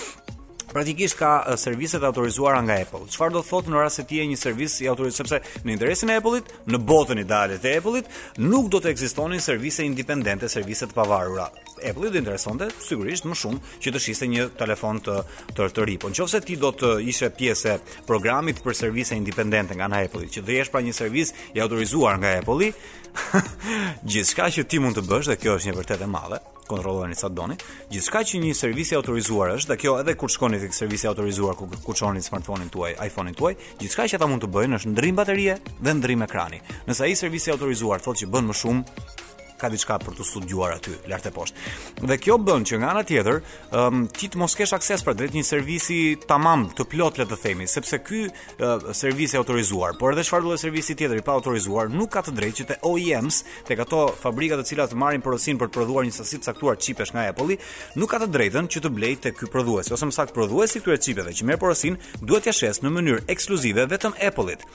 Praktikisht 0.72 1.18
ka 1.20 1.30
servise 1.60 2.00
të 2.00 2.06
autorizuara 2.08 2.62
nga 2.64 2.78
Apple. 2.86 3.02
Çfarë 3.12 3.34
do 3.36 3.42
të 3.44 3.50
thotë 3.50 3.74
në 3.74 3.82
rast 3.82 4.00
se 4.00 4.06
ti 4.08 4.22
je 4.22 4.28
një 4.32 4.38
servis 4.40 4.78
i 4.80 4.88
autorizuar 4.88 5.18
sepse 5.28 5.60
në 5.68 5.74
interesin 5.76 6.14
e 6.14 6.16
Apple-it, 6.22 6.54
në 6.72 6.80
botën 6.88 7.20
e 7.20 7.26
të 7.28 7.42
Apple-it, 7.82 8.08
nuk 8.46 8.72
do 8.72 8.80
të 8.80 8.94
ekzistonin 8.94 9.44
servise 9.44 9.84
independente, 9.84 10.48
servise 10.48 10.88
të 10.88 10.96
pavarura. 10.96 11.50
Apple 11.90 12.10
do 12.12 12.18
interesonte 12.22 12.68
sigurisht 12.82 13.26
më 13.28 13.36
shumë 13.38 13.74
që 13.82 13.92
të 13.94 14.02
shiste 14.06 14.28
një 14.30 14.48
telefon 14.60 15.00
të 15.04 15.16
të, 15.58 15.68
të 15.76 15.86
ri. 15.88 15.96
Po 16.02 16.12
nëse 16.12 16.42
ti 16.46 16.58
do 16.62 16.70
të 16.76 16.92
ishe 17.10 17.32
pjesë 17.38 17.74
e 17.74 17.78
programit 18.08 18.62
për 18.64 18.78
servise 18.78 19.18
independente 19.18 19.76
nga 19.76 19.90
Apple, 20.02 20.28
që 20.30 20.44
do 20.46 20.54
jesh 20.56 20.70
pra 20.72 20.82
një 20.82 20.94
servis 20.94 21.32
i 21.56 21.62
autorizuar 21.62 22.20
nga 22.22 22.36
Apple, 22.42 22.72
gjithçka 24.12 24.48
që 24.54 24.66
ti 24.68 24.80
mund 24.80 24.98
të 25.00 25.04
bësh 25.10 25.32
dhe 25.32 25.38
kjo 25.42 25.58
është 25.58 25.70
një 25.72 25.76
vërtetë 25.80 26.06
e 26.06 26.10
madhe, 26.10 26.40
kontrolloni 26.70 27.18
sa 27.18 27.28
doni. 27.30 27.58
Gjithçka 27.92 28.22
që 28.30 28.42
një 28.44 28.54
servis 28.56 28.94
i 28.94 28.98
autorizuar 29.00 29.54
është, 29.58 29.74
dhe 29.74 29.80
kjo 29.82 29.96
edhe 30.02 30.16
kur 30.18 30.32
shkoni 30.32 30.62
tek 30.64 30.74
servisi 30.78 31.08
i 31.08 31.12
autorizuar 31.12 31.58
ku 31.60 31.68
ku 31.86 31.94
çoni 31.96 32.22
smartphone-in 32.24 32.70
tuaj, 32.72 32.96
iPhone-in 33.10 33.36
tuaj, 33.36 33.56
gjithçka 33.82 34.08
që 34.14 34.20
ata 34.20 34.30
mund 34.32 34.46
të 34.46 34.52
bëjnë 34.56 34.80
është 34.80 34.94
ndrim 34.96 35.20
baterie 35.20 35.58
dhe 35.82 35.98
ndrim 36.00 36.24
ekrani. 36.28 36.62
Nëse 36.88 37.06
ai 37.10 37.18
servisi 37.20 37.52
i 37.52 37.56
autorizuar 37.56 38.02
thotë 38.04 38.24
që 38.26 38.32
bën 38.34 38.50
më 38.52 38.58
shumë, 38.62 39.10
ka 39.62 39.70
diçka 39.70 40.00
për 40.02 40.16
të 40.18 40.26
studiuar 40.26 40.74
aty 40.78 40.96
lart 41.12 41.28
e 41.30 41.34
poshtë. 41.36 41.66
Dhe 42.10 42.16
kjo 42.22 42.40
bën 42.42 42.64
që 42.68 42.80
nga 42.82 42.90
ana 42.96 43.04
tjetër, 43.08 43.38
um, 43.78 44.00
ti 44.10 44.30
të 44.32 44.40
mos 44.42 44.56
kesh 44.58 44.74
akses 44.78 45.04
për 45.06 45.18
drejt 45.20 45.36
një 45.38 45.44
servisi 45.46 46.00
tamam 46.30 46.66
të 46.78 46.88
plot 46.92 47.20
le 47.22 47.28
të 47.30 47.38
themi, 47.44 47.68
sepse 47.70 48.00
ky 48.08 48.24
uh, 48.26 48.90
servis 48.98 49.36
i 49.36 49.42
autorizuar, 49.42 49.94
por 50.02 50.16
edhe 50.16 50.26
çfarë 50.26 50.48
do 50.50 50.56
të 50.56 50.64
servisi 50.66 50.98
tjetër 50.98 51.22
i 51.22 51.26
pa 51.28 51.36
autorizuar 51.38 51.92
nuk 51.94 52.10
ka 52.16 52.24
të 52.26 52.34
drejtë 52.40 52.64
që 52.64 52.68
të 52.72 52.80
OEMs, 52.90 53.44
tek 53.70 53.84
ato 53.86 54.02
fabrika 54.24 54.58
të 54.58 54.66
cilat 54.72 54.96
marrin 55.04 55.22
porosin 55.22 55.62
për 55.62 55.70
të 55.70 55.78
prodhuar 55.78 56.08
një 56.10 56.16
sasi 56.18 56.40
të 56.42 56.50
caktuar 56.50 56.82
çipesh 56.82 57.14
nga 57.14 57.28
Apple-i, 57.34 57.60
nuk 58.02 58.10
ka 58.16 58.22
të 58.24 58.32
drejtën 58.34 58.70
që 58.74 58.82
të 58.88 58.94
blej 58.98 59.14
tek 59.28 59.38
ky 59.44 59.52
prodhues, 59.54 59.94
ose 59.94 60.10
më 60.10 60.18
saktë 60.18 60.38
prodhuesi 60.40 60.82
këtyre 60.82 61.00
çipeve 61.06 61.38
që 61.38 61.48
merr 61.52 61.62
porosin, 61.62 62.00
duhet 62.22 62.48
t'ia 62.50 62.58
shes 62.64 62.82
në 62.82 62.96
mënyrë 62.98 63.24
ekskluzive 63.36 63.86
vetëm 63.94 64.18
Apple-it 64.32 64.66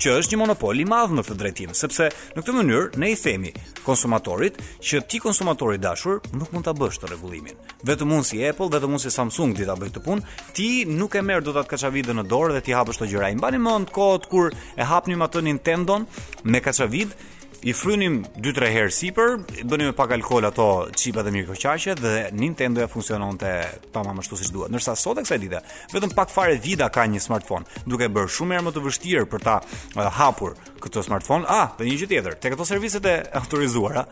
që 0.00 0.14
është 0.16 0.32
një 0.32 0.38
monopol 0.40 0.78
i 0.80 0.84
madh 0.88 1.10
në 1.12 1.22
këtë 1.26 1.34
drejtim, 1.42 1.72
sepse 1.76 2.06
në 2.32 2.40
këtë 2.40 2.54
mënyrë 2.56 3.00
ne 3.02 3.10
i 3.12 3.16
themi 3.20 3.50
konsumatorit 3.84 4.56
që 4.88 5.02
ti 5.10 5.18
konsumatori 5.20 5.76
i 5.76 5.80
dashur 5.82 6.22
nuk 6.38 6.54
mund 6.54 6.64
ta 6.64 6.72
bësh 6.78 7.02
të 7.02 7.10
rregullimin. 7.10 7.58
Vetëm 7.84 8.08
mund 8.14 8.24
si 8.24 8.40
Apple, 8.48 8.70
vetëm 8.72 8.94
mund 8.94 9.04
si 9.04 9.12
Samsung 9.12 9.52
dita 9.58 9.74
ta 9.74 9.76
bëj 9.80 9.90
këtë 9.92 10.04
punë. 10.06 10.24
Ti 10.56 10.68
nuk 10.88 11.18
e 11.20 11.24
merr 11.24 11.44
dot 11.44 11.58
atë 11.60 11.72
kaçavidë 11.74 12.16
në 12.16 12.24
dorë 12.32 12.56
dhe 12.56 12.62
ti 12.70 12.76
hapësh 12.78 13.02
të 13.02 13.10
gjëra. 13.12 13.28
I 13.28 13.36
mbani 13.36 13.60
mend 13.60 13.92
kohët 13.92 14.24
kur 14.32 14.48
e 14.80 14.88
hapnim 14.88 15.20
atë 15.26 15.44
Nintendo 15.50 16.00
me 16.48 16.64
kaçavidë 16.64 17.36
i 17.68 17.72
frynim 17.76 18.22
2-3 18.40 18.68
herë 18.72 18.92
sipër, 18.94 19.34
i 19.60 19.64
bënim 19.68 19.90
me 19.90 19.94
pak 19.96 20.14
alkol 20.16 20.46
ato 20.48 20.86
çipa 20.96 21.20
dhe 21.26 21.32
mirëkoqaçe 21.34 21.92
dhe 21.98 22.12
Nintendo 22.32 22.80
ja 22.80 22.86
funksiononte 22.88 23.50
tamam 23.92 24.18
ashtu 24.22 24.38
siç 24.40 24.48
duhet. 24.52 24.72
Ndërsa 24.72 24.94
sot 24.96 25.20
e 25.20 25.24
kësaj 25.26 25.40
dite, 25.42 25.60
vetëm 25.92 26.14
pak 26.16 26.32
fare 26.32 26.56
vida 26.64 26.88
ka 26.88 27.04
një 27.04 27.20
smartphone, 27.20 27.68
duke 27.84 28.08
bërë 28.08 28.32
shumë 28.32 28.56
herë 28.56 28.66
më 28.66 28.72
të 28.78 28.84
vështirë 28.86 29.26
për 29.34 29.44
ta 29.44 29.58
uh, 29.60 30.08
hapur 30.18 30.56
këtë 30.80 31.04
smartphone. 31.10 31.44
Ah, 31.52 31.68
dhe 31.76 31.84
një 31.84 31.98
gjë 32.00 32.10
tjetër, 32.14 32.38
tek 32.40 32.56
ato 32.56 32.64
servicet 32.64 33.04
e 33.04 33.18
autorizuara, 33.42 34.06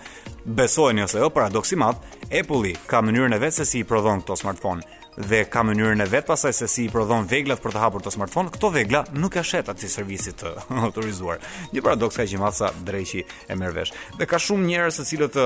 besojeni 0.44 1.08
ose 1.08 1.24
jo, 1.24 1.32
paradoksi 1.32 1.76
i 1.78 1.80
madh, 1.80 2.04
Apple 2.28 2.76
ka 2.90 3.00
mënyrën 3.00 3.38
e 3.40 3.42
vetë 3.48 3.62
se 3.62 3.70
si 3.72 3.80
i 3.84 3.88
prodhon 3.88 4.20
këto 4.26 4.36
smartphone 4.44 4.84
dhe 5.18 5.42
ka 5.50 5.64
mënyrën 5.66 6.00
e 6.04 6.06
vet 6.06 6.26
pasaj 6.26 6.52
se 6.54 6.66
si 6.70 6.84
i 6.86 6.90
prodhon 6.92 7.26
veglat 7.26 7.58
për 7.62 7.74
të 7.74 7.80
hapur 7.82 8.02
të 8.04 8.12
smartfon, 8.14 8.48
këto 8.54 8.70
vegla 8.70 9.02
nuk 9.18 9.32
ka 9.34 9.42
shet 9.42 9.66
atë 9.68 9.82
si 9.82 9.88
servisit 9.90 10.38
të 10.42 10.52
autorizuar. 10.88 11.42
Një 11.74 11.82
paradoks 11.82 12.18
ka 12.20 12.26
që 12.28 12.38
i 12.38 12.40
matësa 12.42 12.70
drejqi 12.86 13.24
e 13.50 13.56
mërvesh. 13.58 13.92
Dhe 14.20 14.28
ka 14.30 14.38
shumë 14.44 14.66
njerëz 14.70 15.00
të 15.02 15.06
cilët 15.10 15.38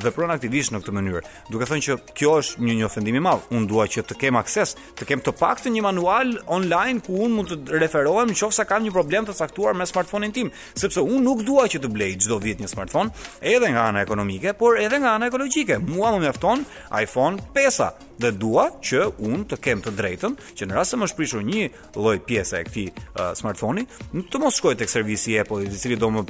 dhe 0.00 0.30
aktivisht 0.30 0.72
në 0.72 0.80
këtë 0.80 0.96
mënyrë, 0.96 1.22
duke 1.50 1.68
thënë 1.68 1.84
që 1.84 1.96
kjo 2.16 2.34
është 2.40 2.64
një 2.64 2.76
një 2.80 2.86
ofendimi 2.88 3.20
madh. 3.24 3.44
unë 3.50 3.66
dua 3.68 3.86
që 3.86 4.02
të 4.08 4.16
kem 4.20 4.36
akses, 4.36 4.74
të 4.96 5.06
kem 5.08 5.20
të 5.20 5.32
pak 5.38 5.60
të 5.60 5.72
një 5.74 5.82
manual 5.82 6.34
online 6.46 7.00
ku 7.04 7.16
unë 7.24 7.34
mund 7.34 7.50
të 7.66 7.80
referohem 7.82 8.28
në 8.30 8.38
qofë 8.40 8.56
sa 8.56 8.64
kam 8.64 8.84
një 8.84 8.92
problem 8.94 9.24
të 9.26 9.34
saktuar 9.36 9.74
me 9.76 9.86
smartfonin 9.86 10.32
tim, 10.32 10.50
sepse 10.74 11.00
unë 11.00 11.20
nuk 11.24 11.42
dua 11.44 11.66
që 11.68 11.82
të 11.82 11.90
blej 11.92 12.16
çdo 12.22 12.38
vit 12.38 12.60
një 12.60 12.68
smartfon, 12.70 13.10
edhe 13.40 13.68
nga 13.74 13.88
ana 13.90 14.00
ekonomike, 14.06 14.54
por 14.54 14.78
edhe 14.78 15.00
nga 15.02 15.14
ana 15.18 15.26
ekologjike. 15.28 15.78
Mua 15.90 16.12
më 16.14 16.20
mjafton 16.24 16.64
iPhone 17.00 17.40
5-a, 17.56 17.88
dhe 18.20 18.30
dua 18.36 18.68
që 18.84 19.00
un 19.28 19.44
të 19.48 19.58
kem 19.64 19.80
të 19.84 19.94
drejtën 19.96 20.34
që 20.58 20.68
në 20.68 20.76
rast 20.76 20.92
se 20.92 20.98
më 21.00 21.08
është 21.08 21.42
një 21.48 21.66
lloj 21.96 22.18
pjesë 22.28 22.60
e 22.60 22.66
këtij 22.68 22.88
uh, 22.92 23.30
smartfoni, 23.38 23.86
nuk 24.16 24.28
të 24.30 24.40
mos 24.42 24.58
shkoj 24.60 24.76
tek 24.80 24.92
servisi 24.92 25.34
i 25.34 25.40
Apple, 25.42 25.64
i 25.66 25.78
cili 25.82 25.96
do 26.00 26.12
më 26.18 26.26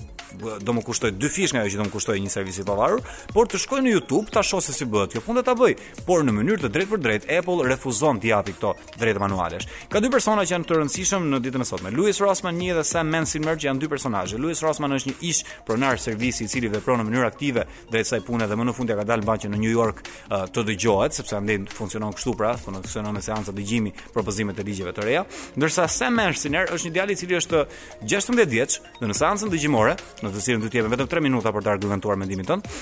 do 0.62 0.70
më 0.76 0.84
kushtoj 0.86 1.10
dy 1.18 1.26
fish 1.26 1.50
nga 1.50 1.64
ajo 1.64 1.72
që 1.74 1.78
do 1.80 1.84
më 1.88 1.90
kushtoj 1.90 2.14
një 2.22 2.30
servis 2.30 2.60
i 2.62 2.64
pavarur, 2.64 3.00
por 3.34 3.48
të 3.50 3.58
shkoj 3.64 3.80
në 3.82 3.94
YouTube 3.96 4.30
ta 4.30 4.44
shoh 4.46 4.60
se 4.62 4.70
si 4.76 4.86
bëhet. 4.86 5.16
Kjo 5.16 5.24
punë 5.26 5.42
ta 5.42 5.56
bëj, 5.58 5.72
por 6.06 6.22
në 6.22 6.30
mënyrë 6.36 6.62
të 6.62 6.68
drejtë 6.70 6.90
për 6.92 7.00
drejtë 7.02 7.34
Apple 7.40 7.66
refuzon 7.66 8.20
të 8.22 8.28
japi 8.30 8.54
këto 8.54 8.70
drejtë 9.00 9.18
manualesh. 9.24 9.66
Ka 9.90 9.98
dy 9.98 10.06
persona 10.14 10.44
që 10.46 10.54
janë 10.54 10.68
të 10.70 10.78
rëndësishëm 10.78 11.26
në 11.32 11.40
ditën 11.48 11.64
e 11.66 11.66
sotme. 11.66 11.90
Louis 11.96 12.20
Rossman 12.22 12.54
një 12.62 12.76
dhe 12.78 12.84
Sam 12.86 13.10
që 13.26 13.58
janë 13.66 13.82
dy 13.82 13.90
personazhe. 13.90 14.38
Louis 14.38 14.62
Rossman 14.62 14.94
është 15.00 15.10
një 15.10 15.18
ish 15.32 15.42
pronar 15.66 15.98
servisi 16.00 16.46
i 16.46 16.52
cili 16.54 16.70
vepron 16.70 17.02
në 17.02 17.08
mënyrë 17.10 17.26
aktive 17.26 17.66
drejt 17.90 18.12
saj 18.12 18.22
pune 18.28 18.46
dhe 18.46 18.54
më 18.60 18.68
në 18.70 18.76
fund 18.78 18.94
ja 18.94 19.00
ka 19.02 19.08
dalë 19.10 19.26
banqe 19.26 19.50
në 19.50 19.58
New 19.64 19.74
York 19.74 20.04
uh, 20.30 20.46
të 20.46 20.62
dëgjohet 20.70 21.18
sepse 21.18 21.34
andej 21.42 21.64
funksionon 21.82 22.14
kështu 22.16 22.32
pra, 22.38 22.52
funksionon 22.60 23.16
me 23.16 23.22
seanca 23.24 23.52
dëgjimi 23.56 23.92
propozimet 24.14 24.58
e 24.60 24.66
ligjeve 24.68 24.92
të 24.96 25.06
reja, 25.06 25.22
ndërsa 25.58 25.86
Sam 25.92 26.16
Mersiner 26.20 26.70
është 26.76 26.88
një 26.90 26.94
djalë 26.98 27.14
i 27.16 27.20
cili 27.22 27.38
është 27.40 27.62
16 28.10 28.46
vjeç 28.54 28.78
dhe 29.00 29.10
në 29.10 29.18
seancën 29.20 29.52
dëgjimore, 29.54 29.96
në 30.24 30.32
të 30.34 30.44
cilën 30.46 30.64
do 30.64 30.70
të 30.70 30.80
jepen 30.80 30.94
vetëm 30.96 31.10
3 31.16 31.24
minuta 31.26 31.52
për 31.56 31.66
të 31.66 31.72
argumentuar 31.74 32.20
mendimin 32.20 32.48
tonë, 32.48 32.74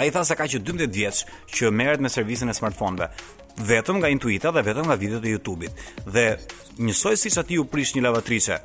ai 0.00 0.10
tha 0.14 0.24
se 0.28 0.36
ka 0.38 0.46
që 0.50 0.60
12 0.68 0.94
vjeç 0.96 1.22
që 1.58 1.72
merret 1.74 2.02
me 2.04 2.12
servisin 2.12 2.50
e 2.52 2.56
smartphone-ve 2.56 3.10
vetëm 3.70 3.98
nga 4.00 4.10
intuita 4.12 4.52
dhe 4.54 4.62
vetëm 4.68 4.86
nga 4.88 4.98
videot 5.00 5.24
e 5.26 5.32
YouTube-it. 5.34 5.86
Dhe 6.06 6.28
njësoj 6.80 7.16
siç 7.24 7.40
aty 7.42 7.58
u 7.60 7.66
prish 7.68 7.94
një 7.98 8.06
lavatrice 8.08 8.60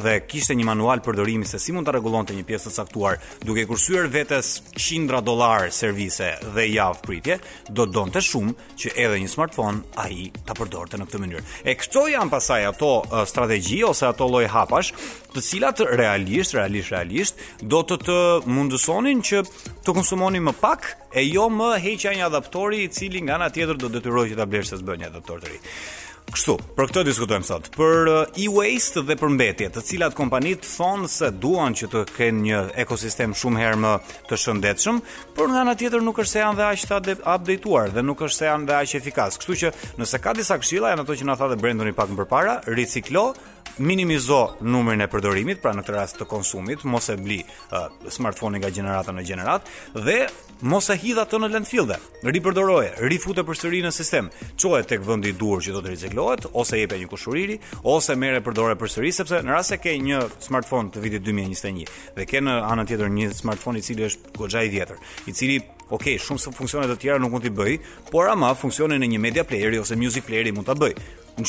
dhe 0.00 0.18
kishte 0.26 0.54
një 0.56 0.64
manual 0.66 1.00
përdorimi 1.04 1.46
se 1.48 1.58
si 1.60 1.72
mund 1.72 1.86
të 1.88 1.92
rregullonte 1.96 2.34
një 2.36 2.44
pjesë 2.48 2.70
të 2.70 2.74
caktuar, 2.76 3.18
duke 3.44 3.64
kursyer 3.68 4.08
vetes 4.12 4.54
qindra 4.76 5.20
dollar 5.24 5.68
servise 5.74 6.32
dhe 6.54 6.64
javë 6.68 7.02
pritje, 7.04 7.36
do 7.68 7.86
donte 7.86 8.22
shumë 8.24 8.54
që 8.80 8.94
edhe 9.04 9.18
një 9.22 9.30
smartphone 9.32 9.82
ai 10.00 10.30
ta 10.48 10.56
përdorte 10.58 11.00
në 11.00 11.08
këtë 11.08 11.22
mënyrë. 11.24 11.44
E 11.68 11.74
këto 11.80 12.06
janë 12.14 12.32
pasaj 12.32 12.60
ato 12.70 12.92
strategji 13.28 13.82
ose 13.88 14.08
ato 14.08 14.28
lloj 14.32 14.46
hapash, 14.52 14.92
të 15.32 15.44
cilat 15.46 15.84
realisht, 16.00 16.54
realisht, 16.56 16.92
realisht 16.92 17.42
do 17.64 17.82
të 17.88 18.00
të 18.06 18.18
mundësonin 18.52 19.22
që 19.24 19.42
të 19.84 19.96
konsumoni 19.96 20.40
më 20.44 20.56
pak 20.60 20.92
e 21.14 21.24
jo 21.28 21.48
më 21.52 21.72
heqja 21.84 22.14
një 22.16 22.26
adaptori 22.30 22.82
i 22.86 22.92
cili 22.92 23.24
nga 23.24 23.38
ana 23.38 23.50
tjetër 23.52 23.80
do 23.80 23.92
detyrojë 23.98 24.32
që 24.34 24.40
ta 24.40 24.46
blesh 24.48 24.72
se 24.74 24.80
të 24.80 25.00
një 25.02 25.12
adaptor 25.12 25.42
të 25.42 25.52
ri. 25.52 25.60
Kështu, 26.30 26.54
për 26.78 26.86
këtë 26.88 27.02
diskutojmë 27.08 27.44
sot. 27.46 27.66
Për 27.74 28.08
uh, 28.08 28.38
e-waste 28.40 29.02
dhe 29.08 29.16
për 29.20 29.32
mbetje, 29.34 29.68
të 29.74 29.82
cilat 29.84 30.14
kompanitë 30.16 30.64
thonë 30.68 31.08
se 31.12 31.28
duan 31.42 31.74
që 31.76 31.88
të 31.92 32.02
kenë 32.16 32.44
një 32.46 32.60
ekosistem 32.86 33.34
shumë 33.36 33.60
herë 33.62 33.80
më 33.82 33.92
të 34.30 34.38
shëndetshëm, 34.44 35.00
por 35.36 35.50
nga 35.52 35.60
ana 35.64 35.74
tjetër 35.76 36.04
nuk 36.06 36.22
është 36.22 36.32
se 36.32 36.44
janë 36.44 36.60
dhe 36.60 36.68
aq 36.70 36.84
të 37.08 37.16
updateuar 37.34 37.92
dhe 37.96 38.06
nuk 38.06 38.24
është 38.28 38.38
se 38.44 38.48
janë 38.50 38.68
dhe 38.70 38.78
aq 38.78 38.94
efikas. 39.02 39.40
Kështu 39.42 39.58
që 39.64 39.74
nëse 40.00 40.22
ka 40.24 40.32
disa 40.38 40.56
këshilla, 40.62 40.94
janë 40.94 41.04
ato 41.06 41.18
që 41.20 41.28
na 41.28 41.36
tha 41.40 41.50
dhe 41.52 41.60
Brendoni 41.64 41.92
pak 41.98 42.12
më 42.14 42.20
përpara, 42.22 42.56
riciklo, 42.80 43.28
minimizo 43.80 44.56
numrin 44.60 45.00
e 45.00 45.08
përdorimit, 45.10 45.60
pra 45.62 45.72
në 45.72 45.84
këtë 45.84 45.94
rast 45.94 46.18
të 46.20 46.26
konsumit, 46.30 46.82
mos 46.88 47.06
e 47.12 47.16
bli 47.20 47.38
uh, 47.72 47.88
smartphone-in 48.12 48.60
nga 48.62 48.70
gjenerata 48.74 49.14
në 49.16 49.24
gjenerat 49.28 49.70
dhe 49.94 50.16
mos 50.68 50.90
e 50.92 50.96
hidh 51.00 51.20
atë 51.24 51.40
në 51.42 51.48
landfill. 51.54 51.92
Ripërdoroje, 52.22 52.92
rifute 53.10 53.42
përsëri 53.48 53.80
në 53.86 53.90
sistem. 53.94 54.28
Çohet 54.60 54.88
tek 54.92 55.02
vendi 55.06 55.32
i 55.32 55.36
duhur 55.38 55.64
që 55.64 55.74
do 55.76 55.82
të 55.82 55.94
riciklohet 55.94 56.46
ose 56.52 56.78
jepja 56.82 57.00
një 57.00 57.08
kushuriri 57.10 57.56
ose 57.88 58.14
merre 58.18 58.42
përdore 58.46 58.76
përsëri 58.80 59.10
sepse 59.16 59.40
në 59.42 59.56
rast 59.56 59.72
se 59.74 59.80
ke 59.82 59.96
një 60.04 60.20
smartphone 60.44 60.92
të 60.94 61.02
vitit 61.04 61.24
2021 61.24 61.88
dhe 62.20 62.28
ke 62.30 62.42
në 62.44 62.58
anën 62.68 62.88
tjetër 62.92 63.10
një 63.12 63.32
smartphone 63.36 63.80
i 63.80 63.84
cili 63.84 64.06
është 64.10 64.36
goxha 64.38 64.62
i 64.68 64.72
vjetër, 64.74 65.00
i 65.28 65.32
cili 65.36 65.60
Ok, 65.92 66.06
shumë 66.24 66.40
së 66.40 66.50
funksionet 66.56 66.88
të 66.88 66.94
tjera 67.02 67.18
nuk 67.20 67.34
mund 67.34 67.42
t'i 67.44 67.50
bëj, 67.52 67.74
por 68.08 68.30
ama 68.32 68.54
funksionin 68.56 69.02
e 69.04 69.08
një 69.12 69.18
media 69.20 69.44
playeri 69.44 69.76
ose 69.82 69.92
music 70.00 70.24
playeri 70.24 70.48
mund 70.56 70.64
t'a 70.64 70.72
bëj. 70.78 70.94
Në 71.36 71.44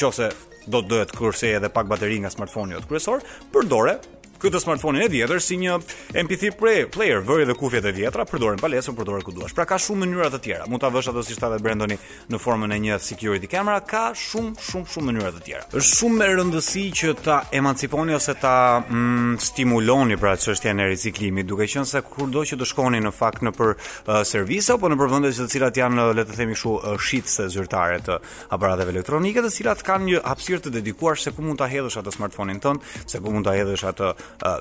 do 0.68 0.82
të 0.82 0.90
dohet 0.94 1.16
kurse 1.16 1.52
edhe 1.58 1.70
pak 1.74 1.88
bateri 1.92 2.20
nga 2.24 2.32
smartphone-i 2.34 2.76
jot 2.78 2.88
kryesor, 2.90 3.24
përdore 3.56 3.98
Ky 4.44 4.50
të 4.52 4.60
smartphone 4.60 5.00
e 5.00 5.06
vjetër 5.08 5.38
si 5.40 5.56
një 5.56 5.78
MP3 6.26 6.90
player, 6.92 7.22
vëri 7.24 7.46
dhe 7.48 7.54
kufjet 7.56 7.86
e 7.88 7.94
vjetra, 7.96 8.26
përdoren 8.28 8.60
palesën, 8.60 8.92
përdoren 8.98 9.24
ku 9.24 9.32
duash. 9.32 9.54
Pra 9.56 9.64
ka 9.64 9.78
shumë 9.80 10.04
mënyra 10.04 10.26
të 10.34 10.40
tjera. 10.44 10.66
Mund 10.68 10.84
ta 10.84 10.90
vësh 10.92 11.14
ato 11.14 11.22
siç 11.24 11.38
thave 11.40 11.62
Brendoni 11.64 11.96
në 12.28 12.40
formën 12.44 12.74
e 12.76 12.80
një 12.84 12.98
security 13.06 13.48
camera, 13.48 13.78
ka 13.88 14.10
shumë 14.20 14.60
shumë 14.68 14.92
shumë 14.92 15.10
mënyra 15.14 15.32
të 15.38 15.44
tjera. 15.46 15.62
Është 15.80 15.96
shumë 16.02 16.26
e 16.26 16.28
rëndësi 16.42 16.84
që 17.00 17.14
ta 17.24 17.38
emanciponi 17.56 18.18
ose 18.18 18.36
ta 18.42 18.52
mm, 18.84 19.38
stimuloni 19.46 20.20
pra 20.20 20.34
çështjen 20.36 20.84
e 20.84 20.90
riciklimit, 20.92 21.48
duke 21.48 21.70
qenë 21.72 21.88
se 21.94 22.04
kurdo 22.10 22.44
që 22.44 22.60
të 22.60 22.68
shkoni 22.68 23.00
në 23.08 23.14
fakt 23.16 23.48
në 23.48 23.56
për 23.56 23.72
uh, 23.78 24.12
servisa 24.28 24.76
apo 24.76 24.92
në 24.92 25.00
për 25.00 25.16
të 25.32 25.48
cilat 25.56 25.80
janë 25.80 26.10
le 26.20 26.28
të 26.28 26.36
themi 26.42 26.60
kështu 26.60 26.74
uh, 26.82 26.92
shitse 27.00 27.48
zyrtare 27.56 28.04
të 28.04 28.20
aparateve 28.60 28.92
elektronike, 28.98 29.40
të 29.48 29.56
cilat 29.62 29.88
kanë 29.88 30.10
një 30.12 30.22
hapësirë 30.28 30.66
të 30.68 30.76
dedikuar 30.82 31.16
se 31.16 31.32
ku 31.32 31.48
mund 31.48 31.64
ta 31.64 31.72
hedhësh 31.72 32.02
atë 32.04 32.18
smartphone-in 32.20 32.60
tënd, 32.68 32.92
se 33.08 33.24
ku 33.24 33.32
mund 33.32 33.48
ta 33.48 33.56
hedhësh 33.56 33.88
atë 33.88 34.12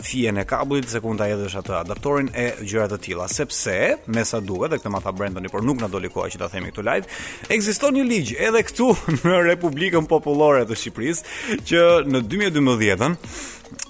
fijen 0.03 0.37
e 0.37 0.45
kablit, 0.47 0.89
se 0.91 1.01
kund 1.05 1.21
ta 1.21 1.27
hedhësh 1.31 1.57
atë 1.61 1.77
adaptorin 1.83 2.31
e 2.37 2.49
gjëra 2.63 2.89
të 2.93 2.99
tilla 3.07 3.29
sepse 3.33 3.77
me 4.13 4.25
sa 4.29 4.41
duhet, 4.41 4.73
dhe 4.75 4.81
këtë 4.83 4.93
ma 4.93 5.01
tha 5.05 5.13
Brandoni 5.17 5.51
por 5.53 5.65
nuk 5.65 5.81
na 5.81 5.89
doli 5.93 6.11
koha 6.13 6.31
që 6.33 6.41
ta 6.43 6.49
themi 6.53 6.71
këtu 6.73 6.85
live 6.87 7.23
ekziston 7.53 7.97
një 7.99 8.07
ligj 8.09 8.35
edhe 8.39 8.63
këtu 8.69 8.91
në 9.23 9.39
Republikën 9.53 10.07
Popullore 10.11 10.65
të 10.69 10.77
Shqipërisë 10.79 11.59
që 11.69 11.85
në 12.13 12.25
2012-ën 12.33 13.17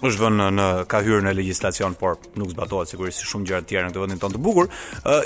është 0.06 0.20
vënë 0.22 0.44
në 0.54 0.64
ka 0.90 1.00
hyrë 1.02 1.24
në 1.26 1.30
legjislacion, 1.40 1.94
por 1.98 2.14
nuk 2.38 2.52
zbatohet 2.52 2.90
sigurisht 2.92 3.18
si 3.18 3.26
shumë 3.26 3.48
gjëra 3.48 3.62
të 3.64 3.68
tjera 3.72 3.86
në 3.86 3.90
këtë 3.96 4.02
vendin 4.04 4.20
tonë 4.22 4.36
të 4.36 4.40
bukur, 4.42 4.68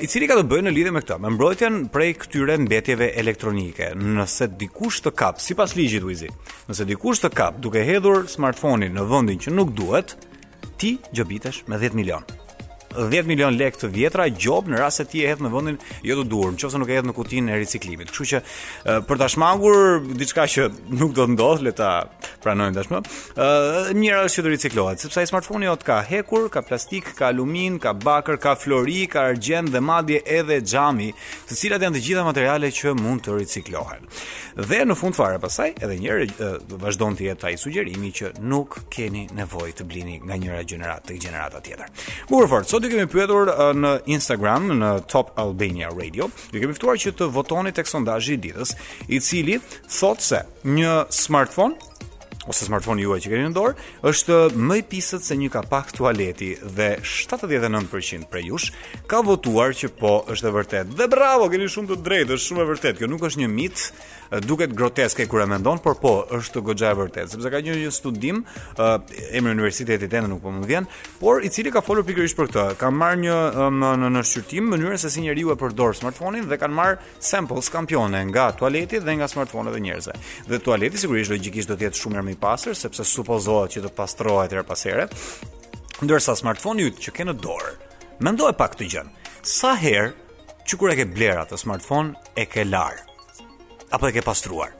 i 0.00 0.08
cili 0.08 0.28
ka 0.28 0.36
të 0.38 0.44
bëjë 0.48 0.64
në 0.64 0.72
lidhje 0.72 0.92
me 0.96 1.02
këtë, 1.04 1.18
me 1.26 1.32
mbrojtjen 1.34 1.76
prej 1.92 2.06
këtyre 2.22 2.56
mbetjeve 2.64 3.10
elektronike. 3.20 3.90
Nëse 4.16 4.48
dikush 4.56 5.02
të 5.04 5.12
kap 5.16 5.42
sipas 5.44 5.76
ligjit 5.76 6.04
Wizi, 6.08 6.30
nëse 6.70 6.88
dikush 6.88 7.20
të 7.24 7.32
kap 7.36 7.60
duke 7.64 7.84
hedhur 7.84 8.24
smartphone-in 8.32 8.96
në 8.96 9.04
vendin 9.12 9.44
që 9.44 9.52
nuk 9.56 9.76
duhet, 9.76 10.16
ti 10.78 10.96
gjobitesh 11.12 11.62
me 11.66 11.76
10 11.78 11.92
milion. 11.94 12.22
10 12.94 13.26
milion 13.26 13.56
lek 13.58 13.76
të 13.80 13.90
vjetra 13.92 14.26
gjob 14.30 14.68
në 14.70 14.78
rast 14.80 15.02
se 15.02 15.06
ti 15.10 15.22
e 15.24 15.30
hedh 15.30 15.42
në 15.44 15.50
vendin 15.52 15.78
jo 16.06 16.16
të 16.20 16.26
duhur, 16.30 16.52
nëse 16.56 16.78
nuk 16.80 16.88
e 16.90 16.98
hedh 16.98 17.08
në 17.10 17.14
kutinë 17.16 17.52
e 17.52 17.58
riciklimit. 17.60 18.12
Kështu 18.12 18.26
që 18.30 19.02
për 19.08 19.20
ta 19.20 19.26
shmangur 19.30 20.06
diçka 20.18 20.46
që 20.52 20.68
nuk 20.96 21.14
do 21.16 21.26
të 21.28 21.34
ndodh, 21.34 21.64
le 21.66 21.72
ta 21.76 21.90
pranojmë 22.44 22.76
tashmë. 22.78 23.00
Ë 23.34 23.96
njëra 23.98 24.22
është 24.28 24.38
që 24.40 24.44
të 24.46 24.52
riciklohet, 24.54 25.02
sepse 25.04 25.20
ai 25.22 25.28
smartphone-i 25.30 25.68
jot 25.70 25.82
ka 25.86 25.98
hekur, 26.08 26.46
ka 26.54 26.62
plastik, 26.68 27.12
ka 27.18 27.28
alumin, 27.32 27.76
ka 27.82 27.92
bakër, 27.94 28.38
ka 28.42 28.54
flori, 28.58 29.02
ka 29.12 29.26
argjend 29.32 29.72
dhe 29.74 29.82
madje 29.84 30.22
edhe 30.38 30.60
xhami, 30.64 31.10
të 31.50 31.58
cilat 31.60 31.84
janë 31.86 31.98
të 32.00 32.04
gjitha 32.08 32.24
materiale 32.26 32.72
që 32.78 32.94
mund 33.02 33.26
të 33.26 33.36
riciklohen. 33.42 34.08
Dhe 34.56 34.82
në 34.88 34.96
fund 34.96 35.16
fare 35.18 35.40
pasaj, 35.42 35.72
edhe 35.84 35.98
një 36.00 36.08
herë 36.12 36.50
vazhdon 36.86 37.18
të 37.18 37.28
jetë 37.30 37.50
ai 37.50 37.56
sugjerimi 37.60 38.12
që 38.16 38.32
nuk 38.40 38.78
keni 38.96 39.26
nevojë 39.36 39.76
të 39.82 39.88
blini 39.90 40.16
nga 40.24 40.38
njëra 40.40 40.62
gjenerat, 40.68 41.12
gjenerata 41.20 41.60
tjetër. 41.64 41.90
Burford, 42.30 42.68
ju 42.86 42.92
kemi 42.92 43.10
pyetur 43.10 43.48
uh, 43.50 43.70
në 43.74 43.90
Instagram 44.14 44.68
në 44.78 44.90
Top 45.10 45.32
Albania 45.40 45.88
Radio, 45.90 46.28
ju 46.54 46.60
kemi 46.62 46.76
ftuar 46.76 46.98
që 47.02 47.14
të 47.18 47.26
votoni 47.34 47.72
tek 47.74 47.88
sondazhi 47.90 48.36
i 48.36 48.40
ditës, 48.46 48.76
i 49.10 49.18
cili 49.20 49.58
thotë 49.90 50.22
se 50.28 50.42
një 50.66 50.92
smartphone 51.14 51.80
ose 52.46 52.62
smartphone 52.68 53.02
juaj 53.02 53.16
që 53.24 53.30
keni 53.32 53.46
në 53.50 53.56
dorë 53.56 53.88
është 54.06 54.34
më 54.68 54.76
i 54.78 54.82
pisët 54.86 55.24
se 55.26 55.34
një 55.34 55.48
kapak 55.50 55.88
tualeti 55.96 56.52
dhe 56.76 56.92
79% 57.02 58.28
prej 58.30 58.44
jush 58.52 58.68
ka 59.10 59.18
votuar 59.26 59.74
që 59.74 59.90
po 59.98 60.20
është 60.30 60.46
e 60.46 60.52
vërtet. 60.54 60.92
Dhe 60.94 61.08
bravo, 61.10 61.48
keni 61.50 61.66
shumë 61.66 61.90
të 61.90 61.96
drejtë, 62.06 62.36
është 62.38 62.44
shumë 62.52 62.62
e 62.62 62.66
vërtet. 62.70 63.00
Kjo 63.00 63.08
nuk 63.10 63.24
është 63.26 63.42
një 63.42 63.48
mit, 63.50 63.88
duket 64.42 64.70
groteske 64.76 65.26
kur 65.26 65.42
e 65.42 65.46
mendon, 65.46 65.78
por 65.82 65.94
po, 66.00 66.12
është 66.34 66.62
goxha 66.66 66.90
e 66.92 66.96
vërtetë, 66.98 67.26
sepse 67.34 67.50
ka 67.52 67.60
një, 67.62 67.76
një 67.84 67.92
studim, 67.94 68.40
uh, 68.80 68.96
emri 69.36 69.52
universitetit 69.54 70.12
ende 70.12 70.28
nuk 70.32 70.42
po 70.42 70.52
më 70.54 70.68
vjen, 70.70 70.88
por 71.20 71.44
i 71.46 71.50
cili 71.52 71.70
ka 71.74 71.82
folur 71.84 72.04
pikërisht 72.06 72.38
për 72.38 72.50
këtë. 72.50 72.66
Ka 72.80 72.90
marrë 72.90 73.20
një 73.22 73.36
um, 73.66 73.84
në 74.00 74.10
në 74.16 74.24
shqyrtim 74.26 74.70
mënyrën 74.72 74.98
se 75.00 75.10
si 75.12 75.22
njeriu 75.24 75.52
e 75.54 75.58
përdor 75.60 75.96
smartphone-in 75.98 76.48
dhe 76.50 76.58
kanë 76.60 76.76
marrë 76.78 76.98
samples 77.22 77.70
kampione 77.72 78.22
nga 78.30 78.50
tualeti 78.58 78.98
dhe 79.04 79.16
nga 79.20 79.28
smartphone-et 79.30 79.78
e 79.78 79.82
njerëzve. 79.86 80.16
Dhe 80.50 80.58
tualeti 80.62 81.00
sigurisht 81.00 81.32
logjikisht 81.34 81.70
do 81.70 81.78
të 81.80 81.88
jetë 81.90 82.02
shumë 82.02 82.24
më 82.26 82.36
i 82.36 82.38
pastër 82.40 82.76
sepse 82.78 83.04
supozohet 83.06 83.76
që 83.76 83.84
të 83.86 83.94
pastrohet 83.96 84.54
her 84.56 84.64
pas 84.66 84.86
here. 84.88 85.06
Ndërsa 86.04 86.34
smartphone-i 86.40 86.90
yt 86.90 87.00
që 87.06 87.14
ke 87.18 87.24
në 87.26 87.36
dorë, 87.42 87.74
mendoj 88.24 88.52
pak 88.58 88.74
këtë 88.74 88.90
gjë. 88.94 89.04
Sa 89.46 89.74
herë 89.78 90.12
që 90.66 90.74
kur 90.80 90.92
e 90.92 90.96
ke 90.98 91.06
bler 91.14 91.44
atë 91.44 91.60
smartphone 91.62 92.16
e 92.36 92.44
ke 92.50 92.66
larë? 92.66 93.04
apo 93.90 94.08
e 94.08 94.12
ke 94.12 94.22
pastruar. 94.22 94.72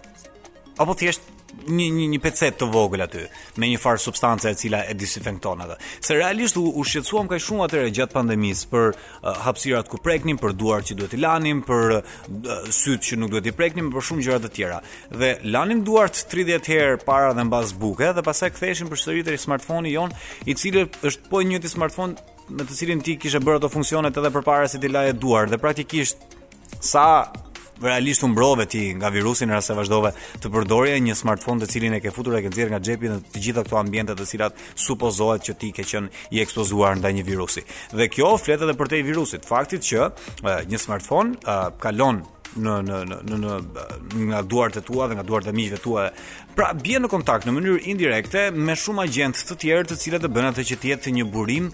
Apo 0.78 0.94
thjesht 0.94 1.32
një 1.72 1.86
një 1.94 2.06
një 2.12 2.18
pecet 2.20 2.56
të 2.60 2.66
vogël 2.68 3.00
aty 3.06 3.22
me 3.62 3.68
një 3.70 3.78
farë 3.80 4.00
substancë 4.02 4.50
e 4.50 4.56
cila 4.60 4.80
e 4.90 4.94
disinfekton 4.98 5.62
atë. 5.64 5.76
Se 6.04 6.16
realisht 6.18 6.58
u, 6.60 6.66
u 6.74 6.82
shqetësuam 6.84 7.28
kaq 7.30 7.40
shumë 7.42 7.66
atëre 7.68 7.92
gjatë 7.96 8.12
pandemisë 8.16 8.68
për 8.72 8.88
uh, 8.90 9.30
hapësirat 9.46 9.88
ku 9.88 10.00
preknim, 10.04 10.36
për 10.42 10.52
duart 10.58 10.90
që 10.90 10.98
duhet 10.98 11.16
i 11.16 11.22
lanim, 11.22 11.62
për 11.64 11.94
uh, 12.00 12.52
syt 12.68 13.06
që 13.08 13.18
nuk 13.22 13.32
duhet 13.32 13.48
i 13.48 13.54
preknim, 13.56 13.88
për 13.94 14.04
shumë 14.10 14.26
gjëra 14.26 14.42
të 14.44 14.52
tjera. 14.58 14.82
Dhe 15.14 15.32
lanim 15.54 15.82
duart 15.86 16.26
30 16.34 16.68
herë 16.72 17.00
para 17.06 17.32
dhe 17.38 17.46
mbas 17.48 17.72
buke 17.78 18.12
dhe 18.18 18.26
pastaj 18.26 18.52
ktheheshim 18.58 18.92
përsëri 18.92 19.24
te 19.30 19.38
smartphone-i 19.40 19.94
jon, 19.94 20.12
i 20.44 20.58
cili 20.60 20.84
është 21.00 21.30
po 21.32 21.40
një 21.46 21.62
ti 21.64 21.72
smartphone 21.72 22.16
me 22.50 22.62
të 22.68 22.76
cilin 22.78 23.00
ti 23.02 23.16
kishe 23.18 23.40
bërë 23.42 23.58
ato 23.62 23.68
funksionet 23.72 24.14
edhe 24.20 24.30
përpara 24.36 24.68
se 24.70 24.78
ti 24.82 24.86
laje 24.92 25.16
duar 25.18 25.48
dhe 25.50 25.58
praktikisht 25.58 26.20
sa 26.78 27.06
realisht 27.82 28.22
u 28.22 28.28
mbrove 28.28 28.66
ti 28.66 28.80
nga 28.94 29.08
virusi 29.10 29.46
në 29.46 29.52
rast 29.58 29.72
se 29.72 29.74
vazhdove 29.76 30.12
të 30.42 30.50
përdorje 30.52 30.96
një 31.00 31.14
smartphone 31.18 31.60
të 31.62 31.68
cilin 31.72 31.94
e 31.98 32.00
ke 32.00 32.12
futur 32.14 32.38
e 32.38 32.42
ke 32.46 32.50
nxjerrë 32.50 32.72
nga 32.72 32.80
xhepi 32.82 33.10
në 33.12 33.18
të 33.34 33.42
gjitha 33.46 33.64
këto 33.66 33.80
ambiente 33.80 34.14
të 34.16 34.26
cilat 34.30 34.62
supozohet 34.74 35.44
që 35.48 35.56
ti 35.60 35.70
ke 35.76 35.84
qenë 35.90 36.10
i 36.32 36.40
ekspozuar 36.44 36.96
ndaj 37.00 37.12
një 37.18 37.26
virusi. 37.28 37.66
Dhe 37.92 38.08
kjo 38.12 38.36
flet 38.40 38.64
edhe 38.64 38.74
për 38.76 38.88
te 38.94 39.02
virusit, 39.10 39.44
faktit 39.48 39.84
që 39.90 40.08
një 40.72 40.80
smartphone 40.80 41.36
kalon 41.82 42.24
në 42.56 42.78
në 42.88 43.02
në 43.36 43.40
në 43.44 43.56
nga 44.32 44.38
duart 44.48 44.78
e 44.80 44.82
tua 44.82 45.08
dhe 45.10 45.18
nga 45.18 45.26
duart 45.28 45.48
e 45.50 45.52
miqve 45.52 45.76
tua 45.84 46.08
Pra 46.56 46.70
bie 46.72 46.96
në 47.04 47.10
kontakt 47.12 47.44
në 47.44 47.52
mënyrë 47.52 47.80
indirekte 47.92 48.42
me 48.56 48.72
shumë 48.80 49.02
agjente 49.02 49.42
të 49.44 49.54
tjerë, 49.60 49.84
të 49.90 49.96
cilat 50.00 50.22
e 50.24 50.28
bëna 50.32 50.52
atë 50.54 50.62
që 50.70 50.76
të 50.80 50.88
jetë 50.88 51.12
një 51.12 51.24
burim 51.28 51.66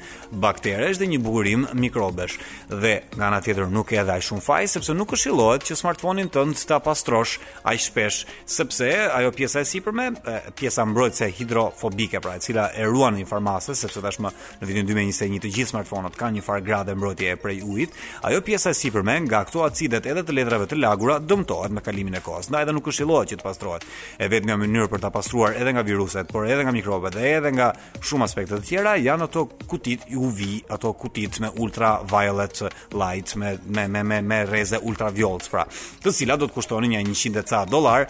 bakteresh 0.43 0.99
dhe 0.99 1.07
një 1.13 1.21
burim 1.23 1.69
mikrobesh. 1.79 2.41
Dhe 2.67 2.91
nga 3.15 3.29
ana 3.29 3.39
tjetër 3.47 3.69
nuk 3.71 3.93
e 3.95 4.03
dha 4.09 4.17
shumë 4.27 4.43
faj 4.43 4.65
sepse 4.73 4.97
nuk 4.99 5.13
këshillohet 5.13 5.63
që 5.69 5.77
smartphone-in 5.85 6.33
tënd 6.35 6.59
ta 6.67 6.81
pastrosh 6.83 7.37
aq 7.63 7.79
shpesh, 7.85 8.25
sepse 8.57 8.89
ajo 9.21 9.31
pjesa 9.37 9.63
e 9.63 9.69
sipërme, 9.71 10.09
pjesa 10.59 10.83
mbrojtëse 10.91 11.31
hidrofobike, 11.39 12.19
pra 12.19 12.35
e 12.41 12.43
cila 12.43 12.67
e 12.75 12.83
ruan 12.91 13.15
në 13.21 13.29
farmacë, 13.31 13.79
sepse 13.85 14.03
tashmë 14.03 14.35
në 14.65 14.71
vitin 14.73 14.91
2021 14.91 15.45
të 15.47 15.55
gjithë 15.61 15.75
smartphone-at 15.77 16.19
kanë 16.19 16.41
një 16.41 16.45
farë 16.49 16.67
grade 16.67 16.99
mbrojtje 16.99 17.37
prej 17.47 17.61
ujit, 17.63 17.95
ajo 18.27 18.43
pjesa 18.51 18.75
e 18.75 18.81
sipërme 18.83 19.15
nga 19.29 19.45
ato 19.47 19.63
acidet 19.63 20.11
edhe 20.11 20.27
të 20.27 20.39
letrave 20.41 20.67
të 20.67 20.83
lagura 20.83 21.21
dëmtohet 21.23 21.79
me 21.79 21.87
kalimin 21.87 22.19
e 22.19 22.25
kohës. 22.27 22.51
Ndaj 22.51 22.67
edhe 22.67 22.77
nuk 22.81 22.89
këshillohet 22.91 23.31
që 23.37 23.41
të 23.45 23.47
pastrohet. 23.47 23.89
E 24.19 24.27
vetmja 24.33 24.59
mënyrë 24.73 24.89
për 24.93 25.03
ta 25.05 25.11
pastruar 25.13 25.55
edhe 25.59 25.73
nga 25.77 25.83
viruset, 25.85 26.31
por 26.33 26.47
edhe 26.49 26.63
nga 26.65 26.73
mikrobet 26.73 27.17
dhe 27.17 27.27
edhe 27.37 27.51
nga 27.59 27.67
shumë 28.09 28.27
aspekte 28.27 28.57
të 28.57 28.69
tjera 28.71 28.95
janë 29.05 29.27
ato 29.29 29.45
kutit 29.71 30.07
UV, 30.17 30.49
ato 30.73 30.95
kutit 30.97 31.39
me 31.45 31.51
ultraviolet 31.63 32.63
light 32.97 33.37
me 33.41 33.53
me 33.69 33.87
me 33.93 34.03
me, 34.09 34.21
me 34.33 34.41
rreze 34.49 34.81
ultraviolet, 34.89 35.51
pra, 35.53 35.67
të 36.05 36.15
cilat 36.17 36.41
do 36.41 36.49
të 36.49 36.57
kushtonin 36.57 36.95
një 36.97 37.05
100 37.27 37.45
ca 37.51 37.63
dollar, 37.71 38.07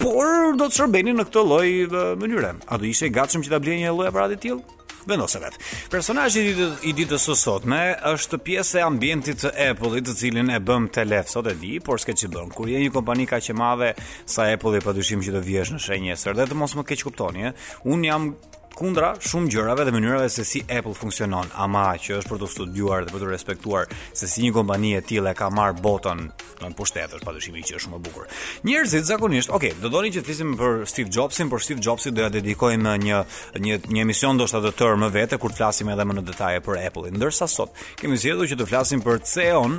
por 0.00 0.56
do 0.58 0.66
të 0.66 0.80
shërbenin 0.80 1.20
në 1.20 1.28
këtë 1.28 1.44
lloj 1.46 2.14
mënyre. 2.22 2.54
A 2.66 2.78
do 2.78 2.88
ishte 2.90 3.12
gatshëm 3.14 3.44
që 3.46 3.52
ta 3.54 3.60
blej 3.62 3.80
një 3.84 3.94
lloj 3.94 4.08
aparati 4.10 4.40
të 4.40 4.44
tillë? 4.48 4.80
vendose 5.06 5.38
vet. 5.42 5.58
Personazhi 5.92 6.42
i 6.42 6.52
ditës 6.54 6.72
i 6.88 6.94
ditës 6.98 7.26
së 7.28 7.36
sotme 7.38 7.80
është 8.12 8.38
pjesë 8.46 8.80
e 8.80 8.84
ambientit 8.86 9.42
të 9.44 9.52
Apple-it, 9.70 10.06
të 10.08 10.16
cilin 10.20 10.52
e 10.54 10.60
bëm 10.68 10.88
të 10.94 11.04
lef 11.08 11.30
sot 11.32 11.48
e 11.50 11.54
di, 11.60 11.76
por 11.84 12.02
s'ke 12.02 12.14
ç'i 12.16 12.30
bën. 12.32 12.52
Kur 12.56 12.70
je 12.72 12.80
një 12.84 12.92
kompani 12.94 13.26
kaq 13.30 13.50
e 13.52 13.56
madhe 13.58 13.92
sa 14.24 14.48
Apple, 14.52 14.82
padyshim 14.84 15.22
që 15.24 15.36
do 15.38 15.44
vihesh 15.44 15.74
në 15.76 15.82
shenjë, 15.88 16.18
sër 16.24 16.40
dhe 16.40 16.48
të 16.52 16.60
mos 16.60 16.76
më 16.78 16.86
keq 16.92 17.06
kuptoni, 17.08 17.48
ëh. 17.48 17.54
Eh, 17.54 17.76
un 17.94 18.04
jam 18.06 18.30
kundra 18.74 19.12
shumë 19.22 19.50
gjërave 19.54 19.84
dhe 19.86 19.92
mënyrave 19.94 20.28
se 20.34 20.44
si 20.44 20.60
Apple 20.66 20.94
funksionon, 20.98 21.50
ama 21.58 21.84
që 22.02 22.18
është 22.20 22.30
për 22.32 22.40
të 22.42 22.48
studiuar 22.56 23.04
dhe 23.06 23.14
për 23.14 23.22
të 23.22 23.28
respektuar 23.30 23.90
se 24.18 24.28
si 24.28 24.42
një 24.42 24.52
kompani 24.56 24.94
e 24.98 25.02
tillë 25.06 25.32
ka 25.38 25.48
marr 25.54 25.76
botën 25.84 26.24
në 26.64 26.70
pushtetësh 26.78 27.22
padyshim 27.26 27.54
që 27.58 27.76
është 27.76 27.84
shumë 27.84 27.98
e 28.00 28.04
bukur. 28.08 28.26
Njerëzit 28.66 29.06
zakonisht, 29.08 29.52
ok, 29.52 29.68
do 29.82 29.90
doni 29.92 30.10
që 30.14 30.22
të 30.22 30.28
flisim 30.30 30.54
për 30.58 30.84
Steve 30.90 31.12
Jobsin, 31.12 31.50
por 31.52 31.62
Steve 31.62 31.82
Jobsit 31.84 32.16
do 32.16 32.24
ja 32.24 32.30
dedikojmë 32.34 32.96
një 33.04 33.20
një 33.68 33.78
një 33.94 34.02
emision 34.06 34.38
ndoshta 34.38 34.62
të 34.64 34.72
tërë 34.80 34.98
më 35.04 35.10
vete 35.20 35.38
kur 35.42 35.52
të 35.54 35.60
flasim 35.60 35.92
edhe 35.94 36.06
më 36.08 36.18
në 36.18 36.24
detaje 36.30 36.64
për 36.66 36.80
Apple. 36.88 37.12
Ndërsa 37.18 37.48
sot 37.50 37.76
kemi 38.00 38.18
zgjedhur 38.18 38.48
që 38.50 38.58
të 38.62 38.68
flasim 38.72 39.04
për 39.06 39.22
CEO-n 39.34 39.78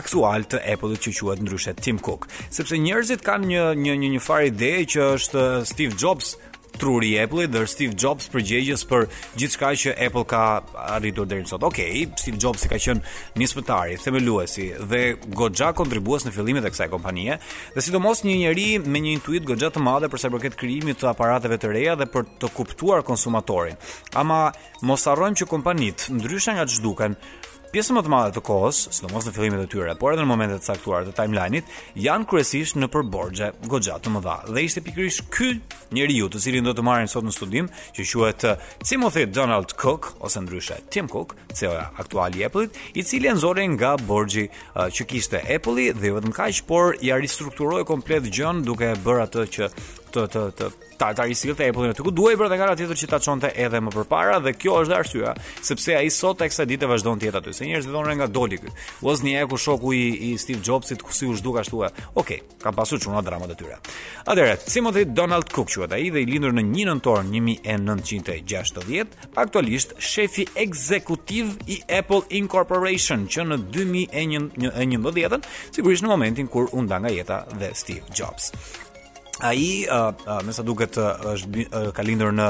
aktual 0.00 0.46
të 0.46 0.62
Apple-it 0.74 1.02
që 1.02 1.12
quhet 1.18 1.42
ndryshe 1.44 1.74
Tim 1.82 1.98
Cook, 1.98 2.28
sepse 2.50 2.78
njerëzit 2.78 3.24
kanë 3.26 3.74
një 3.84 3.94
një 4.04 4.14
një 4.16 4.22
farë 4.22 4.52
ide 4.52 4.72
që 4.94 5.10
është 5.16 5.46
Steve 5.72 5.98
Jobs 6.00 6.36
truri 6.78 7.08
i 7.10 7.18
apple 7.20 7.46
dhe 7.50 7.62
Steve 7.70 7.94
Jobs 8.02 8.28
përgjegjës 8.32 8.84
për 8.90 9.06
gjithçka 9.38 9.70
që 9.84 9.94
Apple 10.06 10.24
ka 10.30 10.40
arritur 10.96 11.26
deri 11.28 11.46
sot. 11.48 11.62
Okej, 11.64 11.90
okay, 11.90 12.06
Steve 12.20 12.38
Jobs 12.40 12.66
ka 12.70 12.78
qenë 12.80 13.40
i 13.40 13.96
themeluesi 14.04 14.70
dhe 14.90 15.02
goxha 15.34 15.72
kontribues 15.74 16.24
në 16.26 16.32
fillimet 16.34 16.64
e 16.64 16.70
kësaj 16.72 16.88
kompanie, 16.92 17.38
dhe 17.74 17.80
sidomos 17.84 18.22
një 18.24 18.36
njeri 18.44 18.68
me 18.82 18.98
një 19.02 19.12
intuit 19.18 19.44
goxha 19.48 19.70
të 19.74 19.80
madhe 19.82 20.08
për 20.12 20.18
sa 20.22 20.28
i 20.28 20.30
përket 20.34 20.54
krijimit 20.60 20.98
të 21.00 21.08
aparateve 21.10 21.58
të 21.58 21.72
reja 21.74 21.96
dhe 22.00 22.06
për 22.14 22.26
të 22.40 22.52
kuptuar 22.56 23.02
konsumatorin. 23.02 23.76
Ama 24.14 24.50
mos 24.86 25.06
harrojmë 25.10 25.42
që 25.42 25.50
kompanitë, 25.50 26.12
ndryshe 26.18 26.54
nga 26.54 26.66
duken, 26.80 27.16
pjesë 27.70 27.94
më 27.94 28.02
të 28.02 28.10
madhe 28.10 28.32
të 28.34 28.40
kohës, 28.46 28.78
sidomos 28.96 29.26
në 29.28 29.32
fillimet 29.36 29.62
e 29.62 29.68
tyre, 29.70 29.92
por 29.98 30.14
edhe 30.16 30.24
në 30.24 30.28
momente 30.30 30.56
të 30.58 30.72
caktuara 30.72 31.06
të 31.06 31.12
timeline-it, 31.14 31.68
janë 32.02 32.26
kryesisht 32.30 32.76
në 32.82 32.88
përborxhe 32.90 33.52
goxha 33.70 33.96
të 34.02 34.10
mëdha. 34.16 34.34
Dhe 34.50 34.64
ishte 34.66 34.82
pikërisht 34.88 35.28
ky 35.32 35.52
njeriu, 35.94 36.26
të 36.30 36.42
cilin 36.42 36.66
do 36.66 36.74
të 36.74 36.84
marrin 36.86 37.10
sot 37.10 37.24
në 37.26 37.34
studim, 37.34 37.68
që 37.94 38.06
quhet 38.10 38.46
uh, 38.50 38.72
Timothy 38.82 39.28
Donald 39.36 39.74
Cook 39.78 40.10
ose 40.18 40.42
ndryshe 40.42 40.80
Tim 40.90 41.06
Cook, 41.12 41.36
CEO 41.54 41.76
aktual 42.02 42.34
i 42.40 42.44
Apple-it, 42.48 42.74
i 42.98 43.06
cili 43.06 43.30
e 43.30 43.36
nga 43.74 43.94
borxhi 44.06 44.48
uh, 44.74 44.88
që 44.90 45.06
kishte 45.12 45.38
Apple-i 45.44 45.92
dhe 45.94 46.14
vetëm 46.16 46.34
kaq, 46.34 46.64
por 46.66 46.98
ja 47.04 47.18
ristrukturoi 47.22 47.84
komplet 47.88 48.26
gjën 48.34 48.64
duke 48.66 48.90
e 48.90 48.98
bërë 49.06 49.26
atë 49.28 49.46
që 49.54 49.70
të 50.14 50.24
të 50.34 50.42
të 50.58 50.70
ta 51.00 51.12
ta 51.16 51.24
i 51.24 51.32
sigurt 51.38 51.60
apo 51.64 51.84
ne 51.86 51.94
tuku 51.96 52.10
duaj 52.12 52.34
për 52.36 52.46
të 52.50 52.56
ngana 52.58 52.74
tjetër 52.76 52.96
që 53.02 53.06
ta 53.10 53.18
çonte 53.24 53.48
edhe 53.64 53.78
më 53.80 53.90
përpara 53.94 54.36
dhe 54.44 54.52
kjo 54.58 54.72
është 54.82 54.96
arsyeja 54.98 55.32
sepse 55.64 55.92
ai 55.96 56.08
sot 56.12 56.36
teksa 56.42 56.62
ditë 56.68 56.86
vazhdon 56.90 57.18
të 57.18 57.24
jetë 57.30 57.38
aty 57.40 57.50
se 57.56 57.62
njerëzit 57.70 57.92
thonë 57.94 58.14
nga 58.18 58.26
doli 58.34 58.58
ky 58.60 58.68
uosni 59.06 59.32
e 59.40 59.42
ku 59.48 59.56
shoku 59.56 59.88
i 59.96 59.98
i 60.30 60.32
Steve 60.42 60.60
Jobsit 60.66 61.00
ku 61.06 61.12
si 61.16 61.24
u 61.30 61.36
zhduk 61.38 61.56
ashtu 61.62 61.76
ok 62.20 62.30
ka 62.62 62.68
pasur 62.76 62.98
çuna 63.00 63.20
drama 63.24 63.46
të 63.48 63.54
tjera 63.62 63.78
atëherë 64.26 64.54
si 64.66 64.78
mundi 64.84 65.02
Donald 65.16 65.46
Cook 65.52 65.68
quhet 65.72 65.92
ai 65.96 66.10
dhe 66.12 66.20
i 66.20 66.26
lindur 66.28 66.52
në 66.52 66.62
1 66.66 66.70
nëntor 66.90 67.20
1960 67.30 69.06
aktualisht 69.44 69.92
shefi 69.98 70.44
ekzekutiv 70.66 71.46
i 71.76 71.80
Apple 72.02 72.20
Incorporation 72.42 73.24
që 73.30 73.42
në 73.54 73.58
2011 73.78 75.40
sigurisht 75.70 76.02
në 76.04 76.08
momentin 76.12 76.46
kur 76.52 76.68
u 76.76 76.82
nda 76.84 76.98
nga 77.00 77.10
jeta 77.16 77.40
dhe 77.60 77.70
Steve 77.74 78.02
Jobs 78.14 78.52
A 79.40 79.54
i, 79.56 79.86
a, 79.88 80.10
me 80.44 80.52
sa 80.52 80.62
duket, 80.66 80.96
është 81.00 81.64
ka 81.96 82.02
lindur 82.04 82.32
në 82.36 82.46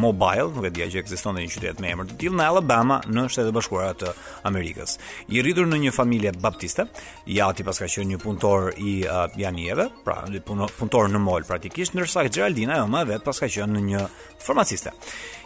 mobile, 0.00 0.44
nuk 0.52 0.66
e 0.68 0.72
dhja 0.76 0.90
që 0.92 1.00
eksistonde 1.00 1.40
një 1.40 1.52
qytet 1.54 1.80
me 1.80 1.90
emër 1.94 2.10
të 2.10 2.18
tillë 2.20 2.36
në 2.36 2.46
Alabama, 2.52 2.98
në 3.08 3.24
shtetë 3.32 3.54
bashkuarat 3.56 4.02
të 4.02 4.10
Amerikës. 4.50 4.98
I 5.32 5.40
rritur 5.44 5.68
në 5.70 5.78
një 5.86 5.94
familje 5.96 6.34
baptiste, 6.42 6.84
i 7.32 7.38
ati 7.44 7.64
pas 7.64 7.80
ka 7.80 7.88
një 7.88 8.20
punëtor 8.20 8.74
i 8.76 8.96
a, 9.08 9.24
janijeve, 9.40 9.88
pra, 10.04 10.18
punëtor 10.46 11.08
në 11.14 11.22
mol 11.24 11.46
praktikisht, 11.48 11.96
nërsa 11.96 12.26
këtë 12.28 12.34
Gjeraldina 12.42 12.76
e 12.76 12.84
oma 12.84 13.02
e 13.06 13.10
vetë 13.14 13.28
pas 13.30 13.40
ka 13.40 13.48
në 13.48 13.84
një 13.88 14.04
farmaciste. 14.44 14.92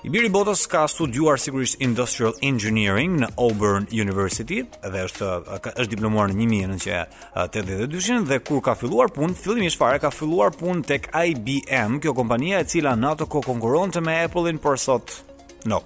I 0.07 0.11
biri 0.15 0.29
botës 0.31 0.65
ka 0.71 0.85
studuar 0.91 1.41
sigurisht 1.43 1.81
Industrial 1.83 2.35
Engineering 2.47 3.17
në 3.23 3.33
Auburn 3.43 3.87
University, 3.93 4.63
dhe 4.83 5.07
është, 5.09 5.31
është 5.75 5.89
diplomuar 5.95 6.31
në 6.31 6.43
1982, 6.47 8.23
dhe 8.31 8.41
kur 8.47 8.61
ka 8.63 8.77
filluar 8.79 9.11
punë, 9.15 9.35
fillimisht 9.39 9.79
fare 9.79 9.99
ka 10.03 10.11
filluar 10.15 10.55
punë 10.55 10.88
tek 10.89 11.09
IBM, 11.29 11.99
kjo 12.01 12.15
kompania 12.17 12.63
e 12.63 12.67
cila 12.71 12.95
në 12.97 13.15
ko 13.21 13.27
kohë 13.35 13.49
konkuronte 13.53 14.01
me 14.01 14.23
Apple-in, 14.25 14.59
por 14.63 14.81
sot 14.81 15.21
No. 15.67 15.81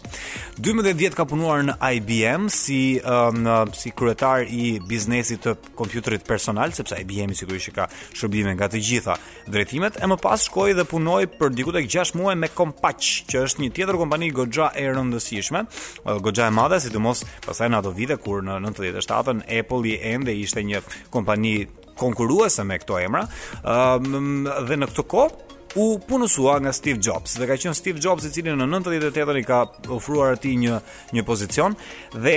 12 0.60 0.92
vjet 0.98 1.14
ka 1.16 1.24
punuar 1.24 1.62
në 1.64 1.74
IBM 1.96 2.50
si 2.52 2.98
um, 3.08 3.38
si 3.74 3.88
kryetar 3.96 4.44
i 4.44 4.66
biznesit 4.84 5.40
të 5.46 5.54
kompjuterit 5.78 6.26
personal, 6.28 6.74
sepse 6.76 6.98
IBM 7.00 7.32
sigurisht 7.34 7.72
ka 7.78 7.86
shërbime 8.12 8.52
nga 8.58 8.68
të 8.70 8.82
gjitha 8.84 9.16
drejtimet, 9.48 9.96
e 9.96 10.10
më 10.12 10.20
pas 10.22 10.44
shkoi 10.44 10.76
dhe 10.76 10.84
punoi 10.86 11.24
për 11.40 11.56
diku 11.56 11.72
tek 11.72 11.88
6 11.96 12.12
muaj 12.20 12.36
me 12.44 12.52
Compaq, 12.58 13.00
që 13.32 13.42
është 13.48 13.64
një 13.64 13.72
tjetër 13.78 13.98
kompani 14.04 14.28
goxha 14.36 14.68
e 14.76 14.84
rëndësishme, 14.92 15.64
uh, 15.64 16.18
goxha 16.26 16.52
e 16.52 16.56
madhe, 16.60 16.78
sidomos 16.84 17.24
pasaj 17.48 17.72
në 17.72 17.80
ato 17.80 17.96
vite 17.96 18.20
kur 18.22 18.44
në 18.44 18.60
97-ën 18.68 19.42
Apple 19.62 19.88
i 19.96 19.98
ende 20.12 20.36
ishte 20.44 20.68
një 20.68 20.84
kompani 21.16 21.56
konkuruese 21.98 22.64
me 22.64 22.78
këto 22.78 22.98
emra, 23.02 23.24
um, 23.62 24.48
dhe 24.68 24.78
në 24.80 24.88
këtë 24.90 25.04
kohë 25.14 25.58
u 25.82 25.86
punësua 26.08 26.58
nga 26.60 26.72
Steve 26.76 27.00
Jobs 27.02 27.38
dhe 27.40 27.46
ka 27.48 27.56
qenë 27.60 27.78
Steve 27.78 28.02
Jobs 28.04 28.26
i 28.28 28.32
cili 28.34 28.52
në 28.52 28.66
98-ën 28.68 29.40
i 29.40 29.46
ka 29.48 29.62
ofruar 29.96 30.34
atij 30.36 30.56
një 30.66 30.80
një 31.16 31.24
pozicion 31.28 31.76
dhe 32.16 32.36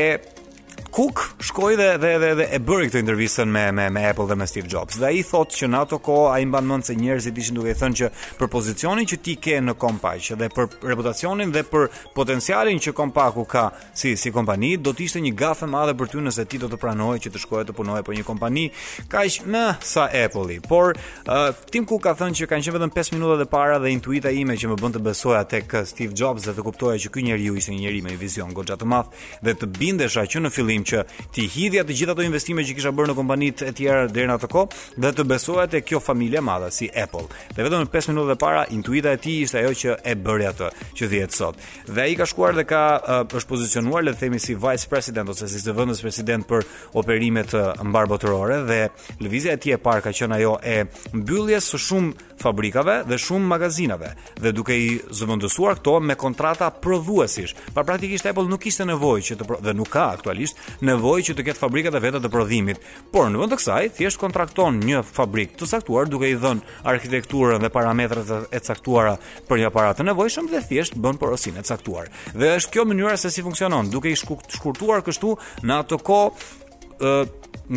Cook 0.95 1.35
shkoi 1.39 1.75
dhe 1.75 1.97
dhe 1.99 2.11
dhe 2.21 2.29
dhe 2.39 2.43
e 2.55 2.57
bëri 2.63 2.85
këtë 2.87 2.99
intervistën 3.03 3.49
me 3.51 3.63
me 3.75 3.89
me 3.91 4.01
Apple 4.07 4.29
dhe 4.29 4.35
me 4.39 4.45
Steve 4.47 4.69
Jobs. 4.71 4.95
Dhe 5.01 5.09
ai 5.09 5.23
thotë 5.27 5.57
që 5.59 5.67
në 5.67 5.79
ato 5.83 5.97
kohë 5.99 6.29
ai 6.31 6.45
mban 6.47 6.63
mend 6.69 6.85
se 6.87 6.93
njerëzit 6.95 7.39
ishin 7.41 7.57
duke 7.57 7.73
i 7.73 7.75
thënë 7.75 7.97
që 7.99 8.07
për 8.39 8.49
pozicionin 8.53 9.09
që 9.11 9.17
ti 9.25 9.33
ke 9.43 9.57
në 9.59 9.73
Compaq 9.81 10.29
dhe 10.39 10.47
për 10.55 10.77
reputacionin 10.87 11.51
dhe 11.51 11.65
për 11.67 11.89
potencialin 12.15 12.79
që 12.85 12.93
Compaq 12.95 13.39
u 13.43 13.43
ka 13.43 13.63
si 13.91 14.13
si 14.15 14.31
kompani, 14.31 14.69
do 14.79 14.93
të 14.95 15.03
ishte 15.09 15.23
një 15.25 15.33
gafë 15.43 15.67
madhe 15.75 15.97
për 15.99 16.13
ty 16.13 16.23
nëse 16.29 16.45
ti 16.53 16.61
do 16.63 16.71
të 16.71 16.79
pranoje 16.85 17.25
që 17.27 17.33
të 17.35 17.43
shkoje 17.43 17.65
të 17.65 17.75
punoje 17.75 18.05
për 18.07 18.15
një 18.21 18.23
kompani 18.29 18.65
kaq 19.11 19.43
më 19.51 19.65
sa 19.83 20.07
Apple-i. 20.07 20.61
Por 20.63 20.95
uh, 20.95 21.51
Tim 21.75 21.83
Cook 21.91 22.07
ka 22.07 22.15
thënë 22.21 22.39
që 22.39 22.49
kanë 22.53 22.69
qenë 22.69 22.77
vetëm 22.79 22.95
5 22.95 23.13
minuta 23.19 23.41
të 23.43 23.49
para 23.51 23.81
dhe 23.83 23.91
intuita 23.97 24.31
ime 24.31 24.55
që 24.55 24.71
më 24.71 24.79
bën 24.85 24.95
të 24.95 25.03
besoj 25.11 25.35
atëk 25.43 25.77
Steve 25.91 26.15
Jobs 26.15 26.47
dhe 26.47 26.55
të 26.55 26.65
kuptoja 26.71 27.03
që 27.03 27.11
ky 27.17 27.27
njeriu 27.27 27.59
ishte 27.59 27.75
një 27.75 27.83
njeri 27.83 28.01
me 28.07 28.15
një 28.15 28.23
vizion 28.25 28.55
goxha 28.55 28.79
të 28.79 28.87
madh 28.95 29.11
dhe 29.43 29.57
të 29.59 29.71
bindesha 29.75 30.23
që 30.23 30.45
në 30.47 30.55
fillim 30.55 30.83
që 30.89 31.01
ti 31.35 31.45
hidhja 31.49 31.83
të 31.87 31.95
gjitha 31.97 32.13
ato 32.15 32.25
investime 32.25 32.63
që 32.67 32.75
kisha 32.77 32.91
bërë 32.95 33.11
në 33.11 33.15
kompanitë 33.17 33.67
e 33.69 33.73
tjera 33.77 34.05
deri 34.09 34.29
në 34.29 34.35
atë 34.37 34.49
kohë 34.51 34.81
dhe 35.03 35.11
të 35.17 35.25
besohet 35.31 35.73
te 35.73 35.81
kjo 35.85 35.99
familje 36.03 36.39
e 36.41 36.45
madhe 36.45 36.69
si 36.75 36.87
Apple. 37.03 37.25
Dhe 37.57 37.65
vetëm 37.65 37.83
në 37.85 37.89
5 37.93 38.11
minuta 38.13 38.33
të 38.35 38.39
para 38.45 38.63
intuita 38.75 39.13
e 39.17 39.21
tij 39.23 39.41
ishte 39.45 39.61
ajo 39.63 39.73
që 39.81 39.95
e 40.03 40.15
bëri 40.25 40.47
atë 40.51 40.69
që 40.99 41.09
dihet 41.13 41.35
sot. 41.35 41.59
Dhe 41.89 42.05
ai 42.05 42.15
ka 42.19 42.27
shkuar 42.29 42.55
dhe 42.59 42.65
ka 42.69 42.83
uh, 42.99 43.21
është 43.33 43.49
pozicionuar 43.53 44.05
le 44.05 44.13
të 44.15 44.23
themi 44.25 44.39
si 44.41 44.55
vice 44.55 44.89
president 44.91 45.29
ose 45.33 45.49
si 45.51 45.61
zëvendës 45.65 46.01
president 46.05 46.45
për 46.49 46.65
operime 47.01 47.43
të 47.49 47.63
mbar 47.89 48.07
botërore 48.13 48.61
dhe 48.69 48.81
lëvizja 49.23 49.55
e 49.57 49.61
tij 49.65 49.75
e 49.77 49.81
parë 49.81 50.05
ka 50.05 50.13
qenë 50.15 50.39
ajo 50.39 50.55
e 50.63 50.77
mbylljes 51.15 51.71
së 51.73 51.81
shumë 51.87 52.31
fabrikave 52.41 52.99
dhe 53.07 53.17
shumë 53.19 53.47
magazinave 53.49 54.11
dhe 54.43 54.51
duke 54.53 54.75
i 54.75 54.89
zëvendësuar 55.15 55.79
këto 55.79 55.97
me 56.03 56.17
kontrata 56.19 56.69
prodhuesish. 56.71 57.55
Pra 57.73 57.83
praktikisht 57.87 58.27
Apple 58.29 58.43
nuk 58.51 58.61
kishte 58.65 58.85
nevojë 58.85 59.23
që 59.31 59.37
të 59.39 59.47
dhe 59.65 59.73
nuk 59.77 59.89
ka 59.93 60.09
aktualisht 60.17 60.59
nevojë 60.83 61.25
që 61.29 61.35
të 61.37 61.45
ketë 61.49 61.61
fabrikat 61.61 61.95
e 61.95 62.01
veta 62.03 62.19
të 62.21 62.31
prodhimit. 62.33 62.79
Por 63.13 63.29
në 63.31 63.39
vend 63.41 63.53
të 63.53 63.59
kësaj, 63.59 63.83
thjesht 63.97 64.19
kontrakton 64.21 64.79
një 64.85 65.03
fabrikë 65.07 65.59
të 65.59 65.69
saktuar 65.69 66.09
duke 66.11 66.29
i 66.33 66.37
dhënë 66.41 66.81
arkitekturën 66.91 67.63
dhe 67.63 67.71
parametrat 67.71 68.51
e 68.51 68.59
caktuara 68.63 69.15
për 69.49 69.61
një 69.61 69.69
aparat 69.69 69.99
të 70.01 70.07
nevojshëm 70.09 70.49
dhe 70.51 70.63
thjesht 70.67 70.97
bën 70.99 71.19
porosinë 71.21 71.61
e 71.61 71.67
caktuar. 71.67 72.09
Dhe 72.33 72.53
është 72.59 72.73
kjo 72.75 72.87
mënyra 72.89 73.15
se 73.21 73.31
si 73.31 73.43
funksionon, 73.45 73.89
duke 73.93 74.11
i 74.11 74.15
shkurtuar 74.17 75.03
kështu 75.05 75.35
në 75.65 75.79
ato 75.83 75.99
kohë 76.01 77.23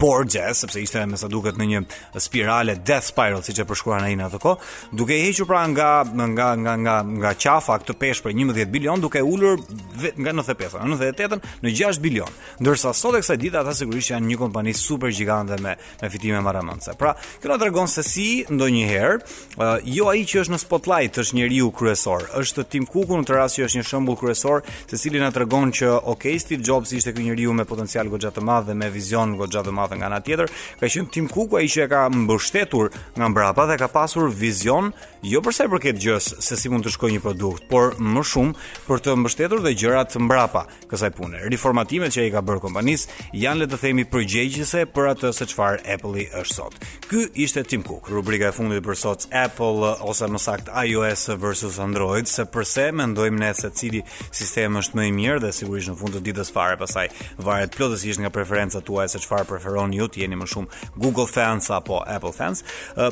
por 0.02 0.26
jazz 0.26 0.58
sepse 0.58 0.82
ishte 0.82 1.02
me 1.06 1.18
sa 1.20 1.28
duket 1.30 1.60
në 1.62 1.66
një 1.72 1.80
spirale 2.24 2.74
death 2.89 3.06
spiral 3.12 3.43
siç 3.45 3.60
e 3.62 3.68
përshkruan 3.70 4.02
ai 4.08 4.16
në 4.18 4.32
atë 4.32 4.39
kohë 4.41 4.95
duke 4.97 5.14
i 5.14 5.28
hequr 5.28 5.45
pra 5.52 5.60
nga 5.70 5.89
nga 6.30 6.47
nga 6.58 6.72
nga 6.82 6.95
nga 7.06 7.34
qafa 7.43 7.76
këtë 7.84 7.95
peshë 8.02 8.24
për 8.26 8.34
11 8.34 8.72
bilion 8.74 9.04
duke 9.04 9.22
ulur 9.22 9.62
nga 9.62 10.34
95 10.34 10.80
në 10.89 10.95
98-ën 10.95 11.45
në 11.68 11.74
6 11.82 12.02
bilion 12.06 12.34
ndërsa 12.66 12.95
sot 12.97 13.18
e 13.20 13.22
kësaj 13.22 13.38
dite 13.43 13.60
ata 13.62 13.76
sigurisht 13.78 14.10
janë 14.16 14.32
një 14.32 14.39
kompani 14.41 14.74
super 14.80 15.14
gigante 15.14 15.60
me 15.62 15.76
me 16.02 16.10
fitime 16.16 16.41
maramëndse 16.47 16.97
pra 16.97 17.14
kjo 17.45 17.54
na 17.54 17.60
tregon 17.62 17.93
se 17.97 18.02
si 18.10 18.28
ndonjëherë 18.49 19.22
uh, 19.22 19.86
jo 19.86 20.10
ai 20.16 20.26
që 20.26 20.41
është 20.47 20.56
në 20.56 20.62
spotlight 20.66 21.22
është 21.22 21.38
njeriu 21.43 21.70
kryesor 21.78 22.26
është 22.41 22.66
Tim 22.74 22.89
Cook 22.89 23.14
në 23.20 23.28
të 23.30 23.38
rast 23.38 23.60
që 23.62 23.70
është 23.70 23.78
një 23.84 23.88
shembull 23.93 24.18
kryesor 24.24 24.66
secili 24.89 25.22
na 25.22 25.30
tregon 25.38 25.70
që 25.78 25.93
okay 26.16 26.41
Steve 26.41 26.66
Jobs 26.66 26.97
ishte 26.97 27.14
ky 27.14 27.22
njeriu 27.30 27.54
me 27.54 27.70
potencial 27.70 28.10
goxha 28.10 28.34
të 28.34 28.41
madh 28.49 28.72
dhe 28.72 28.80
me 28.82 28.89
vizion 28.97 29.38
goxha 29.38 29.62
të 29.62 29.78
madh 29.78 29.89
gjatë 29.92 30.00
nga 30.00 30.10
ana 30.10 30.24
tjetër 30.24 30.50
ka 30.80 30.89
qenë 30.89 31.12
Tim 31.12 31.28
Cook 31.30 31.54
ai 31.60 31.68
që 31.68 31.86
e 31.86 31.89
ka 31.92 32.06
mbështetur 32.10 32.89
nga 33.20 33.28
mbrapa 33.30 33.66
dhe 33.70 33.78
ka 33.80 33.88
pasur 33.92 34.30
vizion 34.32 34.92
jo 35.22 35.42
për 35.46 35.54
sa 35.54 35.66
i 35.68 35.72
përket 35.72 36.00
gjës 36.00 36.28
se 36.42 36.58
si 36.58 36.70
mund 36.72 36.86
të 36.88 36.96
shkojë 36.96 37.14
një 37.18 37.22
produkt, 37.22 37.68
por 37.70 37.94
më 38.00 38.24
shumë 38.26 38.88
për 38.88 39.02
të 39.06 39.16
mbështetur 39.22 39.62
dhe 39.62 39.74
gjërat 39.78 40.14
të 40.16 40.22
mbrapa 40.26 40.64
kësaj 40.89 41.12
pune. 41.14 41.38
Reformatimet 41.52 42.14
që 42.16 42.24
ai 42.24 42.32
ka 42.34 42.42
bërë 42.42 42.64
kompanisë 42.64 43.36
janë 43.44 43.62
le 43.64 43.68
të 43.70 43.80
themi 43.84 44.06
përgjegjëse 44.10 44.82
për 44.96 45.10
atë 45.14 45.32
se 45.38 45.48
çfarë 45.52 45.84
Apple-i 45.98 46.26
është 46.42 46.58
sot. 46.58 46.78
Ky 47.10 47.28
ishte 47.46 47.62
Tim 47.70 47.84
Cook. 47.86 48.10
Rubrika 48.10 48.50
e 48.50 48.56
fundit 48.56 48.82
për 48.86 48.98
sot 48.98 49.28
Apple 49.36 49.92
ose 50.10 50.28
më 50.32 50.42
sakt 50.42 50.72
iOS 50.74 51.28
versus 51.38 51.78
Android, 51.80 52.26
se 52.28 52.46
përse 52.50 52.88
mendojmë 52.98 53.39
ne 53.44 53.52
se 53.56 53.70
cili 53.78 54.02
sistem 54.32 54.80
është 54.82 54.98
më 54.98 55.06
i 55.08 55.14
mirë 55.20 55.39
dhe 55.46 55.52
sigurisht 55.54 55.92
në 55.94 55.98
fund 56.02 56.18
të 56.18 56.24
ditës 56.32 56.50
fare 56.56 56.80
pasaj 56.82 57.08
varet 57.38 57.76
plotësisht 57.78 58.22
nga 58.24 58.32
preferencat 58.34 58.86
tuaja 58.89 59.14
se 59.14 59.22
çfarë 59.22 59.48
preferon 59.54 59.81
dëshironi 59.82 59.98
ju 60.00 60.08
të 60.14 60.22
jeni 60.22 60.38
më 60.38 60.48
shumë 60.48 60.96
Google 61.02 61.28
fans 61.28 61.70
apo 61.74 62.02
Apple 62.06 62.32
fans. 62.36 62.64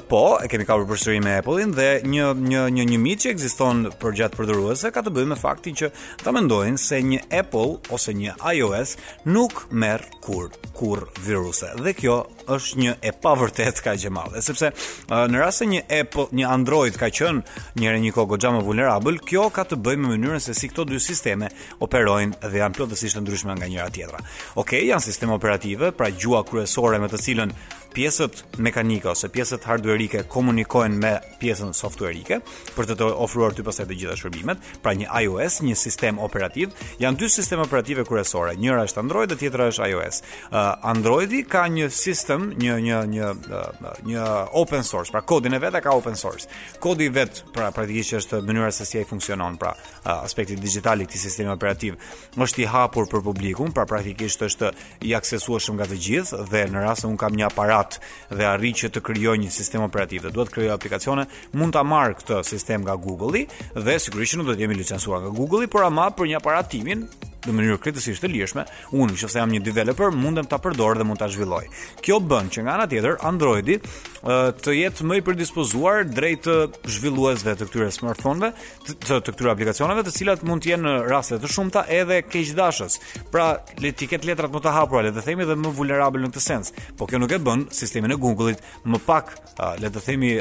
Po, 0.10 0.38
e 0.44 0.50
kemi 0.52 0.66
kapur 0.68 0.86
përsërim 0.90 1.24
me 1.26 1.38
Apple-in 1.42 1.74
dhe 1.76 1.90
një 2.06 2.28
një 2.50 2.64
një 2.78 2.86
një 2.92 3.00
mit 3.02 3.24
që 3.24 3.34
ekziston 3.34 3.86
për 4.00 4.18
gjatë 4.20 4.40
përdoruesve 4.40 4.92
ka 4.94 5.04
të 5.06 5.14
bëjë 5.16 5.30
me 5.32 5.38
faktin 5.40 5.76
që 5.80 5.92
ta 6.24 6.32
mendojnë 6.36 6.78
se 6.84 7.02
një 7.04 7.24
Apple 7.42 7.80
ose 7.96 8.14
një 8.20 8.38
iOS 8.56 8.96
nuk 9.34 9.66
merr 9.72 10.06
kur 10.26 10.50
kur 10.78 11.06
viruse. 11.26 11.74
Dhe 11.80 11.96
kjo 11.98 12.24
është 12.52 12.80
një 12.82 12.94
e 13.10 13.14
pavërtet 13.22 13.80
ka 13.86 13.94
gjë 14.00 14.12
madhe, 14.16 14.42
sepse 14.44 14.72
uh, 14.72 15.16
në 15.30 15.42
rast 15.42 15.64
se 15.64 15.68
një 15.70 15.84
një 15.86 16.50
Android 16.50 16.98
ka 17.00 17.10
qenë 17.14 17.62
njëri 17.80 18.02
një 18.06 18.14
kohë 18.16 18.32
goxha 18.34 18.52
më 18.58 18.64
vulnerabël, 18.68 19.20
kjo 19.28 19.48
ka 19.54 19.66
të 19.70 19.80
bëjë 19.86 20.02
me 20.04 20.14
mënyrën 20.16 20.44
se 20.44 20.56
si 20.58 20.70
këto 20.72 20.88
dy 20.90 21.00
sisteme 21.04 21.52
operojnë 21.86 22.40
dhe 22.50 22.62
janë 22.64 22.78
plotësisht 22.80 23.18
të 23.20 23.26
ndryshme 23.26 23.56
nga 23.60 23.68
njëra 23.70 23.90
tjetra. 23.96 24.24
Okej, 24.56 24.64
okay, 24.64 24.88
janë 24.90 25.06
sisteme 25.10 25.36
operative, 25.38 25.92
pra 25.98 26.10
gjua 26.12 26.44
kryesore 26.48 27.00
me 27.04 27.12
të 27.12 27.22
cilën 27.26 27.54
pjesët 27.94 28.46
mekanike 28.58 29.10
ose 29.10 29.30
pjesët 29.34 29.64
hardwareike 29.66 30.22
komunikojnë 30.30 30.98
me 31.02 31.14
pjesën 31.42 31.72
softwareike 31.74 32.40
për 32.76 32.88
të, 32.92 32.96
të 33.00 33.08
ofruar 33.24 33.54
ty 33.58 33.64
pastaj 33.66 33.88
të 33.90 33.98
gjitha 33.98 34.16
shërbimet, 34.20 34.62
pra 34.84 34.94
një 34.98 35.08
iOS, 35.24 35.60
një 35.66 35.76
sistem 35.80 36.20
operativ, 36.22 36.72
janë 37.02 37.20
dy 37.22 37.30
sisteme 37.32 37.66
operative 37.66 38.06
kryesore, 38.08 38.54
njëra 38.62 38.86
është 38.90 39.02
Android 39.04 39.32
dhe 39.34 39.38
tjetra 39.42 39.68
është 39.72 39.90
iOS. 39.92 40.22
Uh, 40.52 40.68
Androidi 40.92 41.44
ka 41.50 41.66
një 41.72 41.90
sistem, 41.94 42.50
një 42.62 42.78
një 42.88 43.00
një 43.16 43.32
uh, 43.50 44.04
një 44.10 44.28
open 44.64 44.86
source, 44.86 45.12
pra 45.12 45.22
kodin 45.26 45.58
e 45.58 45.62
vet 45.64 45.78
e 45.80 45.84
ka 45.84 45.96
open 45.98 46.18
source. 46.20 46.50
Kodi 46.84 47.08
i 47.10 47.14
vet 47.14 47.44
pra 47.54 47.72
praktikisht 47.74 48.20
është 48.22 48.44
mënyra 48.46 48.70
se 48.76 48.86
si 48.86 49.02
ai 49.02 49.08
funksionon, 49.10 49.58
pra 49.58 49.74
uh, 49.74 50.14
aspekti 50.24 50.58
dixhital 50.60 51.02
i 51.04 51.10
këtij 51.10 51.24
sistemi 51.26 51.52
operativ 51.56 51.98
është 52.38 52.64
i 52.64 52.70
hapur 52.72 53.10
për 53.12 53.26
publikun, 53.26 53.74
pra 53.76 53.86
praktikisht 53.90 54.46
është 54.46 54.72
i 55.10 55.16
aksesueshëm 55.18 55.80
nga 55.80 55.88
të 55.92 56.00
gjithë 56.06 56.44
dhe 56.52 56.66
në 56.74 56.86
rast 56.86 57.06
se 57.08 57.08
un 57.10 57.16
kam 57.18 57.36
një 57.38 57.48
aparat 57.48 57.79
gjatë 57.80 58.36
dhe 58.40 58.48
arrit 58.50 58.82
që 58.84 58.90
të 58.94 59.04
krijoj 59.10 59.38
një 59.44 59.52
sistem 59.54 59.86
operativ 59.86 60.26
dhe 60.28 60.34
duhet 60.36 60.52
krijoj 60.54 60.74
aplikacione, 60.76 61.26
mund 61.58 61.74
ta 61.76 61.84
marr 61.86 62.18
këtë 62.20 62.42
sistem 62.48 62.84
nga 62.86 62.96
Google-i 63.00 63.46
dhe 63.76 63.96
sigurisht 64.02 64.38
nuk 64.38 64.50
do 64.52 64.56
të 64.58 64.64
jemi 64.66 64.78
licencuar 64.80 65.24
nga 65.24 65.34
Google-i, 65.40 65.68
por 65.72 65.88
ama 65.88 66.10
për 66.12 66.30
një 66.34 66.40
aparatimin 66.42 67.08
në 67.40 67.54
mënyrë 67.56 67.78
kritikisht 67.80 68.20
të 68.20 68.28
lirshme, 68.34 68.66
unë 68.92 69.14
nëse 69.14 69.40
jam 69.40 69.52
një 69.54 69.62
developer 69.64 70.12
mundem 70.12 70.48
ta 70.52 70.58
përdor 70.60 71.00
dhe 71.00 71.06
mund 71.08 71.22
ta 71.22 71.30
zhvilloj. 71.32 71.70
Kjo 72.04 72.18
bën 72.20 72.50
që 72.52 72.66
nga 72.66 72.74
ana 72.76 72.88
tjetër 72.92 73.16
Androidi 73.26 73.78
të 74.20 74.74
jetë 74.76 75.06
më 75.08 75.20
i 75.20 75.22
predispozuar 75.24 76.04
drejt 76.10 76.48
zhvilluesve 76.92 77.54
të 77.56 77.68
këtyre 77.70 77.88
smartphoneve, 77.96 78.50
të, 78.84 78.98
të 79.24 79.32
këtyre 79.34 79.52
aplikacioneve, 79.54 80.04
të 80.06 80.14
cilat 80.16 80.44
mund 80.48 80.64
të 80.66 80.74
jenë 80.74 80.84
në 80.84 80.94
raste 81.08 81.40
të 81.40 81.48
shumta 81.52 81.86
edhe 81.94 82.20
keqdashës. 82.28 82.98
Pra, 83.32 83.52
le 83.80 83.94
të 83.96 84.10
ketë 84.12 84.28
letrat 84.32 84.52
më 84.54 84.62
të 84.66 84.74
hapura, 84.76 85.06
le 85.08 85.14
të 85.16 85.24
themi 85.28 85.48
dhe 85.48 85.56
më 85.62 85.72
vulnerabël 85.78 86.26
në 86.28 86.32
këtë 86.34 86.44
sens. 86.44 86.74
Po 87.00 87.08
kjo 87.10 87.22
nuk 87.22 87.32
e 87.32 87.40
bën 87.40 87.68
sistemin 87.76 88.12
e 88.16 88.20
Google-it 88.20 88.64
më 88.90 89.00
pak, 89.08 89.34
le 89.80 89.92
të 89.94 90.04
themi, 90.04 90.34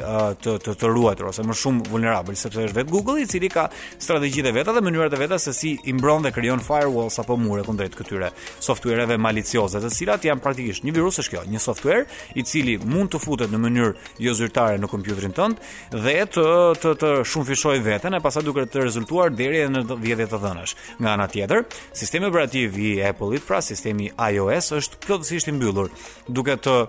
të 0.43 0.57
të, 0.66 0.74
të 0.83 0.91
ruajtur 0.93 1.31
ose 1.31 1.47
më 1.47 1.59
shumë 1.62 1.87
vulnerabël, 1.93 2.39
sepse 2.39 2.64
është 2.66 2.81
vetë 2.81 2.93
Google 2.93 3.22
i 3.22 3.29
cili 3.31 3.51
ka 3.53 3.68
strategjitë 3.70 4.57
vetë 4.59 4.74
dhe 4.79 4.85
mënyrat 4.89 5.14
e 5.16 5.22
veta 5.22 5.39
se 5.43 5.55
si 5.55 5.76
i 5.89 5.95
mbron 5.95 6.26
dhe 6.26 6.33
krijon 6.35 6.62
firewalls 6.66 7.18
apo 7.22 7.37
mure 7.39 7.62
kundrejt 7.66 7.95
këtyre 7.99 8.33
softuereve 8.64 9.18
malicioze, 9.20 9.79
të 9.83 9.93
cilat 9.95 10.26
janë 10.26 10.43
praktikisht 10.45 10.87
një 10.87 10.95
virus 10.99 11.20
është 11.22 11.37
kjo, 11.37 11.45
një 11.53 11.62
software 11.62 12.07
i 12.39 12.45
cili 12.47 12.79
mund 12.83 13.11
të 13.14 13.20
futet 13.22 13.53
në 13.55 13.68
mënyrë 13.69 14.12
jo 14.27 14.33
zyrtare 14.39 14.79
në 14.83 14.89
kompjuterin 14.93 15.35
tënd 15.37 15.61
dhe 16.07 16.16
të 16.37 16.45
të 16.83 16.93
të 17.03 17.11
shumë 17.33 17.77
veten 17.87 18.16
e 18.19 18.23
pasa 18.25 18.43
duke 18.45 18.66
të 18.66 18.87
rezultuar 18.87 19.35
deri 19.39 19.64
në 19.73 19.85
vjedhje 20.03 20.29
të 20.33 20.41
dhënash. 20.45 20.75
Nga 20.99 21.12
ana 21.12 21.27
tjetër, 21.33 21.66
sistemi 21.97 22.29
operativ 22.31 22.79
i 22.79 22.93
Apple-it, 23.11 23.47
pra 23.47 23.61
sistemi 23.64 24.11
iOS 24.31 24.73
është 24.81 25.01
plotësisht 25.05 25.49
i 25.53 25.57
mbyllur, 25.57 25.91
duke 26.29 26.57
të 26.64 26.81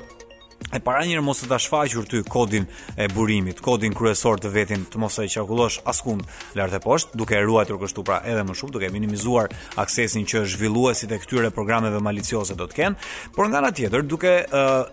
e 0.74 0.78
para 0.84 1.02
njërë 1.08 1.22
mos 1.26 1.40
të 1.42 1.48
të 1.50 1.58
shfaqur 1.64 2.06
ty 2.10 2.20
kodin 2.30 2.66
e 3.00 3.08
burimit, 3.10 3.62
kodin 3.64 3.94
kryesor 3.98 4.38
të 4.44 4.52
vetin 4.54 4.84
të 4.92 5.00
mos 5.02 5.16
të 5.18 5.24
i 5.26 5.32
qakullosh 5.34 5.80
askun 5.90 6.20
lartë 6.58 6.78
e 6.80 6.84
poshtë, 6.84 7.18
duke 7.18 7.38
e 7.38 7.42
ruajtur 7.48 7.80
kështu 7.82 8.04
pra 8.06 8.20
edhe 8.28 8.44
më 8.46 8.56
shumë, 8.60 8.74
duke 8.76 8.86
e 8.90 8.94
minimizuar 8.94 9.48
aksesin 9.82 10.28
që 10.30 10.44
zhvilluesit 10.52 11.10
e 11.16 11.20
këtyre 11.24 11.50
programeve 11.56 12.02
malicioze 12.06 12.58
do 12.60 12.68
të 12.70 12.78
kenë, 12.80 13.08
por 13.36 13.50
nga 13.50 13.64
nga 13.64 13.72
tjetër 13.80 14.06
duke 14.06 14.36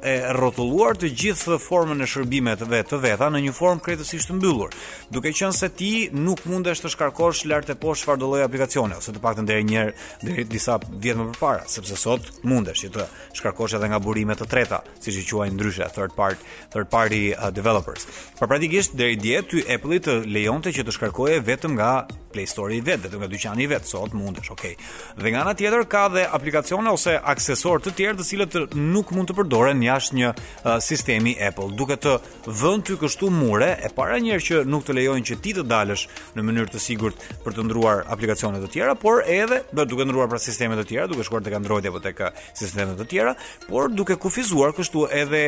e 0.07 0.15
rotulluar 0.39 0.97
të 0.97 1.11
gjithë 1.23 1.59
formën 1.61 2.01
e 2.01 2.09
shërbimet 2.09 2.65
dhe 2.71 2.81
të 2.93 3.01
veta 3.05 3.29
në 3.35 3.45
një 3.49 3.55
formë 3.59 3.85
kretësisht 3.85 4.31
të 4.31 4.39
mbyllur, 4.39 4.73
duke 5.13 5.35
qënë 5.37 5.53
se 5.61 5.69
ti 5.77 5.93
nuk 6.15 6.47
mundesh 6.49 6.81
të 6.87 6.95
shkarkosh 6.95 7.45
lartë 7.51 7.77
e 7.77 7.79
poshtë 7.85 8.09
farë 8.09 8.23
doloj 8.25 8.41
aplikacione, 8.47 8.97
ose 9.03 9.13
të 9.13 9.21
pak 9.25 9.37
të 9.37 9.45
ndere 9.45 9.93
dhe 10.25 10.47
disa 10.57 10.79
vjetë 10.89 11.21
më 11.21 11.29
përpara, 11.35 11.67
sepse 11.69 11.97
sot 12.01 12.31
mundesh 12.49 12.87
që 12.87 12.93
të 12.97 13.07
shkarkosh 13.43 13.77
edhe 13.77 13.91
nga 13.93 14.01
burimet 14.01 14.41
të 14.41 14.49
treta, 14.53 14.81
si 15.05 15.13
që 15.17 15.56
ndryshe 15.57 15.87
third 15.97 16.13
party 16.21 16.41
third 16.75 16.89
party 16.97 17.23
uh, 17.37 17.39
developers. 17.61 18.03
Pra 18.39 18.47
praktikisht 18.53 18.95
deri 19.01 19.17
dje 19.25 19.43
ty 19.51 19.59
Apple-i 19.77 20.01
lejonte 20.37 20.73
që 20.77 20.87
të 20.87 20.97
shkarkoje 20.99 21.43
vetëm 21.51 21.75
nga 21.81 21.93
Play 22.37 22.47
Store 22.53 22.75
i 22.77 22.81
vet 22.85 23.07
dhe 23.13 23.17
nga 23.19 23.27
dyqani 23.33 23.65
i 23.65 23.71
vet 23.71 23.87
sot 23.89 24.13
mundesh, 24.21 24.51
okay. 24.55 24.75
Dhe 25.17 25.31
nga 25.33 25.41
ana 25.45 25.55
tjetër 25.59 25.85
ka 25.93 26.03
dhe 26.13 26.25
aplikacione 26.39 26.91
ose 26.93 27.15
aksesorë 27.33 27.83
të 27.87 27.93
tjerë 27.99 28.19
të 28.21 28.27
cilët 28.31 28.57
nuk 28.93 29.13
mund 29.17 29.31
të 29.31 29.37
përdoren 29.41 29.81
jashtë 29.87 30.19
një 30.21 30.33
uh, 30.35 30.77
sistemi 30.89 31.33
Apple. 31.49 31.71
Duke 31.81 31.97
të 32.05 32.13
vënë 32.61 32.85
ty 32.91 32.99
kështu 33.01 33.31
mure, 33.41 33.71
e 33.87 33.93
para 33.97 34.19
njëherë 34.23 34.47
që 34.49 34.65
nuk 34.71 34.85
të 34.87 34.99
lejojnë 35.01 35.29
që 35.33 35.39
ti 35.47 35.55
të 35.57 35.65
dalësh 35.73 36.05
në 36.37 36.45
mënyrë 36.51 36.75
të 36.77 36.83
sigurt 36.89 37.25
për 37.47 37.57
të 37.59 37.65
ndruar 37.71 38.05
aplikacione 38.13 38.61
të 38.67 38.71
tjera, 38.77 38.97
por 39.07 39.25
edhe 39.39 39.63
do 39.73 39.89
duke 39.95 40.05
ndruar 40.11 40.29
pra 40.35 40.43
sisteme 40.45 40.77
të 40.83 40.87
tjera, 40.93 41.09
duke 41.15 41.25
shkuar 41.31 41.45
tek 41.47 41.57
Android 41.61 41.89
apo 41.89 42.03
tek 42.05 42.21
sisteme 42.61 42.97
të 43.01 43.09
tjera, 43.15 43.35
por 43.71 43.89
duke 43.97 44.19
kufizuar 44.27 44.77
kështu 44.77 45.09
edhe 45.23 45.47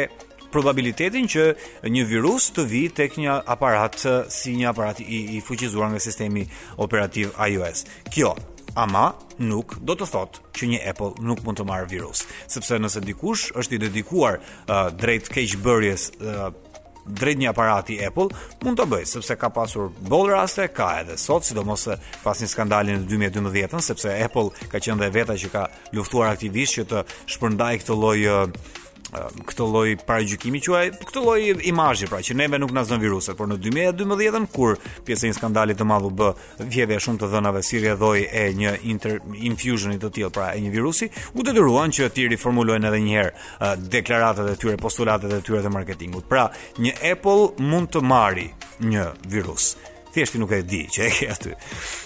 probabilitetin 0.52 1.28
që 1.28 1.44
një 1.88 2.04
virus 2.08 2.50
të 2.56 2.64
vi 2.70 2.82
tek 2.94 3.16
një 3.20 3.38
aparat 3.54 3.98
eh, 4.04 4.20
si 4.32 4.54
një 4.58 4.70
aparat 4.72 5.00
i, 5.04 5.18
i 5.36 5.40
fuqizuar 5.44 5.90
nga 5.92 6.00
sistemi 6.02 6.46
operativ 6.76 7.34
iOS. 7.44 7.84
Kjo 8.12 8.34
ama 8.78 9.08
nuk 9.42 9.74
do 9.82 9.96
të 9.98 10.06
thot 10.12 10.40
që 10.54 10.68
një 10.70 10.80
Apple 10.92 11.10
nuk 11.24 11.42
mund 11.46 11.58
të 11.58 11.64
marrë 11.66 11.88
virus, 11.90 12.22
sepse 12.50 12.78
nëse 12.78 13.00
dikush 13.06 13.48
është 13.58 13.74
i 13.74 13.80
dedikuar 13.86 14.36
uh, 14.40 14.90
drejt 14.92 15.30
keqbërjes 15.34 16.04
uh, 16.20 16.42
eh, 16.46 16.98
drejt 17.08 17.38
një 17.40 17.48
aparati 17.50 17.94
Apple 18.04 18.28
mund 18.62 18.78
të 18.78 18.86
bëj, 18.92 19.06
sepse 19.10 19.38
ka 19.40 19.48
pasur 19.56 19.88
bolë 20.12 20.34
raste, 20.36 20.66
ka 20.76 20.90
edhe 21.00 21.16
sot, 21.18 21.48
sidomos 21.48 21.88
pas 22.22 22.38
një 22.44 22.50
skandalin 22.52 23.00
në 23.02 23.08
2012 23.14 23.80
sepse 23.88 24.14
Apple 24.28 24.50
ka 24.70 24.78
qenë 24.84 25.00
dhe 25.02 25.10
veta 25.16 25.38
që 25.40 25.50
ka 25.56 25.64
luftuar 25.96 26.34
aktivisht 26.36 26.78
që 26.82 26.86
të 26.92 27.06
shpërndajë 27.34 27.80
këtë 27.82 27.98
lloj 28.04 28.18
uh, 28.28 28.76
këtë 29.10 29.64
lloj 29.64 29.94
paragjykimi 30.06 30.60
quaj, 30.64 30.88
këtë 31.00 31.22
lloj 31.24 31.38
imazhi 31.70 32.08
pra 32.10 32.20
që 32.24 32.34
neve 32.36 32.58
nuk 32.60 32.72
na 32.76 32.82
zon 32.84 33.00
viruset, 33.02 33.36
por 33.38 33.48
në 33.48 33.56
2012-ën 33.64 34.48
kur 34.52 34.76
pjesë 35.06 35.30
e 35.30 35.36
skandalit 35.38 35.80
të 35.80 35.86
madh 35.88 36.08
u 36.10 36.12
bë 36.18 36.30
vjedhja 36.66 37.00
shumë 37.06 37.22
të 37.22 37.30
dhënave 37.32 37.62
si 37.64 37.80
rëdhoi 37.86 38.26
e 38.28 38.44
një 38.58 38.74
inter, 38.92 39.18
infusioni 39.48 39.98
të 40.02 40.12
tillë 40.18 40.32
pra 40.36 40.50
e 40.56 40.62
një 40.64 40.74
virusi, 40.76 41.08
u 41.34 41.46
detyruan 41.46 41.92
që 41.94 42.10
të 42.14 42.28
riformulojnë 42.34 42.90
edhe 42.92 43.02
një 43.06 43.16
herë 43.16 43.34
uh, 43.34 43.76
deklaratat 43.96 44.52
e 44.52 44.56
tyre, 44.60 44.78
postulatet 44.82 45.32
e 45.32 45.40
tyre 45.46 45.64
të 45.64 45.72
marketingut. 45.74 46.28
Pra, 46.28 46.48
një 46.78 46.94
Apple 47.14 47.54
mund 47.64 47.92
të 47.94 48.04
marrë 48.04 48.50
një 48.84 49.08
virus 49.32 49.72
thjesht 50.14 50.34
nuk 50.40 50.52
e 50.56 50.62
di 50.66 50.84
që 50.90 51.02
e 51.08 51.10
ke 51.16 51.28
aty. 51.34 51.52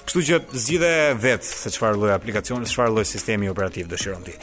Kështu 0.06 0.22
që 0.28 0.40
zgjidhe 0.64 0.92
vetë 1.22 1.46
se 1.50 1.72
çfarë 1.74 2.00
lloj 2.00 2.14
aplikacioni, 2.16 2.68
çfarë 2.68 2.94
lloj 2.94 3.06
sistemi 3.14 3.50
operativ 3.50 3.90
dëshiron 3.92 4.24
ti. 4.26 4.34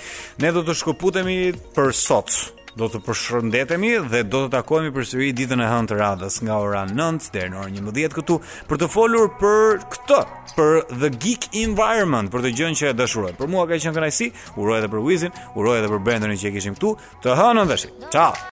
Ne 0.44 0.54
do 0.56 0.64
të 0.68 0.78
shkëputemi 0.82 1.40
për 1.76 1.94
sot. 1.96 2.58
Do 2.78 2.86
të 2.88 3.00
përshëndetemi 3.04 3.96
dhe 4.14 4.22
do 4.30 4.44
të 4.46 4.52
takohemi 4.54 4.92
përsëri 4.96 5.32
ditën 5.36 5.60
e 5.60 5.66
hënë 5.68 5.90
të 5.90 5.96
radhës 6.00 6.38
nga 6.46 6.60
ora 6.62 6.84
9 6.88 7.32
deri 7.34 7.50
në 7.52 7.58
orën 7.64 7.80
11 7.82 8.14
këtu 8.20 8.38
për 8.70 8.80
të 8.80 8.88
folur 8.94 9.26
për 9.42 9.82
këtë, 9.96 10.20
për 10.54 10.78
the 11.02 11.10
geek 11.18 11.50
environment, 11.66 12.30
për 12.32 12.46
të 12.46 12.54
gjën 12.62 12.78
që 12.80 12.94
e 12.94 12.98
dashurojmë. 13.02 13.40
Për 13.42 13.52
mua 13.52 13.66
ka 13.68 13.82
qenë 13.82 13.98
kënaqësi, 13.98 14.30
uroj 14.62 14.80
edhe 14.84 14.92
për 14.94 15.04
Wizin, 15.10 15.34
uroj 15.60 15.80
edhe 15.82 15.92
për 15.98 16.06
Brendanin 16.08 16.40
që 16.40 16.54
e 16.54 16.56
kishim 16.60 16.78
këtu. 16.80 16.94
Të 17.26 17.36
hënë 17.42 17.66
ndeshi. 17.72 17.92
Ciao. 18.14 18.40